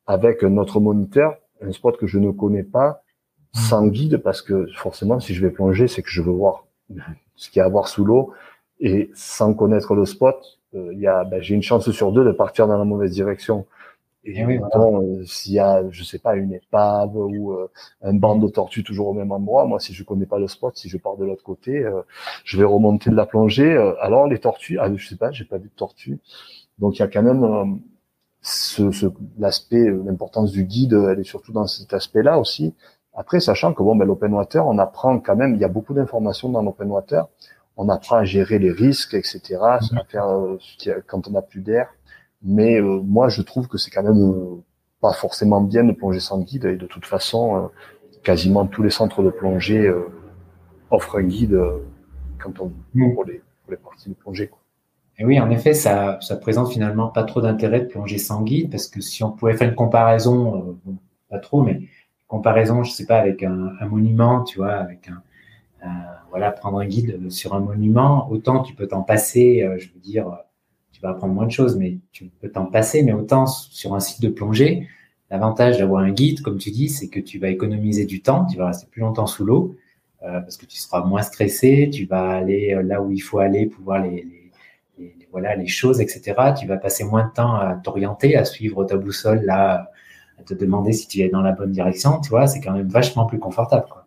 avec 0.07 0.43
notre 0.43 0.79
moniteur, 0.79 1.35
un 1.61 1.71
spot 1.71 1.97
que 1.97 2.07
je 2.07 2.19
ne 2.19 2.31
connais 2.31 2.63
pas, 2.63 3.03
sans 3.53 3.87
guide, 3.87 4.17
parce 4.17 4.41
que 4.41 4.67
forcément, 4.77 5.19
si 5.19 5.33
je 5.33 5.41
vais 5.45 5.51
plonger, 5.51 5.87
c'est 5.87 6.01
que 6.01 6.09
je 6.09 6.21
veux 6.21 6.31
voir 6.31 6.65
ce 7.35 7.49
qu'il 7.49 7.59
y 7.59 7.61
a 7.61 7.65
à 7.65 7.69
voir 7.69 7.87
sous 7.87 8.05
l'eau. 8.05 8.33
Et 8.79 9.11
sans 9.13 9.53
connaître 9.53 9.93
le 9.93 10.05
spot, 10.05 10.59
euh, 10.73 10.91
il 10.93 10.99
y 10.99 11.07
a, 11.07 11.23
ben, 11.23 11.41
j'ai 11.41 11.53
une 11.53 11.61
chance 11.61 11.89
sur 11.91 12.11
deux 12.11 12.25
de 12.25 12.31
partir 12.31 12.67
dans 12.67 12.77
la 12.77 12.85
mauvaise 12.85 13.11
direction. 13.11 13.65
Et, 14.23 14.39
eh 14.39 14.59
euh, 14.75 15.23
s'il 15.25 15.53
y 15.53 15.59
a, 15.59 15.83
je 15.89 16.03
sais 16.03 16.19
pas, 16.19 16.35
une 16.35 16.53
épave 16.53 17.15
ou 17.15 17.53
euh, 17.53 17.71
un 18.03 18.13
banc 18.13 18.35
de 18.35 18.47
tortues 18.47 18.83
toujours 18.83 19.07
au 19.07 19.13
même 19.13 19.31
endroit, 19.31 19.65
moi, 19.65 19.79
si 19.79 19.93
je 19.93 20.03
connais 20.03 20.27
pas 20.27 20.37
le 20.37 20.47
spot, 20.47 20.77
si 20.77 20.89
je 20.89 20.97
pars 20.97 21.17
de 21.17 21.25
l'autre 21.25 21.43
côté, 21.43 21.79
euh, 21.79 22.01
je 22.43 22.57
vais 22.57 22.63
remonter 22.63 23.09
de 23.09 23.15
la 23.15 23.25
plongée. 23.25 23.75
alors 23.99 24.27
les 24.27 24.37
tortues, 24.39 24.77
ah, 24.79 24.93
je 24.95 25.07
sais 25.07 25.15
pas, 25.15 25.31
j'ai 25.31 25.45
pas 25.45 25.57
vu 25.57 25.69
de 25.69 25.75
tortues. 25.75 26.19
Donc 26.77 26.97
il 26.97 26.99
y 26.99 27.03
a 27.03 27.07
quand 27.07 27.23
même 27.23 27.81
ce, 28.41 28.91
ce 28.91 29.07
l'aspect, 29.39 29.89
l'importance 29.89 30.51
du 30.51 30.65
guide, 30.65 30.93
elle 30.93 31.19
est 31.19 31.23
surtout 31.23 31.51
dans 31.51 31.65
cet 31.67 31.93
aspect-là 31.93 32.39
aussi. 32.39 32.75
Après, 33.13 33.39
sachant 33.39 33.73
que 33.73 33.83
bon, 33.83 33.95
ben, 33.95 34.05
l'open 34.05 34.33
water, 34.33 34.65
on 34.65 34.77
apprend 34.77 35.19
quand 35.19 35.35
même, 35.35 35.55
il 35.55 35.61
y 35.61 35.65
a 35.65 35.67
beaucoup 35.67 35.93
d'informations 35.93 36.49
dans 36.49 36.61
l'open 36.61 36.89
water. 36.89 37.27
On 37.77 37.89
apprend 37.89 38.17
à 38.17 38.23
gérer 38.23 38.59
les 38.59 38.71
risques, 38.71 39.13
etc. 39.13 39.57
À 39.61 39.79
faire 40.07 40.27
quand 41.07 41.27
on 41.27 41.31
n'a 41.31 41.41
plus 41.41 41.61
d'air 41.61 41.89
mais 42.43 42.79
euh, 42.79 43.01
moi, 43.01 43.29
je 43.29 43.41
trouve 43.41 43.67
que 43.67 43.77
c'est 43.77 43.91
quand 43.91 44.03
même 44.03 44.21
euh, 44.21 44.63
pas 44.99 45.13
forcément 45.13 45.61
bien 45.61 45.83
de 45.83 45.91
plonger 45.91 46.19
sans 46.19 46.39
guide. 46.39 46.65
Et 46.65 46.75
de 46.75 46.85
toute 46.85 47.05
façon, 47.05 47.57
euh, 47.57 47.67
quasiment 48.23 48.65
tous 48.65 48.83
les 48.83 48.89
centres 48.89 49.23
de 49.23 49.29
plongée 49.29 49.91
offrent 50.89 51.17
un 51.17 51.23
guide 51.23 51.59
quand 52.39 52.59
on 52.59 52.71
mmh. 52.93 53.13
pour 53.13 53.25
les, 53.25 53.41
pour 53.63 53.71
les 53.71 53.77
parties 53.77 54.09
de 54.09 54.15
plongée. 54.15 54.47
Quoi. 54.47 54.59
Et 55.17 55.25
oui, 55.25 55.39
en 55.39 55.49
effet, 55.49 55.73
ça, 55.73 56.19
ça 56.21 56.35
présente 56.35 56.71
finalement 56.71 57.07
pas 57.07 57.23
trop 57.23 57.41
d'intérêt 57.41 57.81
de 57.81 57.85
plonger 57.85 58.17
sans 58.17 58.41
guide 58.41 58.71
parce 58.71 58.87
que 58.87 59.01
si 59.01 59.23
on 59.23 59.31
pouvait 59.31 59.55
faire 59.55 59.69
une 59.69 59.75
comparaison, 59.75 60.77
pas 61.29 61.39
trop, 61.39 61.61
mais 61.61 61.81
comparaison, 62.31 62.83
je 62.83 62.91
sais 62.91 63.05
pas, 63.05 63.17
avec 63.17 63.43
un, 63.43 63.73
un 63.79 63.85
monument, 63.85 64.43
tu 64.43 64.57
vois, 64.57 64.73
avec 64.73 65.09
un, 65.09 65.21
voilà, 66.29 66.51
prendre 66.51 66.79
un 66.79 66.85
guide 66.85 67.29
sur 67.29 67.53
un 67.53 67.59
monument, 67.59 68.31
autant 68.31 68.63
tu 68.63 68.73
peux 68.73 68.87
t'en 68.87 69.01
passer, 69.01 69.67
je 69.77 69.87
veux 69.93 69.99
dire, 69.99 70.25
tu 70.91 71.01
vas 71.01 71.09
apprendre 71.09 71.33
moins 71.33 71.45
de 71.45 71.51
choses, 71.51 71.75
mais 71.75 71.97
tu 72.11 72.25
peux 72.39 72.49
t'en 72.49 72.65
passer. 72.65 73.03
Mais 73.03 73.11
autant 73.11 73.47
sur 73.47 73.95
un 73.95 73.99
site 73.99 74.21
de 74.21 74.29
plongée, 74.29 74.87
l'avantage 75.31 75.79
d'avoir 75.79 76.03
un 76.03 76.11
guide, 76.11 76.41
comme 76.41 76.57
tu 76.57 76.71
dis, 76.71 76.89
c'est 76.89 77.07
que 77.09 77.19
tu 77.19 77.39
vas 77.39 77.49
économiser 77.49 78.05
du 78.05 78.21
temps, 78.21 78.45
tu 78.45 78.57
vas 78.57 78.67
rester 78.67 78.87
plus 78.91 79.01
longtemps 79.01 79.27
sous 79.27 79.45
l'eau, 79.45 79.75
euh, 80.23 80.39
parce 80.41 80.57
que 80.57 80.65
tu 80.65 80.77
seras 80.77 81.03
moins 81.03 81.23
stressé, 81.23 81.89
tu 81.91 82.05
vas 82.05 82.29
aller 82.29 82.73
euh, 82.73 82.83
là 82.83 83.01
où 83.01 83.11
il 83.11 83.19
faut 83.19 83.39
aller 83.39 83.65
pour 83.65 83.83
voir 83.83 84.03
les, 84.03 84.27
voilà, 85.31 85.55
les 85.55 85.67
choses, 85.67 86.01
etc. 86.01 86.53
Tu 86.59 86.67
vas 86.67 86.77
passer 86.77 87.03
moins 87.03 87.25
de 87.25 87.33
temps 87.33 87.55
à 87.55 87.75
t'orienter, 87.75 88.35
à 88.35 88.45
suivre 88.45 88.83
ta 88.83 88.97
boussole, 88.97 89.41
là, 89.45 89.90
à 90.41 90.43
te 90.43 90.53
demander 90.53 90.91
si 90.91 91.07
tu 91.07 91.21
es 91.21 91.29
dans 91.29 91.41
la 91.41 91.51
bonne 91.51 91.71
direction, 91.71 92.19
tu 92.19 92.29
vois, 92.29 92.47
c'est 92.47 92.61
quand 92.61 92.73
même 92.73 92.87
vachement 92.87 93.25
plus 93.25 93.39
confortable. 93.39 93.85
Quoi. 93.89 94.05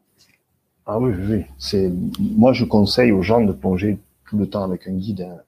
Ah 0.87 0.99
oui, 0.99 1.12
oui, 1.16 1.45
C'est, 1.59 1.91
moi, 2.20 2.53
je 2.53 2.64
conseille 2.64 3.12
aux 3.12 3.22
gens 3.22 3.41
de 3.41 3.53
plonger 3.53 3.99
tout 4.28 4.37
le 4.37 4.49
temps 4.49 4.64
avec 4.64 4.87
un 4.87 4.93
guide 4.93 5.22
hein, 5.22 5.39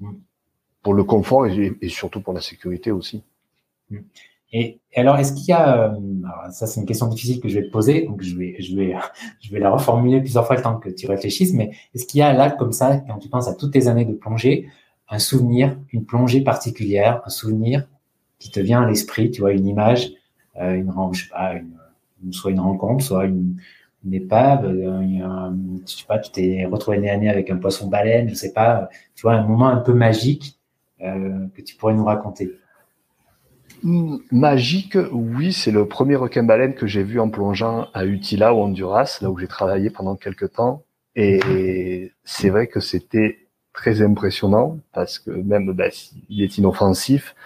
mm. 0.00 0.12
pour 0.82 0.94
le 0.94 1.04
confort 1.04 1.46
et, 1.46 1.88
surtout 1.88 2.20
pour 2.20 2.32
la 2.32 2.40
sécurité 2.40 2.90
aussi. 2.90 3.22
Mm. 3.90 3.98
Et, 4.54 4.80
alors, 4.94 5.16
est-ce 5.16 5.32
qu'il 5.32 5.46
y 5.46 5.52
a, 5.52 5.92
euh, 5.92 6.50
ça 6.50 6.66
c'est 6.66 6.78
une 6.78 6.86
question 6.86 7.08
difficile 7.08 7.40
que 7.40 7.48
je 7.48 7.58
vais 7.58 7.66
te 7.66 7.72
poser, 7.72 8.02
donc 8.02 8.22
je 8.22 8.36
vais, 8.36 8.56
je 8.60 8.76
vais, 8.76 8.94
je 9.40 9.50
vais 9.50 9.58
la 9.58 9.70
reformuler 9.70 10.20
plusieurs 10.20 10.46
fois 10.46 10.56
le 10.56 10.62
temps 10.62 10.76
que 10.76 10.90
tu 10.90 11.06
réfléchisses, 11.06 11.54
mais 11.54 11.72
est-ce 11.94 12.06
qu'il 12.06 12.20
y 12.20 12.22
a 12.22 12.32
là, 12.32 12.50
comme 12.50 12.72
ça, 12.72 12.98
quand 12.98 13.18
tu 13.18 13.28
penses 13.28 13.48
à 13.48 13.54
toutes 13.54 13.72
tes 13.72 13.88
années 13.88 14.04
de 14.04 14.12
plongée, 14.12 14.68
un 15.08 15.18
souvenir, 15.18 15.76
une 15.92 16.04
plongée 16.04 16.42
particulière, 16.42 17.22
un 17.26 17.30
souvenir 17.30 17.86
qui 18.42 18.50
te 18.50 18.58
vient 18.58 18.82
à 18.82 18.88
l'esprit, 18.88 19.30
tu 19.30 19.40
vois, 19.40 19.52
une 19.52 19.68
image, 19.68 20.10
euh, 20.60 20.74
une, 20.74 20.92
je 21.12 21.22
sais 21.22 21.28
pas, 21.30 21.54
soit 22.32 22.50
une 22.50 22.58
rencontre, 22.58 23.04
soit 23.04 23.26
une, 23.26 23.56
épave, 24.10 24.64
euh, 24.64 25.50
je 25.86 25.92
sais 25.92 26.04
pas, 26.08 26.18
tu 26.18 26.32
t'es 26.32 26.66
retrouvé 26.66 26.98
nez 26.98 27.08
à 27.28 27.30
avec 27.30 27.50
un 27.50 27.56
poisson 27.56 27.86
baleine, 27.86 28.28
je 28.28 28.34
sais 28.34 28.52
pas, 28.52 28.88
tu 29.14 29.22
vois, 29.22 29.34
un 29.34 29.46
moment 29.46 29.68
un 29.68 29.76
peu 29.76 29.92
magique 29.92 30.58
euh, 31.02 31.46
que 31.54 31.62
tu 31.62 31.76
pourrais 31.76 31.94
nous 31.94 32.04
raconter. 32.04 32.50
Hmm, 33.84 34.16
magique, 34.32 34.98
oui, 35.12 35.52
c'est 35.52 35.70
le 35.70 35.86
premier 35.86 36.16
requin-baleine 36.16 36.74
que 36.74 36.88
j'ai 36.88 37.04
vu 37.04 37.20
en 37.20 37.30
plongeant 37.30 37.86
à 37.94 38.04
Utila, 38.04 38.54
au 38.54 38.64
Honduras, 38.64 39.18
là 39.22 39.30
où 39.30 39.38
j'ai 39.38 39.46
travaillé 39.46 39.88
pendant 39.88 40.16
quelques 40.16 40.52
temps. 40.54 40.82
Et 41.14 42.10
c'est 42.24 42.48
vrai 42.48 42.66
que 42.66 42.80
c'était 42.80 43.46
très 43.72 44.02
impressionnant 44.02 44.78
parce 44.92 45.20
que 45.20 45.30
même 45.30 45.72
ben, 45.72 45.90
s'il 45.92 46.42
est 46.42 46.58
inoffensif, 46.58 47.36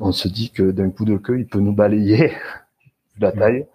on 0.00 0.12
se 0.12 0.28
dit 0.28 0.50
que 0.50 0.70
d'un 0.70 0.90
coup 0.90 1.04
de 1.04 1.16
queue, 1.16 1.40
il 1.40 1.46
peut 1.46 1.60
nous 1.60 1.72
balayer 1.74 2.32
la 3.20 3.32
taille. 3.32 3.66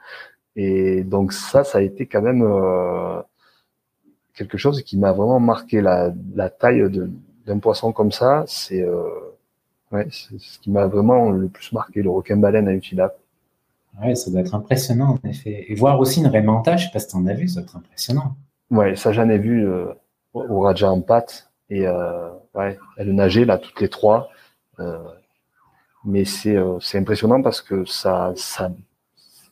Et 0.55 1.03
donc 1.03 1.34
ça, 1.34 1.63
ça 1.63 1.80
a 1.80 1.82
été 1.82 2.05
quand 2.05 2.21
même 2.21 2.43
euh, 2.43 3.21
quelque 4.34 4.57
chose 4.57 4.84
qui 4.84 4.97
m'a 4.97 5.11
vraiment 5.11 5.39
marqué. 5.39 5.82
La, 5.82 6.13
la 6.36 6.49
taille 6.49 6.84
d'un 7.45 7.59
poisson 7.59 7.91
comme 7.91 8.11
ça, 8.11 8.43
c'est 8.47 8.82
euh, 8.82 9.09
Ouais, 9.93 10.07
ce 10.09 10.57
qui 10.59 10.71
m'a 10.71 10.88
vraiment 10.88 11.30
le 11.30 11.47
plus 11.47 11.71
marqué, 11.71 12.01
le 12.01 12.09
requin-baleine 12.09 12.67
à 12.67 12.74
Utila. 12.74 13.13
Ouais, 14.01 14.15
ça 14.15 14.32
doit 14.32 14.41
être 14.41 14.55
impressionnant, 14.55 15.19
en 15.24 15.30
effet. 15.30 15.65
Et 15.69 15.76
voir 15.76 15.99
aussi 15.99 16.19
une 16.19 16.28
rémanta, 16.28 16.78
je 16.78 16.86
sais 16.86 16.91
pas 16.91 16.97
si 16.97 17.09
tu 17.09 17.15
en 17.15 17.28
as 17.28 17.36
vu, 17.36 17.47
ça 17.47 17.61
doit 17.61 17.69
être 17.69 17.78
impressionnant. 17.78 18.36
Ouais, 18.71 18.95
ça 18.95 19.13
j'en 19.13 19.30
ai 19.30 19.38
vu 19.38 19.67
euh, 19.67 19.93
au 20.34 20.61
Raja 20.61 20.91
en 20.91 21.01
pâte. 21.01 21.51
Et 21.69 21.86
euh, 21.86 22.30
ouais, 22.55 22.80
elle 22.97 23.13
nageait 23.13 23.45
là, 23.45 23.59
toutes 23.59 23.80
les 23.82 23.89
trois. 23.89 24.32
Euh, 24.80 24.97
mais 26.06 26.26
c'est 26.26 26.56
euh, 26.56 26.80
c'est 26.80 26.97
impressionnant 26.97 27.41
parce 27.41 27.62
que 27.62 27.86
ça, 27.86 28.34
ça, 28.36 28.72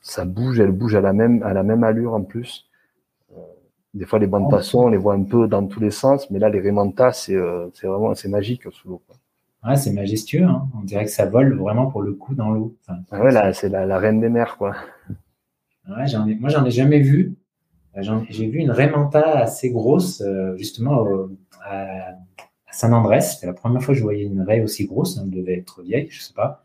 ça 0.01 0.25
bouge, 0.25 0.59
elle 0.59 0.71
bouge 0.71 0.95
à 0.95 1.01
la 1.01 1.13
même, 1.13 1.43
à 1.43 1.53
la 1.53 1.63
même 1.63 1.83
allure 1.83 2.13
en 2.13 2.23
plus. 2.23 2.67
Euh, 3.31 3.41
des 3.93 4.05
fois, 4.05 4.19
les 4.19 4.27
bandes 4.27 4.45
oh. 4.47 4.49
passants, 4.49 4.85
on 4.85 4.89
les 4.89 4.97
voit 4.97 5.13
un 5.13 5.23
peu 5.23 5.47
dans 5.47 5.65
tous 5.67 5.79
les 5.79 5.91
sens, 5.91 6.29
mais 6.29 6.39
là, 6.39 6.49
les 6.49 6.59
rémantas, 6.59 7.13
c'est 7.13 7.37
c'est 7.73 7.87
vraiment 7.87 8.13
c'est 8.15 8.29
magique 8.29 8.63
sous 8.71 8.89
l'eau. 8.89 9.01
Ouais, 9.63 9.75
c'est 9.75 9.93
majestueux. 9.93 10.43
Hein. 10.43 10.67
On 10.75 10.83
dirait 10.83 11.05
que 11.05 11.11
ça 11.11 11.27
vole 11.27 11.55
vraiment 11.55 11.87
pour 11.87 12.01
le 12.01 12.13
coup 12.13 12.33
dans 12.33 12.49
l'eau. 12.49 12.75
Enfin, 12.87 13.19
ouais, 13.19 13.31
là, 13.31 13.53
c'est 13.53 13.69
la, 13.69 13.99
reine 13.99 14.19
des 14.19 14.29
mers, 14.29 14.57
quoi. 14.57 14.75
Ouais, 15.87 16.07
j'en 16.07 16.27
ai, 16.27 16.35
moi, 16.35 16.49
j'en 16.49 16.65
ai 16.65 16.71
jamais 16.71 16.99
vu. 16.99 17.35
Euh, 17.97 18.01
j'ai 18.29 18.47
vu 18.47 18.59
une 18.59 18.71
raimanta 18.71 19.39
assez 19.39 19.69
grosse, 19.69 20.21
euh, 20.21 20.55
justement, 20.57 21.05
à, 21.63 22.13
Saint-André. 22.71 23.21
C'était 23.21 23.47
la 23.47 23.53
première 23.53 23.81
fois 23.81 23.93
que 23.93 23.99
je 23.99 24.03
voyais 24.03 24.23
une 24.23 24.41
raie 24.41 24.61
aussi 24.61 24.85
grosse. 24.85 25.19
Elle 25.21 25.29
devait 25.29 25.57
être 25.57 25.81
vieille, 25.81 26.07
je 26.09 26.21
sais 26.21 26.33
pas. 26.33 26.63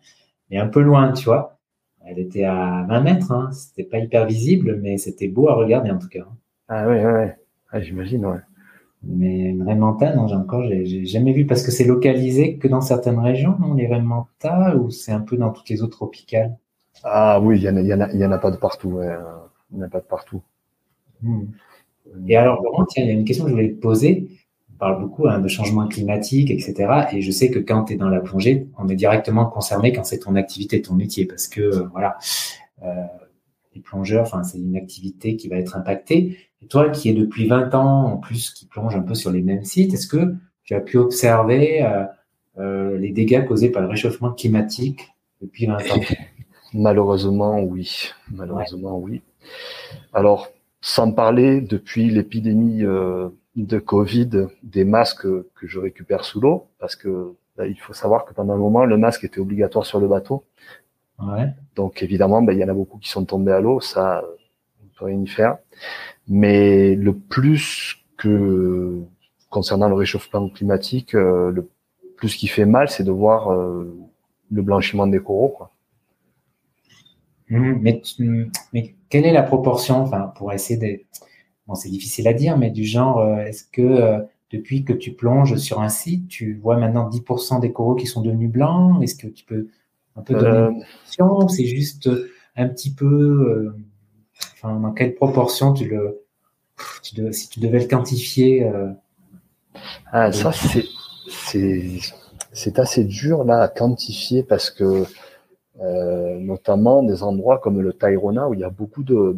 Mais 0.51 0.59
un 0.59 0.69
peu 0.69 0.81
loin, 0.81 1.13
tu 1.13 1.25
vois. 1.25 1.59
Elle 2.05 2.19
était 2.19 2.45
à 2.45 2.87
20 2.89 3.01
mètres. 3.01 3.33
Hein. 3.33 3.51
C'était 3.53 3.85
pas 3.85 3.99
hyper 3.99 4.27
visible, 4.27 4.79
mais 4.83 4.99
c'était 4.99 5.29
beau 5.29 5.49
à 5.49 5.55
regarder 5.55 5.91
en 5.91 5.99
tout 5.99 6.09
cas. 6.09 6.27
Ah 6.69 6.87
ouais, 6.87 7.05
ouais, 7.05 7.13
ouais. 7.13 7.37
Ah, 7.71 7.81
j'imagine, 7.81 8.25
ouais. 8.27 8.39
Mais 9.03 9.51
une 9.51 9.63
raimanta, 9.63 10.15
non, 10.15 10.27
j'ai 10.27 10.35
encore, 10.35 10.65
j'ai 10.65 11.05
jamais 11.05 11.33
vu 11.33 11.47
parce 11.47 11.63
que 11.63 11.71
c'est 11.71 11.85
localisé 11.85 12.57
que 12.59 12.67
dans 12.67 12.81
certaines 12.81 13.19
régions, 13.19 13.57
non, 13.61 13.75
les 13.75 13.87
raimentas, 13.87 14.75
ou 14.77 14.91
c'est 14.91 15.13
un 15.13 15.21
peu 15.21 15.37
dans 15.37 15.51
toutes 15.51 15.69
les 15.69 15.83
autres 15.83 15.97
tropicales? 15.97 16.57
Ah 17.05 17.41
oui, 17.41 17.59
il 17.59 17.63
y 17.63 17.69
en 17.69 17.77
a, 17.77 17.81
il 17.81 17.87
y 17.87 17.95
en 17.95 18.01
a, 18.01 18.11
il 18.13 18.19
y 18.19 18.25
en 18.25 18.33
a 18.33 18.39
pas 18.39 18.51
de 18.51 18.57
partout. 18.57 19.01
Il 19.71 19.77
n'y 19.77 19.83
en 19.83 19.87
a 19.87 19.89
pas 19.89 20.01
de 20.01 20.07
partout. 20.07 20.43
Hmm. 21.23 21.45
Et 22.27 22.37
alors, 22.37 22.63
Laurent, 22.63 22.85
tiens, 22.87 23.05
il 23.05 23.09
y 23.09 23.11
a 23.11 23.15
une 23.15 23.25
question 23.25 23.45
que 23.45 23.51
je 23.51 23.55
voulais 23.55 23.73
te 23.73 23.81
poser. 23.81 24.29
On 24.77 24.79
parle 24.79 25.01
beaucoup 25.01 25.27
hein, 25.27 25.39
de 25.39 25.49
changement 25.49 25.89
climatique, 25.89 26.51
etc. 26.51 27.07
Et 27.13 27.23
je 27.23 27.31
sais 27.31 27.51
que 27.51 27.59
quand 27.59 27.85
tu 27.85 27.95
es 27.95 27.97
dans 27.97 28.11
la 28.11 28.21
plongée, 28.21 28.69
on 28.77 28.87
est 28.89 28.95
directement 28.95 29.47
concerné 29.47 29.91
quand 29.91 30.05
c'est 30.05 30.19
ton 30.19 30.35
activité, 30.37 30.83
ton 30.83 30.93
métier, 30.93 31.25
parce 31.25 31.49
que 31.49 31.63
euh, 31.63 31.89
voilà, 31.93 32.19
euh, 32.83 32.93
les 33.75 33.81
plongeurs, 33.81 34.25
enfin, 34.25 34.43
c'est 34.43 34.59
une 34.59 34.77
activité 34.77 35.37
qui 35.37 35.49
va 35.49 35.57
être 35.57 35.77
impactée. 35.79 36.37
Et 36.63 36.67
toi, 36.67 36.91
qui 36.91 37.09
es 37.09 37.15
depuis 37.15 37.47
20 37.47 37.75
ans 37.75 38.05
en 38.05 38.17
plus, 38.19 38.51
qui 38.51 38.67
plonge 38.67 38.95
un 38.95 39.01
peu 39.01 39.15
sur 39.15 39.31
les 39.31 39.41
mêmes 39.41 39.65
sites, 39.65 39.95
est-ce 39.95 40.09
que 40.09 40.35
tu 40.63 40.75
as 40.75 40.81
pu 40.81 40.99
observer 40.99 41.83
euh, 41.83 42.05
euh, 42.59 42.99
les 42.99 43.13
dégâts 43.13 43.47
causés 43.47 43.71
par 43.71 43.81
le 43.81 43.89
réchauffement 43.89 44.33
climatique 44.33 45.09
depuis 45.41 45.65
20 45.65 45.77
ans? 45.77 46.01
Malheureusement, 46.75 47.61
oui. 47.61 48.11
Malheureusement, 48.31 48.99
oui. 48.99 49.23
Alors, 50.13 50.51
sans 50.81 51.13
parler 51.13 51.61
depuis 51.61 52.11
l'épidémie 52.11 52.85
euh, 52.85 53.29
de 53.57 53.79
Covid, 53.79 54.47
des 54.63 54.85
masques 54.85 55.27
que 55.27 55.67
je 55.67 55.79
récupère 55.79 56.25
sous 56.25 56.41
l'eau, 56.41 56.69
parce 56.79 56.97
que 56.97 57.35
bah, 57.57 57.67
il 57.67 57.79
faut 57.81 57.95
savoir 57.95 58.25
que 58.25 58.35
pendant 58.35 58.55
un 58.55 58.59
moment, 58.59 58.85
le 58.85 58.97
masque 58.97 59.25
était 59.25 59.41
obligatoire 59.41 59.87
sur 59.87 59.99
le 60.01 60.09
bateau. 60.09 60.45
Ouais. 61.19 61.49
Donc 61.75 62.03
évidemment, 62.03 62.43
ben, 62.43 62.53
il 62.53 62.59
y 62.59 62.65
en 62.65 62.69
a 62.69 62.75
beaucoup 62.75 62.99
qui 62.99 63.09
sont 63.09 63.25
tombés 63.25 63.53
à 63.53 63.61
l'eau, 63.61 63.81
ça, 63.81 64.23
on 64.83 64.99
peut 64.99 65.07
rien 65.07 65.21
y 65.21 65.27
faire. 65.27 65.57
Mais 66.29 66.95
le 66.95 67.15
plus 67.15 67.97
que 68.17 69.01
concernant 69.49 69.89
le 69.89 69.95
réchauffement 69.95 70.49
climatique, 70.49 71.15
euh, 71.15 71.51
le 71.51 71.69
plus 72.17 72.35
qui 72.37 72.49
fait 72.49 72.67
mal, 72.67 72.89
c'est 72.89 73.05
de 73.05 73.11
voir 73.11 73.53
euh, 73.53 73.97
le 74.51 74.63
blanchiment 74.63 75.07
des 75.07 75.21
coraux. 75.21 75.55
Quoi. 75.57 75.71
Mmh, 77.49 77.79
mais, 77.81 78.03
mais 78.73 78.95
quelle 79.09 79.25
est 79.25 79.33
la 79.33 79.43
proportion, 79.43 80.03
enfin, 80.03 80.33
pour 80.37 80.53
essayer 80.53 80.79
de, 80.79 81.03
bon, 81.67 81.75
c'est 81.75 81.89
difficile 81.89 82.27
à 82.29 82.33
dire, 82.33 82.59
mais 82.59 82.71
du 82.71 82.85
genre, 82.85 83.19
euh, 83.19 83.45
est-ce 83.45 83.65
que 83.65 84.19
depuis 84.51 84.85
que 84.85 84.93
tu 84.93 85.13
plonges 85.13 85.57
sur 85.57 85.81
un 85.81 85.89
site, 85.89 86.29
tu 86.29 86.55
vois 86.55 86.77
maintenant 86.77 87.09
10% 87.09 87.61
des 87.61 87.73
coraux 87.73 87.95
qui 87.95 88.07
sont 88.07 88.23
devenus 88.23 88.51
blancs? 88.51 89.03
Est-ce 89.03 89.17
que 89.17 89.29
tu 89.29 89.45
peux 89.45 89.69
un 90.17 90.23
peu 90.23 90.35
donner 90.35 90.85
une 91.19 91.49
C'est 91.49 91.67
juste 91.67 92.09
un 92.57 92.69
petit 92.69 92.93
peu 92.93 93.75
dans 94.63 94.93
quelle 94.93 95.15
proportion 95.15 95.73
tu 95.73 95.89
le, 95.89 96.23
si 97.33 97.49
tu 97.49 97.61
devais 97.61 97.81
le 97.81 97.87
quantifier 97.87 98.65
euh, 98.65 98.91
Ah, 100.13 100.33
ça 100.33 100.53
c'est 100.53 100.85
c'est 102.53 102.79
assez 102.79 103.05
dur 103.05 103.45
là 103.45 103.63
à 103.63 103.69
quantifier 103.69 104.43
parce 104.43 104.71
que 104.71 105.05
euh, 105.81 106.39
notamment 106.39 107.03
des 107.03 107.23
endroits 107.23 107.59
comme 107.59 107.81
le 107.81 107.93
Tairona 107.93 108.49
où 108.49 108.55
il 108.55 108.61
y 108.61 108.65
a 108.65 108.71
beaucoup 108.71 109.03
de 109.03 109.37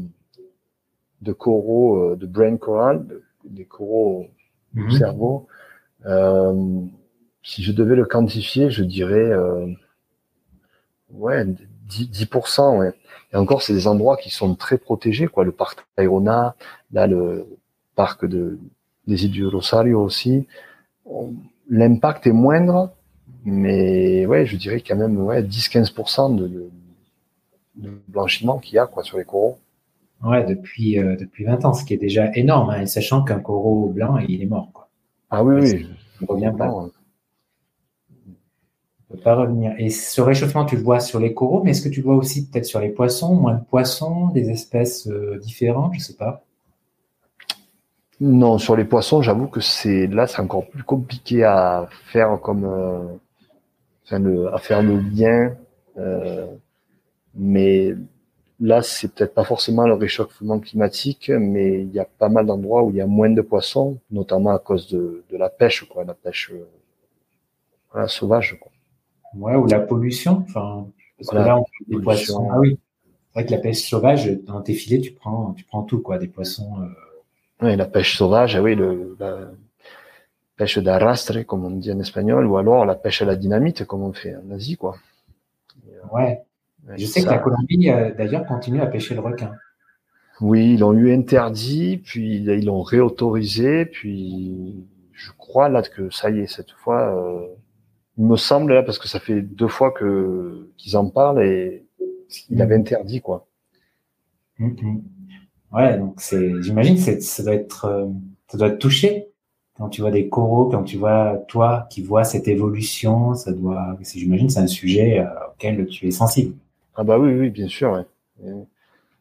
de 1.21 1.33
coraux, 1.33 2.13
euh, 2.13 2.17
de 2.17 2.27
brain 2.27 2.57
coral, 2.57 3.05
des 3.45 3.65
coraux 3.65 4.27
du 4.73 4.85
mhm. 4.85 4.91
cerveau. 4.93 5.49
si 7.43 7.63
je 7.63 7.73
devais 7.73 7.97
le 7.97 8.05
quantifier, 8.05 8.71
je 8.71 8.85
dirais 8.85 9.33
ouais 11.11 11.45
10%, 11.45 11.57
10% 11.89 12.79
ouais. 12.79 12.93
Et 13.33 13.37
encore, 13.37 13.63
c'est 13.63 13.75
des 13.75 13.87
endroits 13.87 14.17
qui 14.17 14.31
sont 14.31 14.55
très 14.55 14.79
protégés, 14.79 15.27
quoi. 15.27 15.45
Le 15.45 15.53
parc 15.53 15.87
Tayrona, 15.97 16.55
là, 16.93 17.07
le 17.07 17.47
parc 17.95 18.25
de, 18.25 18.59
des 19.07 19.25
îles 19.25 19.31
du 19.31 19.47
Rosario 19.47 20.01
aussi. 20.03 20.47
L'impact 21.69 22.27
est 22.27 22.33
moindre, 22.33 22.95
mais 23.51 24.27
ouais, 24.27 24.47
je 24.47 24.57
dirais 24.57 24.83
quand 24.87 24.97
même 24.97 25.19
ouais, 25.19 25.43
10-15% 25.43 26.37
de, 26.37 26.49
de, 26.49 26.71
de, 27.77 28.03
blanchiment 28.09 28.59
qu'il 28.59 28.75
y 28.75 28.79
a 28.79 28.87
quoi, 28.87 29.03
sur 29.03 29.19
les 29.19 29.25
coraux. 29.25 29.59
Ouais, 30.23 30.45
depuis, 30.45 30.99
euh, 30.99 31.17
depuis 31.17 31.45
20 31.45 31.65
ans, 31.65 31.75
ce 31.75 31.85
qui 31.85 31.95
est 31.95 31.99
déjà 31.99 32.31
énorme, 32.35 32.71
hein, 32.71 32.87
sachant 32.87 33.23
qu'un 33.23 33.41
coraux 33.41 33.89
blanc, 33.89 34.19
il 34.19 34.43
est 34.43 34.47
mort. 34.47 34.71
Quoi. 34.73 34.89
Ah 35.31 35.45
oui, 35.45 35.61
oui. 35.61 35.87
Il 36.21 36.27
revient 36.27 36.53
pas 36.57 36.73
peut 39.09 39.19
pas 39.19 39.35
revenir. 39.35 39.75
Et 39.79 39.91
ce 39.91 40.21
réchauffement, 40.21 40.65
tu 40.65 40.77
le 40.77 40.83
vois 40.83 41.01
sur 41.01 41.19
les 41.19 41.35
coraux, 41.35 41.63
mais 41.65 41.71
est-ce 41.71 41.83
que 41.83 41.89
tu 41.89 42.01
le 42.01 42.07
vois 42.07 42.17
aussi 42.17 42.49
peut-être 42.49 42.67
sur 42.67 42.81
les 42.81 42.91
poissons, 42.91 43.35
moins 43.35 43.55
de 43.55 43.65
poissons, 43.65 44.29
des 44.29 44.51
espèces 44.51 45.09
euh, 45.09 45.39
différentes, 45.39 45.95
je 45.95 46.01
sais 46.01 46.17
pas. 46.17 46.45
Non, 48.21 48.59
sur 48.59 48.77
les 48.77 48.85
poissons, 48.85 49.23
j'avoue 49.23 49.47
que 49.47 49.61
c'est 49.61 50.09
là, 50.09 50.27
c'est 50.27 50.41
encore 50.41 50.67
plus 50.67 50.83
compliqué 50.83 51.45
à 51.45 51.89
faire 52.07 52.41
comme, 52.41 52.65
euh, 52.65 52.99
enfin, 54.09 54.19
le, 54.19 54.53
à 54.53 54.59
faire 54.59 54.83
le 54.83 54.99
lien. 54.99 55.55
Euh, 55.99 56.47
mais 57.35 57.95
là, 58.59 58.83
c'est 58.83 59.13
peut-être 59.13 59.35
pas 59.35 59.45
forcément 59.45 59.87
le 59.87 59.95
réchauffement 59.95 60.59
climatique, 60.59 61.31
mais 61.31 61.83
il 61.83 61.93
y 61.93 62.01
a 62.01 62.07
pas 62.07 62.29
mal 62.29 62.47
d'endroits 62.47 62.83
où 62.83 62.91
il 62.91 62.97
y 62.97 63.01
a 63.01 63.07
moins 63.07 63.31
de 63.31 63.43
poissons, 63.43 63.99
notamment 64.11 64.51
à 64.51 64.59
cause 64.59 64.89
de, 64.89 65.25
de 65.31 65.37
la 65.37 65.51
pêche, 65.51 65.85
quoi, 65.85 66.05
la 66.05 66.15
pêche 66.15 66.53
voilà, 67.93 68.09
sauvage. 68.09 68.59
Quoi. 68.61 68.73
Ouais, 69.35 69.57
ou 69.57 69.67
la 69.67 69.81
pollution. 69.81 70.45
Enfin, 70.49 70.87
parce 71.19 71.31
que 71.31 71.37
là, 71.37 71.59
on 71.59 71.65
fait 71.65 71.97
des 71.97 72.03
poissons. 72.03 72.49
Ah 72.51 72.59
oui. 72.59 72.79
C'est 73.05 73.41
vrai 73.41 73.47
que 73.47 73.53
la 73.53 73.59
pêche 73.59 73.89
sauvage, 73.89 74.27
dans 74.47 74.63
tes 74.63 74.75
filets, 74.75 75.01
tu 75.01 75.13
prends, 75.13 75.53
tu 75.53 75.65
prends 75.65 75.83
tout, 75.83 76.01
quoi. 76.01 76.19
Des 76.19 76.29
poissons. 76.29 76.81
Euh... 76.81 76.87
Oui, 77.63 77.77
la 77.77 77.87
pêche 77.87 78.17
sauvage, 78.17 78.57
ah 78.57 78.63
oui, 78.63 78.75
le, 78.75 79.17
la 79.19 79.51
pêche 80.59 80.79
d'arrastre, 80.79 81.41
comme 81.43 81.65
on 81.65 81.71
dit 81.71 81.93
en 81.93 82.01
espagnol, 82.01 82.45
ou 82.47 82.59
alors 82.59 82.85
la 82.85 82.97
pêche 82.97 83.23
à 83.23 83.25
la 83.25 83.37
dynamite, 83.37 83.85
comme 83.85 84.03
on 84.03 84.13
fait 84.13 84.37
en 84.37 84.51
Asie, 84.51 84.77
quoi. 84.77 84.97
Ouais. 86.13 86.43
Je 86.97 87.07
sais 87.07 87.23
que 87.23 87.29
la 87.29 87.39
Colombie, 87.39 87.91
euh, 87.91 88.13
d'ailleurs, 88.15 88.45
continue 88.47 88.81
à 88.81 88.87
pêcher 88.87 89.15
le 89.15 89.21
requin. 89.21 89.53
Oui, 90.41 90.75
ils 90.75 90.81
l'ont 90.81 90.93
eu 90.93 91.13
interdit, 91.15 91.99
puis 91.99 92.37
ils 92.37 92.65
l'ont 92.65 92.83
réautorisé, 92.83 93.87
puis 93.87 94.87
je 95.13 95.31
crois 95.37 95.69
là 95.69 95.83
que 95.83 96.11
ça 96.11 96.31
y 96.31 96.41
est, 96.41 96.47
cette 96.47 96.71
fois, 96.71 97.15
euh, 97.15 97.47
il 98.19 98.25
me 98.25 98.37
semble 98.37 98.75
là, 98.75 98.83
parce 98.83 98.99
que 98.99 99.09
ça 99.09 99.21
fait 99.21 99.43
deux 99.43 99.69
fois 99.69 99.91
que 99.93 100.71
qu'ils 100.77 100.97
en 100.97 101.09
parlent 101.09 101.43
et 101.43 101.85
il 102.51 102.63
avait 102.63 102.77
mm. 102.77 102.81
interdit 102.81 103.21
quoi. 103.21 103.47
Mm-hmm. 104.61 105.01
Ouais, 105.73 105.99
donc 105.99 106.15
c'est, 106.19 106.63
j'imagine, 106.63 106.97
ça 106.97 107.43
doit 107.43 107.55
être, 107.55 107.85
euh, 107.85 108.07
ça 108.47 108.59
doit 108.59 108.69
être 108.69 108.79
touché 108.79 109.29
quand 109.79 109.89
tu 109.89 110.01
vois 110.01 110.11
des 110.11 110.29
coraux, 110.29 110.67
quand 110.67 110.83
tu 110.83 110.99
vois 110.99 111.37
toi 111.49 111.87
qui 111.89 112.03
vois 112.03 112.25
cette 112.25 112.49
évolution, 112.49 113.35
ça 113.35 113.53
doit, 113.53 113.97
j'imagine, 114.03 114.51
c'est 114.51 114.61
un 114.61 114.67
sujet 114.67 115.21
euh, 115.21 115.27
auquel 115.55 115.87
tu 115.87 116.09
es 116.09 116.11
sensible. 116.11 116.57
Ah 116.97 117.05
bah 117.05 117.19
oui, 117.19 117.33
oui, 117.33 117.51
bien 117.51 117.69
sûr. 117.69 117.93
Ouais. 117.93 118.53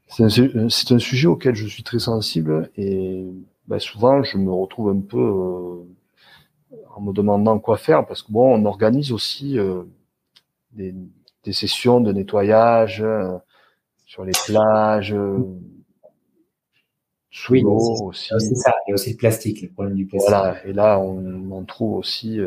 C'est 0.07 0.23
un, 0.23 0.99
sujet 0.99 1.27
auquel 1.27 1.53
je 1.53 1.67
suis 1.67 1.83
très 1.83 1.99
sensible 1.99 2.71
et 2.77 3.25
bah, 3.67 3.79
souvent 3.79 4.23
je 4.23 4.37
me 4.37 4.51
retrouve 4.51 4.89
un 4.89 5.01
peu 5.01 5.19
euh, 5.19 6.77
en 6.95 7.01
me 7.01 7.13
demandant 7.13 7.59
quoi 7.59 7.77
faire 7.77 8.05
parce 8.05 8.23
que 8.23 8.31
bon, 8.31 8.55
on 8.55 8.65
organise 8.65 9.11
aussi 9.11 9.59
euh, 9.59 9.83
des, 10.71 10.95
des, 11.43 11.53
sessions 11.53 11.99
de 11.99 12.13
nettoyage 12.13 13.01
euh, 13.01 13.37
sur 14.05 14.23
les 14.23 14.31
plages. 14.45 15.13
Euh, 17.33 17.51
oui, 17.51 17.61
l'eau 17.61 18.07
aussi. 18.07 18.29
C'est 18.39 18.55
ça, 18.55 18.73
il 18.85 18.91
y 18.91 18.93
a 18.93 18.95
aussi 18.95 19.11
le 19.11 19.17
plastique, 19.17 19.61
le 19.61 19.69
problème 19.69 19.95
du 19.95 20.05
plastique. 20.05 20.29
Voilà, 20.29 20.65
et 20.65 20.73
là 20.73 20.99
on 20.99 21.51
en 21.51 21.63
trouve 21.63 21.97
aussi. 21.97 22.39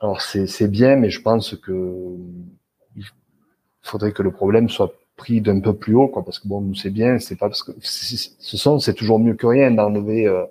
alors 0.00 0.20
c'est 0.20 0.68
bien, 0.68 0.96
mais 0.96 1.10
je 1.10 1.22
pense 1.22 1.54
que 1.56 2.16
il 2.96 3.04
faudrait 3.82 4.12
que 4.12 4.22
le 4.22 4.30
problème 4.30 4.68
soit 4.68 4.92
pris 5.16 5.40
d'un 5.40 5.60
peu 5.60 5.74
plus 5.74 5.94
haut, 5.94 6.08
quoi, 6.08 6.24
parce 6.24 6.38
que 6.38 6.48
bon, 6.48 6.60
nous 6.60 6.74
c'est 6.74 6.90
bien, 6.90 7.18
c'est 7.18 7.36
pas 7.36 7.48
parce 7.48 7.62
que 7.62 7.72
ce 7.80 8.56
sont, 8.56 8.78
c'est 8.78 8.94
toujours 8.94 9.18
mieux 9.18 9.34
que 9.34 9.46
rien 9.46 9.70
d'enlever 9.70 10.26
euh, 10.26 10.44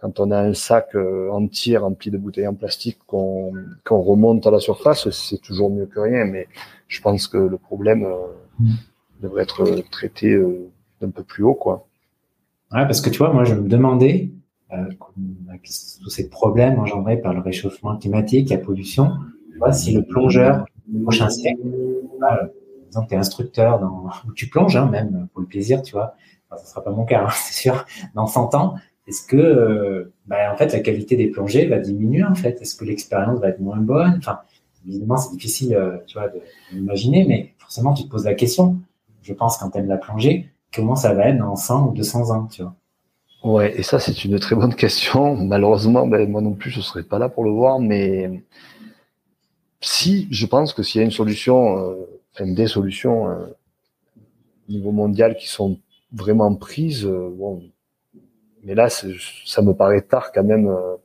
quand 0.00 0.20
on 0.20 0.30
a 0.30 0.38
un 0.38 0.54
sac 0.54 0.94
euh, 0.94 1.30
entier 1.30 1.76
rempli 1.76 2.10
de 2.10 2.18
bouteilles 2.18 2.46
en 2.46 2.54
plastique 2.54 2.98
qu'on 3.06 3.52
qu'on 3.84 4.00
remonte 4.00 4.46
à 4.46 4.50
la 4.50 4.60
surface, 4.60 5.08
c'est 5.10 5.40
toujours 5.40 5.70
mieux 5.70 5.86
que 5.86 6.00
rien. 6.00 6.24
Mais 6.24 6.48
je 6.88 7.00
pense 7.00 7.26
que 7.28 7.38
le 7.38 7.56
problème 7.56 8.04
euh, 8.04 8.16
mm. 8.60 8.74
devrait 9.22 9.42
être 9.42 9.82
traité 9.90 10.32
euh, 10.32 10.70
d'un 11.00 11.10
peu 11.10 11.22
plus 11.22 11.44
haut, 11.44 11.54
quoi. 11.54 11.86
Ouais, 12.72 12.82
parce 12.84 13.00
que 13.00 13.10
tu 13.10 13.18
vois, 13.18 13.32
moi 13.32 13.44
je 13.44 13.54
me 13.54 13.68
demandais 13.68 14.30
tous 16.02 16.10
ces 16.10 16.28
problèmes 16.28 16.78
engendrés 16.78 17.16
par 17.16 17.32
le 17.32 17.40
réchauffement 17.40 17.96
climatique, 17.96 18.50
la 18.50 18.58
pollution, 18.58 19.12
tu 19.52 19.58
vois, 19.58 19.72
si 19.72 19.92
le 19.92 20.02
plongeur 20.02 20.66
du 20.88 21.00
prochain 21.02 21.30
siècle 21.30 21.60
exemple, 22.86 23.08
tu 23.08 23.14
es 23.14 23.18
instructeur 23.18 23.78
dans, 23.78 24.08
où 24.26 24.32
tu 24.32 24.48
plonges, 24.48 24.76
hein, 24.76 24.86
même 24.86 25.28
pour 25.32 25.40
le 25.40 25.46
plaisir, 25.46 25.82
tu 25.82 25.92
vois. 25.92 26.14
Ce 26.58 26.66
sera 26.66 26.82
pas 26.82 26.90
mon 26.90 27.04
cas, 27.04 27.24
hein, 27.24 27.30
c'est 27.34 27.54
sûr. 27.54 27.84
Dans 28.14 28.26
100 28.26 28.54
ans, 28.54 28.74
est-ce 29.06 29.26
que, 29.26 29.36
euh, 29.36 30.12
bah, 30.26 30.52
en 30.52 30.56
fait, 30.56 30.72
la 30.72 30.80
qualité 30.80 31.16
des 31.16 31.28
plongées 31.28 31.66
va 31.66 31.78
diminuer, 31.78 32.24
en 32.24 32.34
fait? 32.34 32.60
Est-ce 32.60 32.76
que 32.76 32.84
l'expérience 32.84 33.40
va 33.40 33.48
être 33.48 33.60
moins 33.60 33.78
bonne? 33.78 34.14
Enfin, 34.18 34.40
évidemment, 34.86 35.16
c'est 35.16 35.32
difficile, 35.32 35.74
euh, 35.74 35.98
tu 36.06 36.18
vois, 36.18 36.28
d'imaginer, 36.72 37.24
mais 37.26 37.54
forcément, 37.58 37.94
tu 37.94 38.04
te 38.04 38.08
poses 38.08 38.24
la 38.24 38.34
question. 38.34 38.78
Je 39.22 39.32
pense, 39.32 39.58
quand 39.58 39.70
tu 39.70 39.78
aimes 39.78 39.88
la 39.88 39.98
plongée, 39.98 40.48
comment 40.76 40.96
ça 40.96 41.14
va 41.14 41.28
être 41.28 41.38
dans 41.38 41.56
100 41.56 41.88
ou 41.88 41.92
200 41.94 42.30
ans, 42.30 42.46
tu 42.46 42.62
vois 42.62 42.74
Ouais, 43.44 43.78
et 43.78 43.82
ça, 43.82 44.00
c'est 44.00 44.24
une 44.24 44.38
très 44.40 44.56
bonne 44.56 44.74
question. 44.74 45.36
Malheureusement, 45.36 46.06
ben, 46.06 46.28
moi 46.28 46.40
non 46.40 46.54
plus, 46.54 46.70
je 46.70 46.80
serais 46.80 47.04
pas 47.04 47.18
là 47.18 47.28
pour 47.28 47.44
le 47.44 47.50
voir, 47.50 47.78
mais 47.78 48.42
si, 49.80 50.26
je 50.30 50.46
pense 50.46 50.72
que 50.72 50.82
s'il 50.82 51.00
y 51.00 51.02
a 51.02 51.04
une 51.04 51.12
solution, 51.12 51.78
euh, 51.78 51.94
des 52.40 52.66
solutions 52.66 53.28
euh, 53.30 53.46
au 54.68 54.72
niveau 54.72 54.92
mondial 54.92 55.36
qui 55.36 55.48
sont 55.48 55.78
vraiment 56.12 56.54
prises. 56.54 57.04
Euh, 57.04 57.30
bon, 57.32 57.62
mais 58.64 58.74
là, 58.74 58.88
ça 58.90 59.62
me 59.62 59.72
paraît 59.72 60.02
tard 60.02 60.32
quand 60.32 60.44
même 60.44 60.68
euh, 60.68 60.96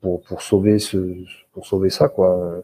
pour 0.00 0.22
pour 0.22 0.42
sauver 0.42 0.78
ce 0.78 0.98
pour 1.52 1.66
sauver 1.66 1.90
ça 1.90 2.08
quoi. 2.08 2.62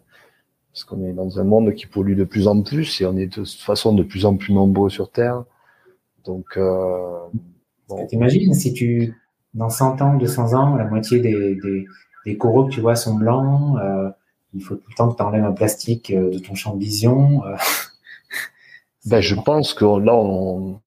Parce 0.72 0.84
qu'on 0.84 1.03
est 1.07 1.12
dans 1.12 1.40
un 1.40 1.44
monde 1.44 1.72
qui 1.72 1.86
pollue 1.86 2.16
de 2.16 2.24
plus 2.24 2.49
en 2.49 2.61
plus 2.61 3.01
et 3.01 3.07
on 3.07 3.16
est 3.16 3.28
de 3.28 3.32
toute 3.32 3.49
façon 3.49 3.94
de 3.94 4.03
plus 4.03 4.26
en 4.26 4.36
plus 4.36 4.53
nombreux 4.53 4.90
sur 4.90 5.11
Terre. 5.11 5.44
Donc, 6.27 6.57
euh, 6.57 7.18
bon. 7.89 8.07
t'imagines 8.07 8.55
si 8.55 8.72
tu 8.72 9.14
dans 9.55 9.70
100 9.70 10.03
ans, 10.03 10.16
200 10.16 10.55
ans, 10.55 10.77
la 10.77 10.85
moitié 10.85 11.20
des, 11.20 11.55
des, 11.57 11.87
des 12.27 12.37
coraux 12.37 12.66
que 12.66 12.72
tu 12.72 12.81
vois 12.81 12.97
sont 12.97 13.14
blancs. 13.14 13.79
Euh, 13.79 14.11
il 14.55 14.62
faut 14.62 14.77
tout 14.77 14.89
le 14.89 14.95
temps 14.95 15.11
que 15.11 15.16
tu 15.16 15.22
enlèves 15.22 15.45
un 15.45 15.53
plastique 15.53 16.12
de 16.12 16.39
ton 16.39 16.55
champ 16.55 16.74
de 16.74 16.81
vision. 16.81 17.43
Ben, 19.07 19.20
je 19.20 19.37
pense 19.37 19.72
que 19.72 19.85
là, 19.85 20.16
on, 20.16 20.81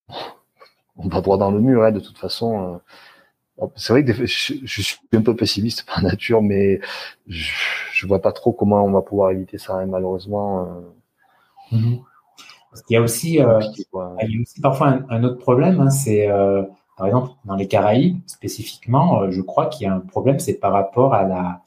on 1.00 1.08
va 1.08 1.22
droit 1.22 1.38
dans 1.38 1.52
le 1.52 1.62
mur, 1.62 1.84
hein, 1.84 1.92
de 1.92 2.00
toute 2.00 2.18
façon. 2.18 2.82
Euh. 3.62 3.68
C'est 3.76 3.94
vrai 3.94 4.06
que 4.06 4.14
je, 4.14 4.54
je, 4.64 4.82
suis 4.82 4.98
un 5.14 5.22
peu 5.22 5.36
pessimiste 5.36 5.86
par 5.86 6.02
nature, 6.02 6.42
mais 6.42 6.80
je, 7.28 7.52
je 7.94 8.08
vois 8.08 8.22
pas 8.22 8.32
trop 8.32 8.54
comment 8.54 8.84
on 8.84 8.92
va 8.92 9.02
pouvoir 9.02 9.32
éviter 9.32 9.58
ça, 9.58 9.76
hein, 9.76 9.86
malheureusement. 9.86 10.84
Euh. 11.72 11.78
Il 12.90 12.94
y 12.94 12.98
a 12.98 13.02
aussi, 13.02 13.42
euh, 13.42 13.60
il 14.22 14.36
y 14.36 14.38
a 14.38 14.42
aussi 14.42 14.62
parfois 14.62 15.00
un, 15.10 15.24
autre 15.24 15.40
problème, 15.40 15.80
hein, 15.82 15.90
c'est 15.90 16.30
euh, 16.30 16.64
par 16.98 17.08
exemple 17.08 17.32
dans 17.46 17.56
les 17.56 17.68
Caraïbes 17.68 18.20
spécifiquement, 18.28 19.22
euh, 19.22 19.32
je 19.32 19.42
crois 19.42 19.68
qu'il 19.68 19.88
y 19.88 19.90
a 19.90 19.94
un 19.94 20.00
problème, 20.00 20.40
c'est 20.40 20.54
par 20.54 20.74
rapport 20.74 21.14
à 21.14 21.24
la 21.24 21.62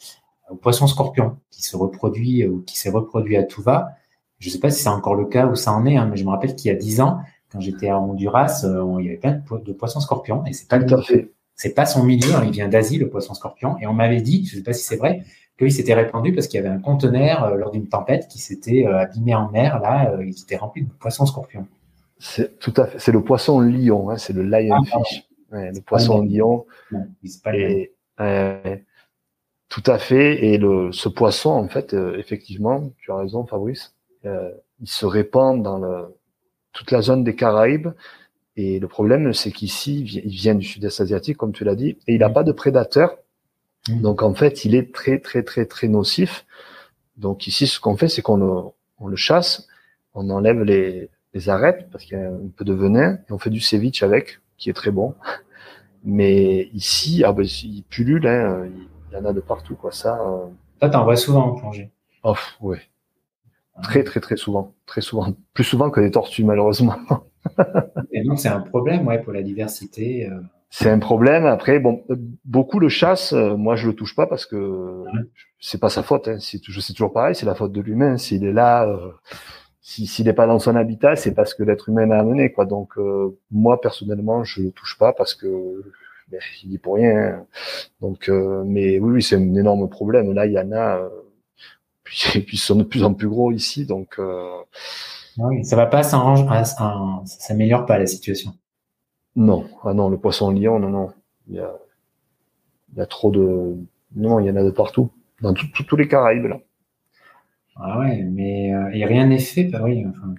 au 0.50 0.56
poisson 0.56 0.86
scorpion 0.86 1.38
qui 1.50 1.62
se 1.62 1.76
reproduit 1.76 2.46
ou 2.46 2.62
qui 2.62 2.78
s'est 2.78 2.90
reproduit 2.90 3.36
à 3.36 3.42
tout 3.42 3.62
va 3.62 3.92
je 4.42 4.48
ne 4.48 4.52
sais 4.52 4.58
pas 4.58 4.70
si 4.70 4.82
c'est 4.82 4.88
encore 4.88 5.14
le 5.14 5.26
cas 5.26 5.46
ou 5.46 5.54
ça 5.54 5.72
en 5.72 5.86
est, 5.86 5.96
hein, 5.96 6.08
mais 6.10 6.16
je 6.16 6.24
me 6.24 6.30
rappelle 6.30 6.56
qu'il 6.56 6.68
y 6.68 6.74
a 6.74 6.76
dix 6.76 7.00
ans, 7.00 7.20
quand 7.52 7.60
j'étais 7.60 7.88
à 7.88 8.00
Honduras, 8.00 8.64
euh, 8.64 8.96
il 8.98 9.06
y 9.06 9.08
avait 9.08 9.18
plein 9.18 9.40
de, 9.64 9.72
poissons 9.72 10.00
scorpions 10.00 10.44
et 10.46 10.52
c'est 10.52 10.68
pas 10.68 10.80
fait. 11.02 11.32
C'est 11.54 11.74
pas 11.74 11.86
son 11.86 12.02
milieu, 12.02 12.34
hein, 12.34 12.42
il 12.44 12.50
vient 12.50 12.66
d'Asie, 12.66 12.98
le 12.98 13.08
poisson 13.08 13.34
scorpion, 13.34 13.76
et 13.78 13.86
on 13.86 13.92
m'avait 13.92 14.22
dit, 14.22 14.44
je 14.46 14.54
ne 14.54 14.58
sais 14.58 14.64
pas 14.64 14.72
si 14.72 14.84
c'est 14.84 14.96
vrai, 14.96 15.22
qu'il 15.66 15.74
s'était 15.74 15.94
répandu 15.94 16.32
parce 16.34 16.46
qu'il 16.46 16.60
y 16.60 16.64
avait 16.64 16.74
un 16.74 16.80
conteneur 16.80 17.44
euh, 17.44 17.56
lors 17.56 17.70
d'une 17.70 17.88
tempête 17.88 18.28
qui 18.28 18.38
s'était 18.38 18.86
euh, 18.86 19.00
abîmé 19.00 19.34
en 19.34 19.50
mer 19.50 19.80
là, 19.80 20.16
et 20.20 20.30
qui 20.30 20.42
était 20.42 20.56
rempli 20.56 20.82
de 20.82 20.90
poissons 20.90 21.26
scorpions. 21.26 21.66
C'est 22.18 22.58
tout 22.58 22.74
à 22.76 22.86
fait, 22.86 22.98
c'est 22.98 23.12
le 23.12 23.22
poisson 23.22 23.60
lion, 23.60 24.10
hein, 24.10 24.16
c'est 24.16 24.32
le 24.32 24.42
lionfish, 24.42 25.28
ah, 25.50 25.70
le 25.70 25.80
poisson 25.80 26.22
lion. 26.22 26.66
pas 27.42 27.54
et, 27.54 27.92
tout 29.68 29.82
à 29.86 29.98
fait, 29.98 30.44
et 30.44 30.58
le, 30.58 30.92
ce 30.92 31.08
poisson 31.08 31.50
en 31.50 31.66
fait, 31.66 31.94
effectivement, 31.94 32.90
tu 32.98 33.10
as 33.10 33.16
raison, 33.16 33.46
Fabrice 33.46 33.94
euh, 34.24 34.50
il 34.80 34.88
se 34.88 35.06
répand 35.06 35.62
dans 35.62 35.78
le, 35.78 36.16
toute 36.72 36.90
la 36.90 37.02
zone 37.02 37.24
des 37.24 37.34
Caraïbes. 37.34 37.88
Et 38.56 38.80
le 38.80 38.88
problème, 38.88 39.32
c'est 39.32 39.50
qu'ici, 39.50 40.00
il 40.00 40.30
vient 40.30 40.54
du 40.54 40.66
sud-est 40.66 41.00
asiatique, 41.00 41.36
comme 41.36 41.52
tu 41.52 41.64
l'as 41.64 41.74
dit, 41.74 41.96
et 42.06 42.14
il 42.14 42.18
n'a 42.18 42.28
pas 42.28 42.42
de 42.42 42.52
prédateur. 42.52 43.16
Mmh. 43.88 44.00
Donc 44.00 44.22
en 44.22 44.34
fait, 44.34 44.64
il 44.64 44.74
est 44.74 44.94
très 44.94 45.18
très 45.18 45.42
très 45.42 45.66
très 45.66 45.88
nocif. 45.88 46.46
Donc 47.16 47.46
ici, 47.46 47.66
ce 47.66 47.80
qu'on 47.80 47.96
fait, 47.96 48.08
c'est 48.08 48.22
qu'on 48.22 48.36
le, 48.36 48.70
on 48.98 49.06
le 49.06 49.16
chasse, 49.16 49.68
on 50.14 50.30
enlève 50.30 50.62
les, 50.62 51.10
les 51.34 51.48
arêtes 51.48 51.88
parce 51.90 52.04
qu'il 52.04 52.18
y 52.18 52.20
a 52.20 52.28
un 52.28 52.48
peu 52.56 52.64
de 52.64 52.72
venin 52.72 53.14
et 53.28 53.32
on 53.32 53.38
fait 53.38 53.50
du 53.50 53.60
ceviche 53.60 54.02
avec, 54.02 54.40
qui 54.56 54.70
est 54.70 54.74
très 54.74 54.90
bon. 54.90 55.14
Mais 56.04 56.68
ici, 56.72 57.22
ah 57.24 57.32
ben, 57.32 57.44
il 57.44 57.84
pullule, 57.84 58.26
hein, 58.26 58.66
il 59.10 59.14
y 59.14 59.20
en 59.20 59.24
a 59.24 59.32
de 59.32 59.40
partout 59.40 59.76
quoi. 59.76 59.92
Ça. 59.92 60.20
Euh... 60.20 60.46
Toi, 60.80 60.88
t'en 60.90 61.04
vois 61.04 61.16
souvent 61.16 61.52
en 61.52 61.54
plongée. 61.54 61.90
Oh 62.24 62.34
ouais, 62.60 62.80
Très, 63.82 64.04
très, 64.04 64.20
très 64.20 64.36
souvent. 64.36 64.74
Très 64.86 65.00
souvent. 65.00 65.34
Plus 65.54 65.64
souvent 65.64 65.90
que 65.90 66.00
les 66.00 66.10
tortues, 66.10 66.44
malheureusement. 66.44 66.96
Et 68.12 68.22
donc, 68.22 68.38
c'est 68.38 68.48
un 68.48 68.60
problème, 68.60 69.06
ouais, 69.06 69.20
pour 69.20 69.32
la 69.32 69.42
diversité. 69.42 70.26
Euh. 70.26 70.40
C'est 70.74 70.88
un 70.88 70.98
problème. 70.98 71.44
Après, 71.44 71.78
bon, 71.80 72.02
beaucoup 72.46 72.80
le 72.80 72.88
chassent. 72.88 73.34
Euh, 73.34 73.56
moi, 73.58 73.76
je 73.76 73.86
le 73.88 73.94
touche 73.94 74.16
pas 74.16 74.26
parce 74.26 74.46
que 74.46 75.04
c'est 75.60 75.78
pas 75.78 75.90
sa 75.90 76.02
faute. 76.02 76.28
Hein. 76.28 76.38
C'est 76.40 76.60
toujours 76.94 77.12
pareil. 77.12 77.34
C'est 77.34 77.44
la 77.44 77.54
faute 77.54 77.72
de 77.72 77.82
l'humain. 77.82 78.16
S'il 78.16 78.42
est 78.42 78.54
là, 78.54 78.88
euh, 78.88 79.10
s'il 79.82 80.24
n'est 80.24 80.32
pas 80.32 80.46
dans 80.46 80.58
son 80.58 80.74
habitat, 80.74 81.14
c'est 81.14 81.34
parce 81.34 81.52
que 81.52 81.62
l'être 81.62 81.90
humain 81.90 82.06
l'a 82.06 82.20
amené, 82.20 82.52
quoi. 82.52 82.64
Donc, 82.64 82.94
moi, 83.50 83.82
personnellement, 83.82 84.44
je 84.44 84.62
le 84.62 84.70
touche 84.70 84.96
pas 84.98 85.12
parce 85.12 85.34
que 85.34 85.82
ben, 86.28 86.40
il 86.62 86.70
dit 86.70 86.78
pour 86.78 86.94
rien. 86.94 87.18
Hein. 87.18 87.46
Donc, 88.00 88.30
mais 88.64 88.98
oui, 88.98 89.12
oui, 89.12 89.22
c'est 89.22 89.36
un 89.36 89.54
énorme 89.54 89.90
problème. 89.90 90.32
Là, 90.32 90.46
il 90.46 90.52
y 90.52 90.58
en 90.58 90.72
a 90.72 91.02
et 92.34 92.40
puis 92.40 92.56
ils 92.56 92.60
sont 92.60 92.76
de 92.76 92.82
plus 92.82 93.04
en 93.04 93.12
plus 93.12 93.28
gros 93.28 93.52
ici, 93.52 93.84
donc. 93.84 94.14
Euh... 94.18 94.48
Oui, 95.36 95.64
ça 95.64 95.76
va 95.76 95.86
pas 95.86 96.02
ça 96.02 96.18
s'améliore 97.26 97.84
pas 97.84 97.98
la 97.98 98.06
situation. 98.06 98.54
Non, 99.36 99.66
ah 99.82 99.94
non, 99.94 100.08
le 100.08 100.18
poisson 100.18 100.50
lion, 100.50 100.78
non, 100.78 100.90
non, 100.90 101.12
il 101.48 101.54
y 101.56 101.58
a, 101.58 101.72
il 102.92 102.98
y 102.98 103.00
a 103.00 103.06
trop 103.06 103.30
de, 103.30 103.76
non, 104.14 104.40
il 104.40 104.46
y 104.46 104.50
en 104.50 104.56
a 104.56 104.62
de 104.62 104.70
partout, 104.70 105.10
dans 105.40 105.54
tous 105.54 105.96
les 105.96 106.08
Caraïbes 106.08 106.46
là. 106.46 106.58
Ah 107.76 107.98
ouais, 108.00 108.22
mais 108.22 108.74
euh, 108.74 108.90
et 108.92 109.04
rien 109.06 109.26
n'est 109.26 109.38
fait, 109.38 109.64
bah 109.64 109.80
oui. 109.82 110.04
Enfin, 110.06 110.34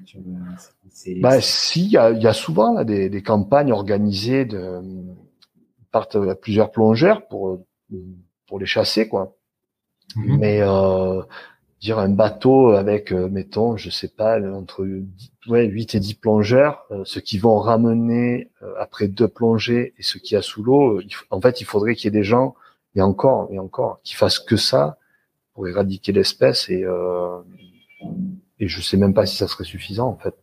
bah 1.19 1.41
si, 1.41 1.85
il 1.85 1.91
y 1.91 1.97
a, 1.97 2.33
souvent 2.33 2.73
là, 2.73 2.83
des, 2.83 3.23
campagnes 3.23 3.71
organisées 3.71 4.45
de 4.45 4.81
à 5.91 6.35
plusieurs 6.35 6.71
plongeurs 6.71 7.27
pour 7.27 7.63
pour 8.47 8.59
les 8.59 8.65
chasser 8.65 9.07
quoi. 9.07 9.35
Mhm. 10.15 10.37
Mais 10.39 10.59
euh, 10.61 11.21
dire 11.83 11.99
un 11.99 12.07
bateau 12.07 12.69
avec, 12.69 13.11
euh, 13.11 13.27
mettons, 13.27 13.75
je 13.75 13.89
sais 13.89 14.07
pas, 14.07 14.39
entre 14.39 14.87
ouais, 15.47 15.65
8 15.65 15.95
et 15.95 15.99
10 15.99 16.13
plongeurs, 16.13 16.85
euh, 16.91 17.03
ceux 17.03 17.19
qui 17.19 17.37
vont 17.37 17.59
ramener 17.59 18.49
euh, 18.61 18.73
après 18.79 19.09
deux 19.09 19.27
plongées 19.27 19.93
et 19.97 20.03
ceux 20.03 20.19
qui 20.19 20.37
a 20.37 20.41
sous 20.41 20.63
l'eau, 20.63 21.01
en 21.29 21.41
fait, 21.41 21.59
il 21.59 21.65
faudrait 21.65 21.95
qu'il 21.95 22.05
y 22.05 22.07
ait 22.07 22.17
des 22.17 22.23
gens, 22.23 22.55
et 22.95 23.01
encore, 23.01 23.49
et 23.51 23.59
encore, 23.59 23.99
qui 24.03 24.15
fassent 24.15 24.39
que 24.39 24.55
ça 24.55 24.97
pour 25.53 25.67
éradiquer 25.67 26.13
l'espèce 26.13 26.69
et 26.69 26.83
et 28.59 28.67
je 28.67 28.81
sais 28.81 28.97
même 28.97 29.13
pas 29.13 29.25
si 29.25 29.35
ça 29.35 29.47
serait 29.47 29.63
suffisant 29.63 30.07
en 30.07 30.17
fait, 30.17 30.33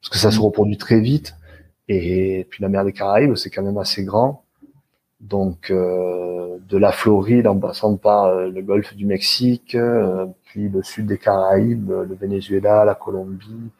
parce 0.00 0.10
que 0.10 0.18
ça 0.18 0.30
se 0.30 0.38
mhm. 0.38 0.44
reproduit 0.44 0.76
très 0.76 1.00
vite 1.00 1.34
et 1.88 2.46
puis 2.50 2.62
la 2.62 2.68
mer 2.68 2.84
des 2.84 2.92
Caraïbes 2.92 3.34
c'est 3.34 3.50
quand 3.50 3.62
même 3.62 3.78
assez 3.78 4.04
grand, 4.04 4.44
donc 5.20 5.72
de 6.70 6.78
la 6.78 6.92
Floride 6.92 7.46
en 7.46 7.58
passant 7.58 7.96
par 7.96 8.34
le 8.34 8.62
golfe 8.62 8.94
du 8.94 9.04
Mexique, 9.04 9.76
puis 10.44 10.68
le 10.68 10.82
sud 10.82 11.06
des 11.06 11.18
Caraïbes, 11.18 11.90
le 11.90 12.14
Venezuela, 12.14 12.84
la 12.84 12.94
Colombie, 12.94 13.70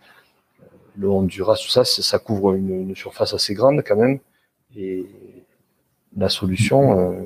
le 0.97 1.09
Honduras, 1.09 1.57
tout 1.57 1.71
ça, 1.71 1.85
ça 1.85 2.19
couvre 2.19 2.55
une, 2.55 2.95
surface 2.95 3.35
assez 3.35 3.55
grande 3.55 3.83
quand 3.87 3.97
même. 3.97 4.19
Et 4.77 5.07
la 6.17 6.29
solution 6.29 6.99
euh, 6.99 7.23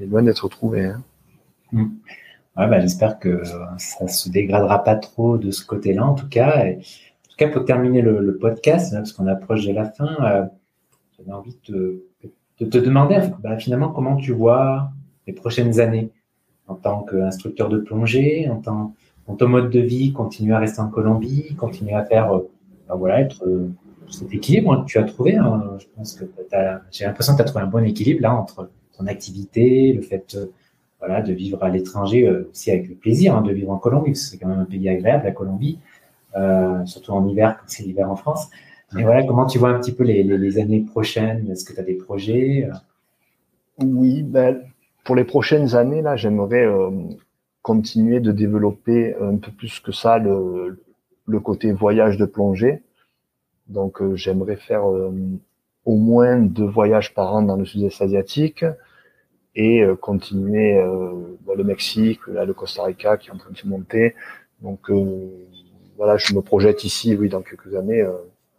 est 0.00 0.06
loin 0.06 0.22
d'être 0.22 0.48
trouvée. 0.48 0.86
Hein. 0.86 1.02
Mm. 1.72 1.86
bah, 2.56 2.80
J'espère 2.80 3.18
que 3.18 3.42
ça 3.78 4.08
se 4.08 4.28
dégradera 4.28 4.82
pas 4.82 4.96
trop 4.96 5.38
de 5.38 5.50
ce 5.50 5.64
côté-là, 5.64 6.04
en 6.04 6.14
tout 6.14 6.28
cas. 6.28 6.66
en 6.66 6.74
tout 6.74 7.36
cas, 7.36 7.48
pour 7.48 7.64
terminer 7.64 8.02
le, 8.02 8.36
podcast, 8.38 8.92
parce 8.92 9.12
qu'on 9.12 9.26
approche 9.26 9.64
de 9.66 9.72
la 9.72 9.90
fin, 9.90 10.16
euh, 10.24 10.44
j'avais 11.16 11.32
envie 11.32 11.56
de, 11.68 12.04
te 12.64 12.78
demander 12.78 13.20
bah, 13.42 13.56
finalement 13.58 13.88
comment 13.88 14.16
tu 14.16 14.32
vois 14.32 14.90
les 15.26 15.32
prochaines 15.32 15.80
années 15.80 16.10
en 16.68 16.74
tant 16.74 17.02
qu'instructeur 17.02 17.68
de 17.68 17.78
plongée, 17.78 18.48
en 18.48 18.56
tant 18.60 18.94
dans 19.26 19.36
ton 19.36 19.48
mode 19.48 19.70
de 19.70 19.80
vie, 19.80 20.12
continuer 20.12 20.54
à 20.54 20.58
rester 20.58 20.80
en 20.80 20.88
Colombie, 20.88 21.54
continuer 21.54 21.94
à 21.94 22.04
faire, 22.04 22.32
euh, 22.32 22.50
ben 22.88 22.96
voilà, 22.96 23.28
euh, 23.46 23.68
cet 24.10 24.32
équilibre 24.34 24.82
que 24.82 24.86
tu 24.86 24.98
as 24.98 25.04
trouvé. 25.04 25.36
Hein. 25.36 25.76
Je 25.78 25.86
pense 25.96 26.14
que 26.14 26.24
j'ai 26.90 27.04
l'impression 27.04 27.34
que 27.34 27.38
tu 27.38 27.42
as 27.42 27.46
trouvé 27.46 27.64
un 27.64 27.68
bon 27.68 27.84
équilibre 27.84 28.22
là 28.22 28.34
entre 28.34 28.70
ton 28.96 29.06
activité, 29.06 29.92
le 29.92 30.02
fait 30.02 30.34
euh, 30.34 30.46
voilà, 30.98 31.22
de 31.22 31.32
vivre 31.32 31.62
à 31.62 31.68
l'étranger 31.68 32.28
aussi 32.50 32.70
avec 32.70 32.88
le 32.88 32.94
plaisir 32.94 33.34
hein, 33.34 33.42
de 33.42 33.52
vivre 33.52 33.70
en 33.70 33.78
Colombie, 33.78 34.14
c'est 34.14 34.38
quand 34.38 34.48
même 34.48 34.60
un 34.60 34.64
pays 34.64 34.88
agréable, 34.88 35.24
la 35.24 35.32
Colombie, 35.32 35.78
surtout 36.84 37.12
en 37.12 37.26
hiver 37.26 37.56
quand 37.58 37.64
c'est 37.66 37.82
l'hiver 37.82 38.08
en 38.08 38.16
France. 38.16 38.50
Et 38.98 39.02
voilà, 39.04 39.22
comment 39.24 39.46
tu 39.46 39.58
vois 39.58 39.70
un 39.70 39.78
petit 39.80 39.92
peu 39.92 40.04
les, 40.04 40.22
les 40.22 40.58
années 40.58 40.80
prochaines? 40.80 41.50
Est-ce 41.50 41.64
que 41.64 41.72
tu 41.72 41.80
as 41.80 41.82
des 41.82 41.94
projets? 41.94 42.68
Oui, 43.78 44.22
ben, 44.22 44.62
pour 45.04 45.16
les 45.16 45.24
prochaines 45.24 45.74
années, 45.74 46.02
là, 46.02 46.14
j'aimerais 46.16 46.66
euh, 46.66 46.90
continuer 47.62 48.20
de 48.20 48.32
développer 48.32 49.14
un 49.20 49.36
peu 49.36 49.50
plus 49.50 49.80
que 49.80 49.92
ça 49.92 50.18
le, 50.18 50.82
le 51.26 51.40
côté 51.40 51.72
voyage 51.72 52.18
de 52.18 52.26
plongée. 52.26 52.82
Donc, 53.68 54.02
euh, 54.02 54.14
j'aimerais 54.14 54.56
faire 54.56 54.90
euh, 54.90 55.10
au 55.86 55.96
moins 55.96 56.38
deux 56.38 56.66
voyages 56.66 57.14
par 57.14 57.34
an 57.34 57.42
dans 57.42 57.56
le 57.56 57.64
sud-est 57.64 58.02
asiatique 58.02 58.64
et 59.54 59.84
continuer 60.00 60.82
bah, 61.46 61.52
le 61.54 61.62
Mexique, 61.62 62.20
là, 62.26 62.46
le 62.46 62.54
Costa 62.54 62.84
Rica 62.84 63.18
qui 63.18 63.28
est 63.28 63.32
en 63.32 63.36
train 63.36 63.50
de 63.50 63.56
se 63.56 63.68
monter. 63.68 64.14
Donc, 64.62 64.90
voilà, 65.98 66.16
je 66.16 66.34
me 66.34 66.40
projette 66.40 66.84
ici, 66.84 67.14
oui, 67.16 67.28
dans 67.28 67.42
quelques 67.42 67.74
années. 67.74 68.02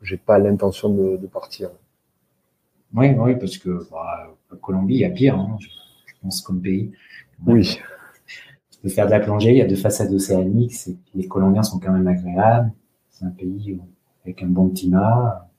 J'ai 0.04 0.18
pas 0.18 0.38
l'intention 0.38 0.90
de, 0.90 1.18
de, 1.18 1.28
partir. 1.28 1.72
Oui, 2.94 3.16
oui, 3.18 3.36
parce 3.36 3.58
que 3.58 3.88
bah, 3.90 4.36
Colombie, 4.62 4.96
il 4.96 5.00
y 5.00 5.06
a 5.06 5.10
pire. 5.10 5.40
Hein 5.40 5.58
comme 6.46 6.62
pays. 6.62 6.92
Oui. 7.46 7.80
Peux 8.82 8.90
faire 8.90 9.06
de 9.06 9.12
la 9.12 9.20
plongée, 9.20 9.52
il 9.52 9.58
y 9.58 9.62
a 9.62 9.66
deux 9.66 9.78
façades 9.78 10.12
océaniques, 10.12 10.74
les 11.16 11.28
Colombiens 11.28 11.64
sont 11.64 11.80
quand 11.80 11.94
même 11.94 12.08
agréables, 12.08 12.72
c'est 13.10 13.24
un 13.24 13.30
pays 13.30 13.80
avec 14.26 14.44
un 14.44 14.48
bon 14.48 14.70
climat. 14.70 15.50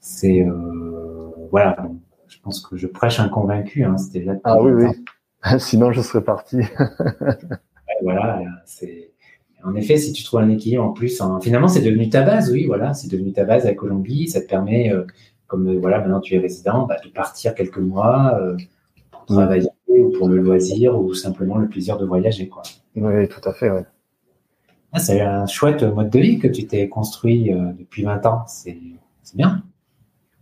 C'est 0.00 0.42
euh, 0.42 1.30
voilà, 1.52 1.88
je 2.26 2.38
pense 2.40 2.60
que 2.60 2.76
je 2.76 2.88
prêche 2.88 3.20
un 3.20 3.28
convaincu. 3.28 3.84
Hein, 3.84 3.98
c'était 3.98 4.26
ah 4.42 4.60
oui, 4.60 4.72
oui. 4.72 5.04
Sinon, 5.60 5.92
je 5.92 6.00
serais 6.00 6.24
parti. 6.24 6.58
voilà, 8.02 8.42
c'est. 8.64 9.12
En 9.64 9.74
effet, 9.74 9.96
si 9.96 10.12
tu 10.12 10.24
trouves 10.24 10.40
un 10.40 10.48
équilibre 10.48 10.84
en 10.84 10.92
plus, 10.92 11.22
finalement, 11.42 11.68
c'est 11.68 11.82
devenu 11.82 12.08
ta 12.08 12.22
base, 12.22 12.50
oui, 12.50 12.66
voilà, 12.66 12.94
c'est 12.94 13.10
devenu 13.10 13.32
ta 13.32 13.44
base 13.44 13.66
à 13.66 13.74
Colombie. 13.74 14.28
Ça 14.28 14.40
te 14.40 14.46
permet, 14.46 14.92
euh, 14.92 15.04
comme 15.46 15.68
euh, 15.68 15.78
voilà, 15.78 15.98
maintenant 15.98 16.20
tu 16.20 16.34
es 16.34 16.38
résident, 16.38 16.86
bah, 16.86 16.96
de 17.04 17.10
partir 17.10 17.54
quelques 17.54 17.78
mois, 17.78 18.40
travailler 19.26 19.68
ou 19.88 20.10
pour 20.16 20.28
le 20.28 20.38
loisir 20.38 20.98
ou 20.98 21.14
simplement 21.14 21.58
le 21.58 21.68
plaisir 21.68 21.98
de 21.98 22.06
voyager. 22.06 22.48
Quoi. 22.48 22.62
Oui, 22.96 23.28
tout 23.28 23.46
à 23.48 23.52
fait. 23.52 23.70
Ouais. 23.70 23.84
Ah, 24.92 24.98
c'est 24.98 25.20
un 25.20 25.46
chouette 25.46 25.82
mode 25.82 26.10
de 26.10 26.18
vie 26.18 26.38
que 26.38 26.48
tu 26.48 26.66
t'es 26.66 26.88
construit 26.88 27.52
euh, 27.52 27.72
depuis 27.78 28.02
20 28.02 28.26
ans. 28.26 28.44
C'est 28.46 28.76
bien. 29.34 29.62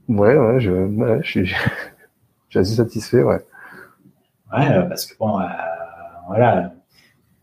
Ouais, 0.09 0.37
ouais, 0.37 0.59
je, 0.59 0.89
je, 1.23 1.45
suis, 1.45 2.59
assez 2.59 2.75
satisfait, 2.77 3.23
ouais. 3.23 3.41
Ouais, 4.51 4.73
euh, 4.73 4.83
parce 4.85 5.05
que 5.05 5.19
bon, 5.19 5.39
euh, 5.39 5.45
voilà, 6.29 6.73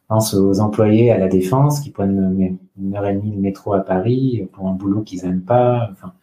pense 0.07 0.33
aux 0.33 0.59
employés 0.59 1.11
à 1.11 1.17
la 1.17 1.27
défense 1.27 1.81
qui 1.81 1.91
prennent 1.91 2.57
une 2.77 2.95
heure 2.95 3.05
et 3.05 3.15
demie 3.15 3.31
le 3.31 3.41
métro 3.41 3.73
à 3.73 3.81
Paris 3.81 4.47
pour 4.53 4.67
un 4.67 4.73
boulot 4.73 5.01
qu'ils 5.01 5.23
n'aiment 5.23 5.43
pas. 5.43 5.89
Enfin, 5.91 6.13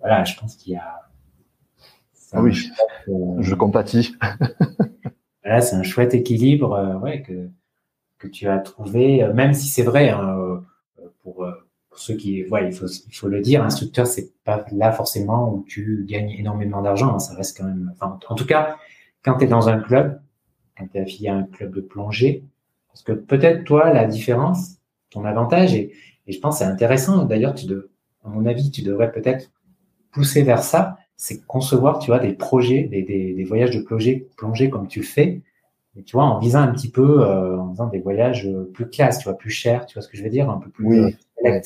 voilà, 0.00 0.24
je 0.24 0.38
pense 0.38 0.56
qu'il 0.56 0.72
y 0.72 0.76
a 0.76 1.08
ah 2.32 2.42
oui, 2.42 2.70
je 3.06 3.54
compatis. 3.54 4.14
Là, 5.44 5.62
c'est 5.62 5.76
un 5.76 5.82
chouette 5.82 6.12
équilibre 6.12 6.74
euh, 6.74 6.98
ouais, 6.98 7.22
que, 7.22 7.48
que 8.18 8.28
tu 8.28 8.48
as 8.48 8.58
trouvé, 8.58 9.22
euh, 9.22 9.32
même 9.32 9.54
si 9.54 9.66
c'est 9.68 9.82
vrai, 9.82 10.10
hein, 10.10 10.36
euh, 10.38 10.60
pour, 11.22 11.46
pour, 11.88 11.98
ceux 11.98 12.16
qui, 12.16 12.44
ouais, 12.48 12.68
il 12.68 12.72
faut, 12.72 12.86
il 12.86 13.14
faut 13.14 13.28
le 13.28 13.40
dire, 13.40 13.64
instructeur, 13.64 14.06
c'est 14.06 14.30
pas 14.44 14.66
là 14.72 14.92
forcément 14.92 15.54
où 15.54 15.64
tu 15.66 16.04
gagnes 16.06 16.30
énormément 16.30 16.82
d'argent, 16.82 17.14
hein, 17.14 17.18
ça 17.18 17.34
reste 17.34 17.56
quand 17.56 17.64
même, 17.64 17.94
enfin, 17.94 18.18
en 18.28 18.34
tout 18.34 18.46
cas, 18.46 18.76
quand 19.24 19.38
tu 19.38 19.44
es 19.44 19.48
dans 19.48 19.70
un 19.70 19.78
club, 19.78 20.20
quand 20.76 20.86
tu 20.88 20.98
es 20.98 21.00
affilié 21.00 21.28
à 21.30 21.36
un 21.36 21.44
club 21.44 21.74
de 21.74 21.80
plongée, 21.80 22.44
parce 23.04 23.18
que 23.18 23.24
peut-être 23.24 23.64
toi, 23.64 23.92
la 23.92 24.06
différence, 24.06 24.78
ton 25.10 25.24
avantage, 25.24 25.74
et, 25.74 25.92
et 26.26 26.32
je 26.32 26.40
pense 26.40 26.58
c'est 26.58 26.64
intéressant, 26.64 27.24
d'ailleurs, 27.24 27.54
tu 27.54 27.66
de, 27.66 27.90
à 28.24 28.28
mon 28.28 28.44
avis, 28.44 28.70
tu 28.70 28.82
devrais 28.82 29.12
peut-être 29.12 29.52
pousser 30.10 30.42
vers 30.42 30.62
ça, 30.62 30.98
c'est 31.16 31.44
concevoir, 31.46 32.00
tu 32.00 32.10
vois, 32.10 32.18
des 32.18 32.32
projets, 32.32 32.84
des, 32.84 33.02
des, 33.02 33.34
des, 33.34 33.44
voyages 33.44 33.70
de 33.70 33.80
plongée, 33.80 34.28
plongée 34.36 34.68
comme 34.68 34.88
tu 34.88 35.00
le 35.00 35.04
fais, 35.04 35.42
tu 36.04 36.16
vois, 36.16 36.24
en 36.24 36.38
visant 36.38 36.60
un 36.60 36.72
petit 36.72 36.90
peu, 36.90 37.22
euh, 37.22 37.58
en 37.58 37.70
faisant 37.70 37.86
des 37.86 38.00
voyages 38.00 38.46
euh, 38.46 38.70
plus 38.74 38.88
classe, 38.88 39.18
tu 39.18 39.24
vois, 39.24 39.38
plus 39.38 39.50
chers, 39.50 39.86
tu 39.86 39.94
vois 39.94 40.02
ce 40.02 40.08
que 40.08 40.16
je 40.16 40.24
veux 40.24 40.30
dire, 40.30 40.50
un 40.50 40.58
peu 40.58 40.70
plus 40.70 40.86
oui, 40.86 41.16
euh, 41.44 41.60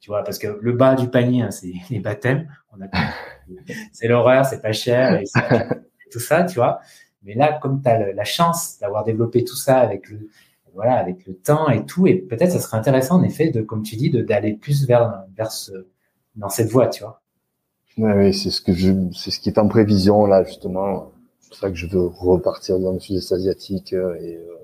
tu 0.00 0.10
vois, 0.10 0.22
parce 0.22 0.38
que 0.38 0.58
le 0.60 0.72
bas 0.72 0.96
du 0.96 1.08
panier, 1.08 1.42
hein, 1.42 1.50
c'est 1.50 1.72
les 1.90 2.00
baptêmes, 2.00 2.46
c'est 3.92 4.08
l'horreur, 4.08 4.44
c'est 4.44 4.60
pas 4.60 4.72
cher, 4.72 5.18
et, 5.18 5.24
tout 6.10 6.20
ça, 6.20 6.44
tu 6.44 6.56
vois. 6.56 6.80
Mais 7.22 7.34
là, 7.34 7.58
comme 7.60 7.80
tu 7.82 7.88
as 7.88 8.12
la 8.12 8.24
chance 8.24 8.78
d'avoir 8.80 9.02
développé 9.02 9.44
tout 9.44 9.56
ça 9.56 9.78
avec 9.78 10.10
le, 10.10 10.28
voilà, 10.74 10.94
avec 10.96 11.26
le 11.26 11.34
temps 11.34 11.68
et 11.68 11.84
tout, 11.84 12.06
et 12.06 12.14
peut-être 12.14 12.52
ça 12.52 12.60
serait 12.60 12.76
intéressant 12.76 13.16
en 13.16 13.22
effet 13.22 13.50
de, 13.50 13.62
comme 13.62 13.82
tu 13.82 13.96
dis, 13.96 14.10
d'aller 14.10 14.54
plus 14.54 14.86
vers, 14.86 15.24
vers 15.36 15.50
ce, 15.50 15.86
dans 16.36 16.48
cette 16.48 16.70
voie, 16.70 16.88
tu 16.88 17.02
vois. 17.02 17.20
Oui, 17.96 18.34
c'est 18.34 18.50
ce 18.50 18.60
que 18.60 18.72
je, 18.72 18.92
c'est 19.12 19.30
ce 19.30 19.38
qui 19.38 19.48
est 19.48 19.58
en 19.58 19.68
prévision 19.68 20.26
là 20.26 20.42
justement. 20.44 21.12
C'est 21.40 21.50
pour 21.50 21.58
ça 21.58 21.70
que 21.70 21.76
je 21.76 21.86
veux 21.86 22.06
repartir 22.06 22.78
dans 22.80 22.92
le 22.92 22.98
sud-est 22.98 23.30
asiatique 23.32 23.92
euh, 23.92 24.16
et 24.20 24.36
euh, 24.36 24.56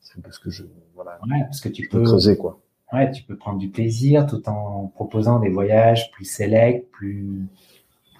c'est 0.00 0.18
un 0.18 0.20
peu 0.20 0.30
ce 0.30 0.40
que 0.40 0.50
je, 0.50 0.64
voilà, 0.94 1.18
ouais, 1.30 1.40
parce 1.44 1.60
que 1.60 1.70
tu 1.70 1.88
peux 1.88 2.02
creuser 2.02 2.36
quoi. 2.36 2.60
Ouais, 2.92 3.10
tu 3.12 3.22
peux 3.22 3.36
prendre 3.36 3.58
du 3.58 3.70
plaisir 3.70 4.26
tout 4.26 4.46
en 4.48 4.88
proposant 4.88 5.38
des 5.38 5.48
voyages 5.48 6.10
plus 6.10 6.24
sélects, 6.24 6.90
plus 6.90 7.46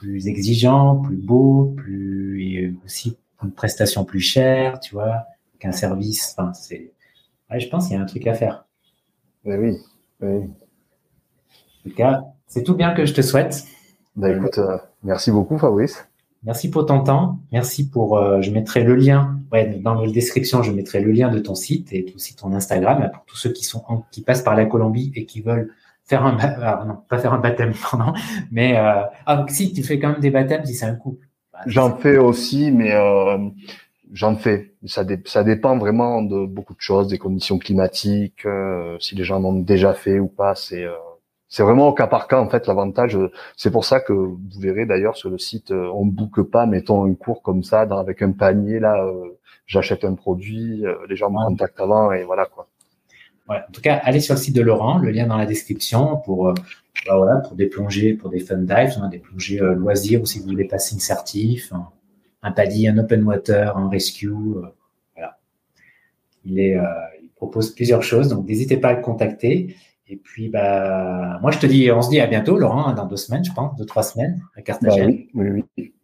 plus 0.00 0.28
exigeants, 0.28 0.96
plus 0.96 1.16
beaux, 1.16 1.74
plus 1.76 2.42
et 2.42 2.74
aussi 2.86 3.18
une 3.42 3.52
prestation 3.52 4.04
plus 4.04 4.20
chère, 4.20 4.80
tu 4.80 4.94
vois, 4.94 5.26
qu'un 5.58 5.72
service. 5.72 6.34
Enfin, 6.36 6.52
c'est, 6.54 6.92
ouais, 7.50 7.60
je 7.60 7.68
pense 7.68 7.86
qu'il 7.86 7.96
y 7.96 7.98
a 7.98 8.02
un 8.02 8.06
truc 8.06 8.26
à 8.26 8.34
faire. 8.34 8.64
Mais 9.44 9.56
oui, 9.56 9.76
oui. 10.20 10.28
En 10.36 11.88
tout 11.88 11.94
cas, 11.94 12.24
c'est 12.46 12.62
tout 12.62 12.74
bien 12.74 12.92
que 12.92 13.06
je 13.06 13.14
te 13.14 13.22
souhaite. 13.22 13.64
Bah, 14.16 14.30
écoute, 14.30 14.58
euh, 14.58 14.76
merci 15.02 15.30
beaucoup 15.30 15.56
Fabrice. 15.58 16.06
Merci 16.42 16.70
pour 16.70 16.86
ton 16.86 17.02
temps. 17.02 17.38
Merci 17.52 17.88
pour. 17.88 18.16
Euh, 18.16 18.40
je 18.40 18.50
mettrai 18.50 18.82
le 18.82 18.94
lien. 18.94 19.38
Ouais, 19.52 19.66
dans 19.66 19.94
la 19.94 20.10
description, 20.10 20.62
je 20.62 20.72
mettrai 20.72 21.00
le 21.00 21.12
lien 21.12 21.28
de 21.28 21.38
ton 21.38 21.54
site 21.54 21.92
et 21.92 22.12
aussi 22.14 22.34
ton 22.34 22.52
Instagram 22.52 23.10
pour 23.12 23.24
tous 23.24 23.36
ceux 23.36 23.52
qui 23.52 23.64
sont 23.64 23.82
qui 24.10 24.22
passent 24.22 24.42
par 24.42 24.56
la 24.56 24.64
Colombie 24.64 25.12
et 25.14 25.26
qui 25.26 25.42
veulent 25.42 25.72
faire 26.04 26.24
un 26.24 26.36
ah, 26.40 26.84
non 26.86 26.98
pas 27.08 27.18
faire 27.18 27.34
un 27.34 27.38
baptême 27.38 27.72
pardon, 27.90 28.14
mais 28.50 28.78
euh, 28.78 29.02
ah 29.26 29.44
si 29.48 29.72
tu 29.72 29.82
fais 29.82 29.98
quand 29.98 30.12
même 30.12 30.20
des 30.20 30.30
baptêmes 30.30 30.64
si 30.64 30.74
c'est 30.74 30.86
un 30.86 30.94
couple. 30.94 31.26
Bah, 31.52 31.60
J'en 31.66 31.96
fais 31.96 32.16
aussi, 32.16 32.70
mais 32.70 32.94
j'en 34.12 34.36
fais. 34.36 34.74
Ça, 34.86 35.04
ça 35.24 35.44
dépend 35.44 35.76
vraiment 35.78 36.22
de 36.22 36.46
beaucoup 36.46 36.74
de 36.74 36.80
choses, 36.80 37.08
des 37.08 37.18
conditions 37.18 37.58
climatiques, 37.58 38.46
euh, 38.46 38.96
si 39.00 39.14
les 39.14 39.24
gens 39.24 39.38
en 39.38 39.44
ont 39.44 39.60
déjà 39.60 39.94
fait 39.94 40.18
ou 40.18 40.28
pas. 40.28 40.54
C'est 40.54 40.84
euh, 40.84 40.92
c'est 41.48 41.64
vraiment 41.64 41.88
au 41.88 41.92
cas 41.92 42.06
par 42.06 42.28
cas 42.28 42.40
en 42.40 42.48
fait 42.48 42.66
l'avantage. 42.66 43.18
C'est 43.56 43.70
pour 43.72 43.84
ça 43.84 44.00
que 44.00 44.12
vous 44.12 44.38
verrez 44.58 44.86
d'ailleurs 44.86 45.16
sur 45.16 45.30
le 45.30 45.38
site, 45.38 45.72
euh, 45.72 45.90
on 45.94 46.06
boucle 46.06 46.44
pas, 46.44 46.66
mettons 46.66 47.04
un 47.04 47.14
cours 47.14 47.42
comme 47.42 47.64
ça 47.64 47.86
dans, 47.86 47.98
avec 47.98 48.22
un 48.22 48.32
panier 48.32 48.78
là. 48.78 49.04
J'achète 49.66 50.04
un 50.04 50.14
produit, 50.14 50.84
les 51.08 51.16
gens 51.16 51.30
me 51.30 51.44
contactent 51.46 51.80
avant 51.80 52.12
et 52.12 52.24
voilà 52.24 52.46
quoi. 52.46 52.68
Ouais, 53.48 53.58
en 53.68 53.72
tout 53.72 53.80
cas, 53.80 54.00
allez 54.04 54.20
sur 54.20 54.34
le 54.34 54.40
site 54.40 54.54
de 54.54 54.62
Laurent, 54.62 54.98
le 54.98 55.10
lien 55.10 55.26
dans 55.26 55.36
la 55.36 55.46
description 55.46 56.16
pour 56.18 56.52
bah 57.06 57.16
voilà 57.16 57.38
pour 57.38 57.56
des 57.56 57.66
plongées, 57.66 58.14
pour 58.14 58.30
des 58.30 58.40
fun 58.40 58.58
dives, 58.58 58.98
hein, 59.00 59.08
des 59.08 59.18
plongées 59.18 59.58
loisirs 59.58 60.22
ou 60.22 60.26
si 60.26 60.40
vous 60.40 60.46
voulez 60.46 60.66
passer 60.66 60.94
une 60.94 61.00
certif. 61.00 61.72
Hein 61.72 61.88
un 62.42 62.52
paddy, 62.52 62.88
un 62.88 62.98
open 62.98 63.22
water, 63.24 63.76
un 63.76 63.88
rescue. 63.88 64.28
Euh, 64.28 64.66
voilà. 65.14 65.38
Il, 66.44 66.58
est, 66.58 66.76
euh, 66.76 66.84
il 67.22 67.30
propose 67.30 67.74
plusieurs 67.74 68.02
choses, 68.02 68.28
donc 68.28 68.46
n'hésitez 68.46 68.76
pas 68.76 68.88
à 68.88 68.94
le 68.94 69.02
contacter. 69.02 69.76
Et 70.08 70.16
puis, 70.16 70.48
bah, 70.48 71.38
moi, 71.40 71.52
je 71.52 71.58
te 71.58 71.66
dis, 71.66 71.90
on 71.92 72.02
se 72.02 72.10
dit 72.10 72.20
à 72.20 72.26
bientôt, 72.26 72.58
Laurent, 72.58 72.92
dans 72.92 73.06
deux 73.06 73.16
semaines, 73.16 73.44
je 73.44 73.52
pense, 73.52 73.76
deux, 73.76 73.84
trois 73.84 74.02
semaines, 74.02 74.42
à 74.56 74.62
Carthagène. 74.62 75.10
Bah 75.10 75.16
oui, 75.34 75.50
oui, 75.50 75.64
oui. 75.76 75.94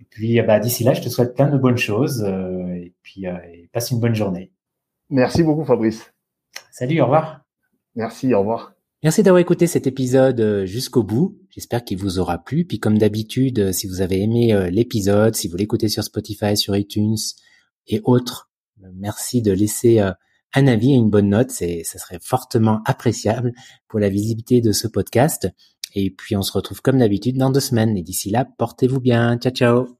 Et 0.00 0.04
puis, 0.08 0.40
bah, 0.42 0.60
d'ici 0.60 0.84
là, 0.84 0.94
je 0.94 1.02
te 1.02 1.08
souhaite 1.08 1.34
plein 1.34 1.48
de 1.48 1.58
bonnes 1.58 1.78
choses 1.78 2.24
euh, 2.24 2.74
et 2.74 2.92
puis 3.02 3.24
passe 3.72 3.90
une 3.90 3.98
bonne 4.00 4.14
journée. 4.14 4.52
Merci 5.10 5.42
beaucoup, 5.42 5.64
Fabrice. 5.64 6.12
Salut, 6.70 7.00
au 7.00 7.04
revoir. 7.04 7.44
Merci, 7.96 8.32
au 8.34 8.40
revoir. 8.40 8.77
Merci 9.04 9.22
d'avoir 9.22 9.40
écouté 9.40 9.68
cet 9.68 9.86
épisode 9.86 10.40
euh, 10.40 10.66
jusqu'au 10.66 11.04
bout. 11.04 11.38
J'espère 11.50 11.84
qu'il 11.84 11.98
vous 11.98 12.18
aura 12.18 12.38
plu. 12.38 12.64
Puis 12.64 12.80
comme 12.80 12.98
d'habitude, 12.98 13.60
euh, 13.60 13.72
si 13.72 13.86
vous 13.86 14.00
avez 14.00 14.20
aimé 14.20 14.52
euh, 14.52 14.70
l'épisode, 14.70 15.36
si 15.36 15.46
vous 15.46 15.56
l'écoutez 15.56 15.88
sur 15.88 16.02
Spotify, 16.02 16.56
sur 16.56 16.76
iTunes 16.76 17.16
et 17.86 18.00
autres, 18.02 18.50
merci 18.94 19.40
de 19.40 19.52
laisser 19.52 20.00
un 20.00 20.66
avis 20.66 20.92
et 20.92 20.96
une 20.96 21.10
bonne 21.10 21.30
note. 21.30 21.50
C'est, 21.50 21.82
ça 21.84 21.98
serait 21.98 22.18
fortement 22.20 22.80
appréciable 22.84 23.52
pour 23.88 23.98
la 23.98 24.08
visibilité 24.08 24.60
de 24.60 24.72
ce 24.72 24.86
podcast. 24.86 25.48
Et 25.94 26.10
puis 26.10 26.36
on 26.36 26.42
se 26.42 26.52
retrouve 26.52 26.82
comme 26.82 26.98
d'habitude 26.98 27.38
dans 27.38 27.50
deux 27.50 27.60
semaines. 27.60 27.96
Et 27.96 28.02
d'ici 28.02 28.30
là, 28.30 28.46
portez-vous 28.58 29.00
bien. 29.00 29.38
Ciao, 29.38 29.52
ciao. 29.52 29.97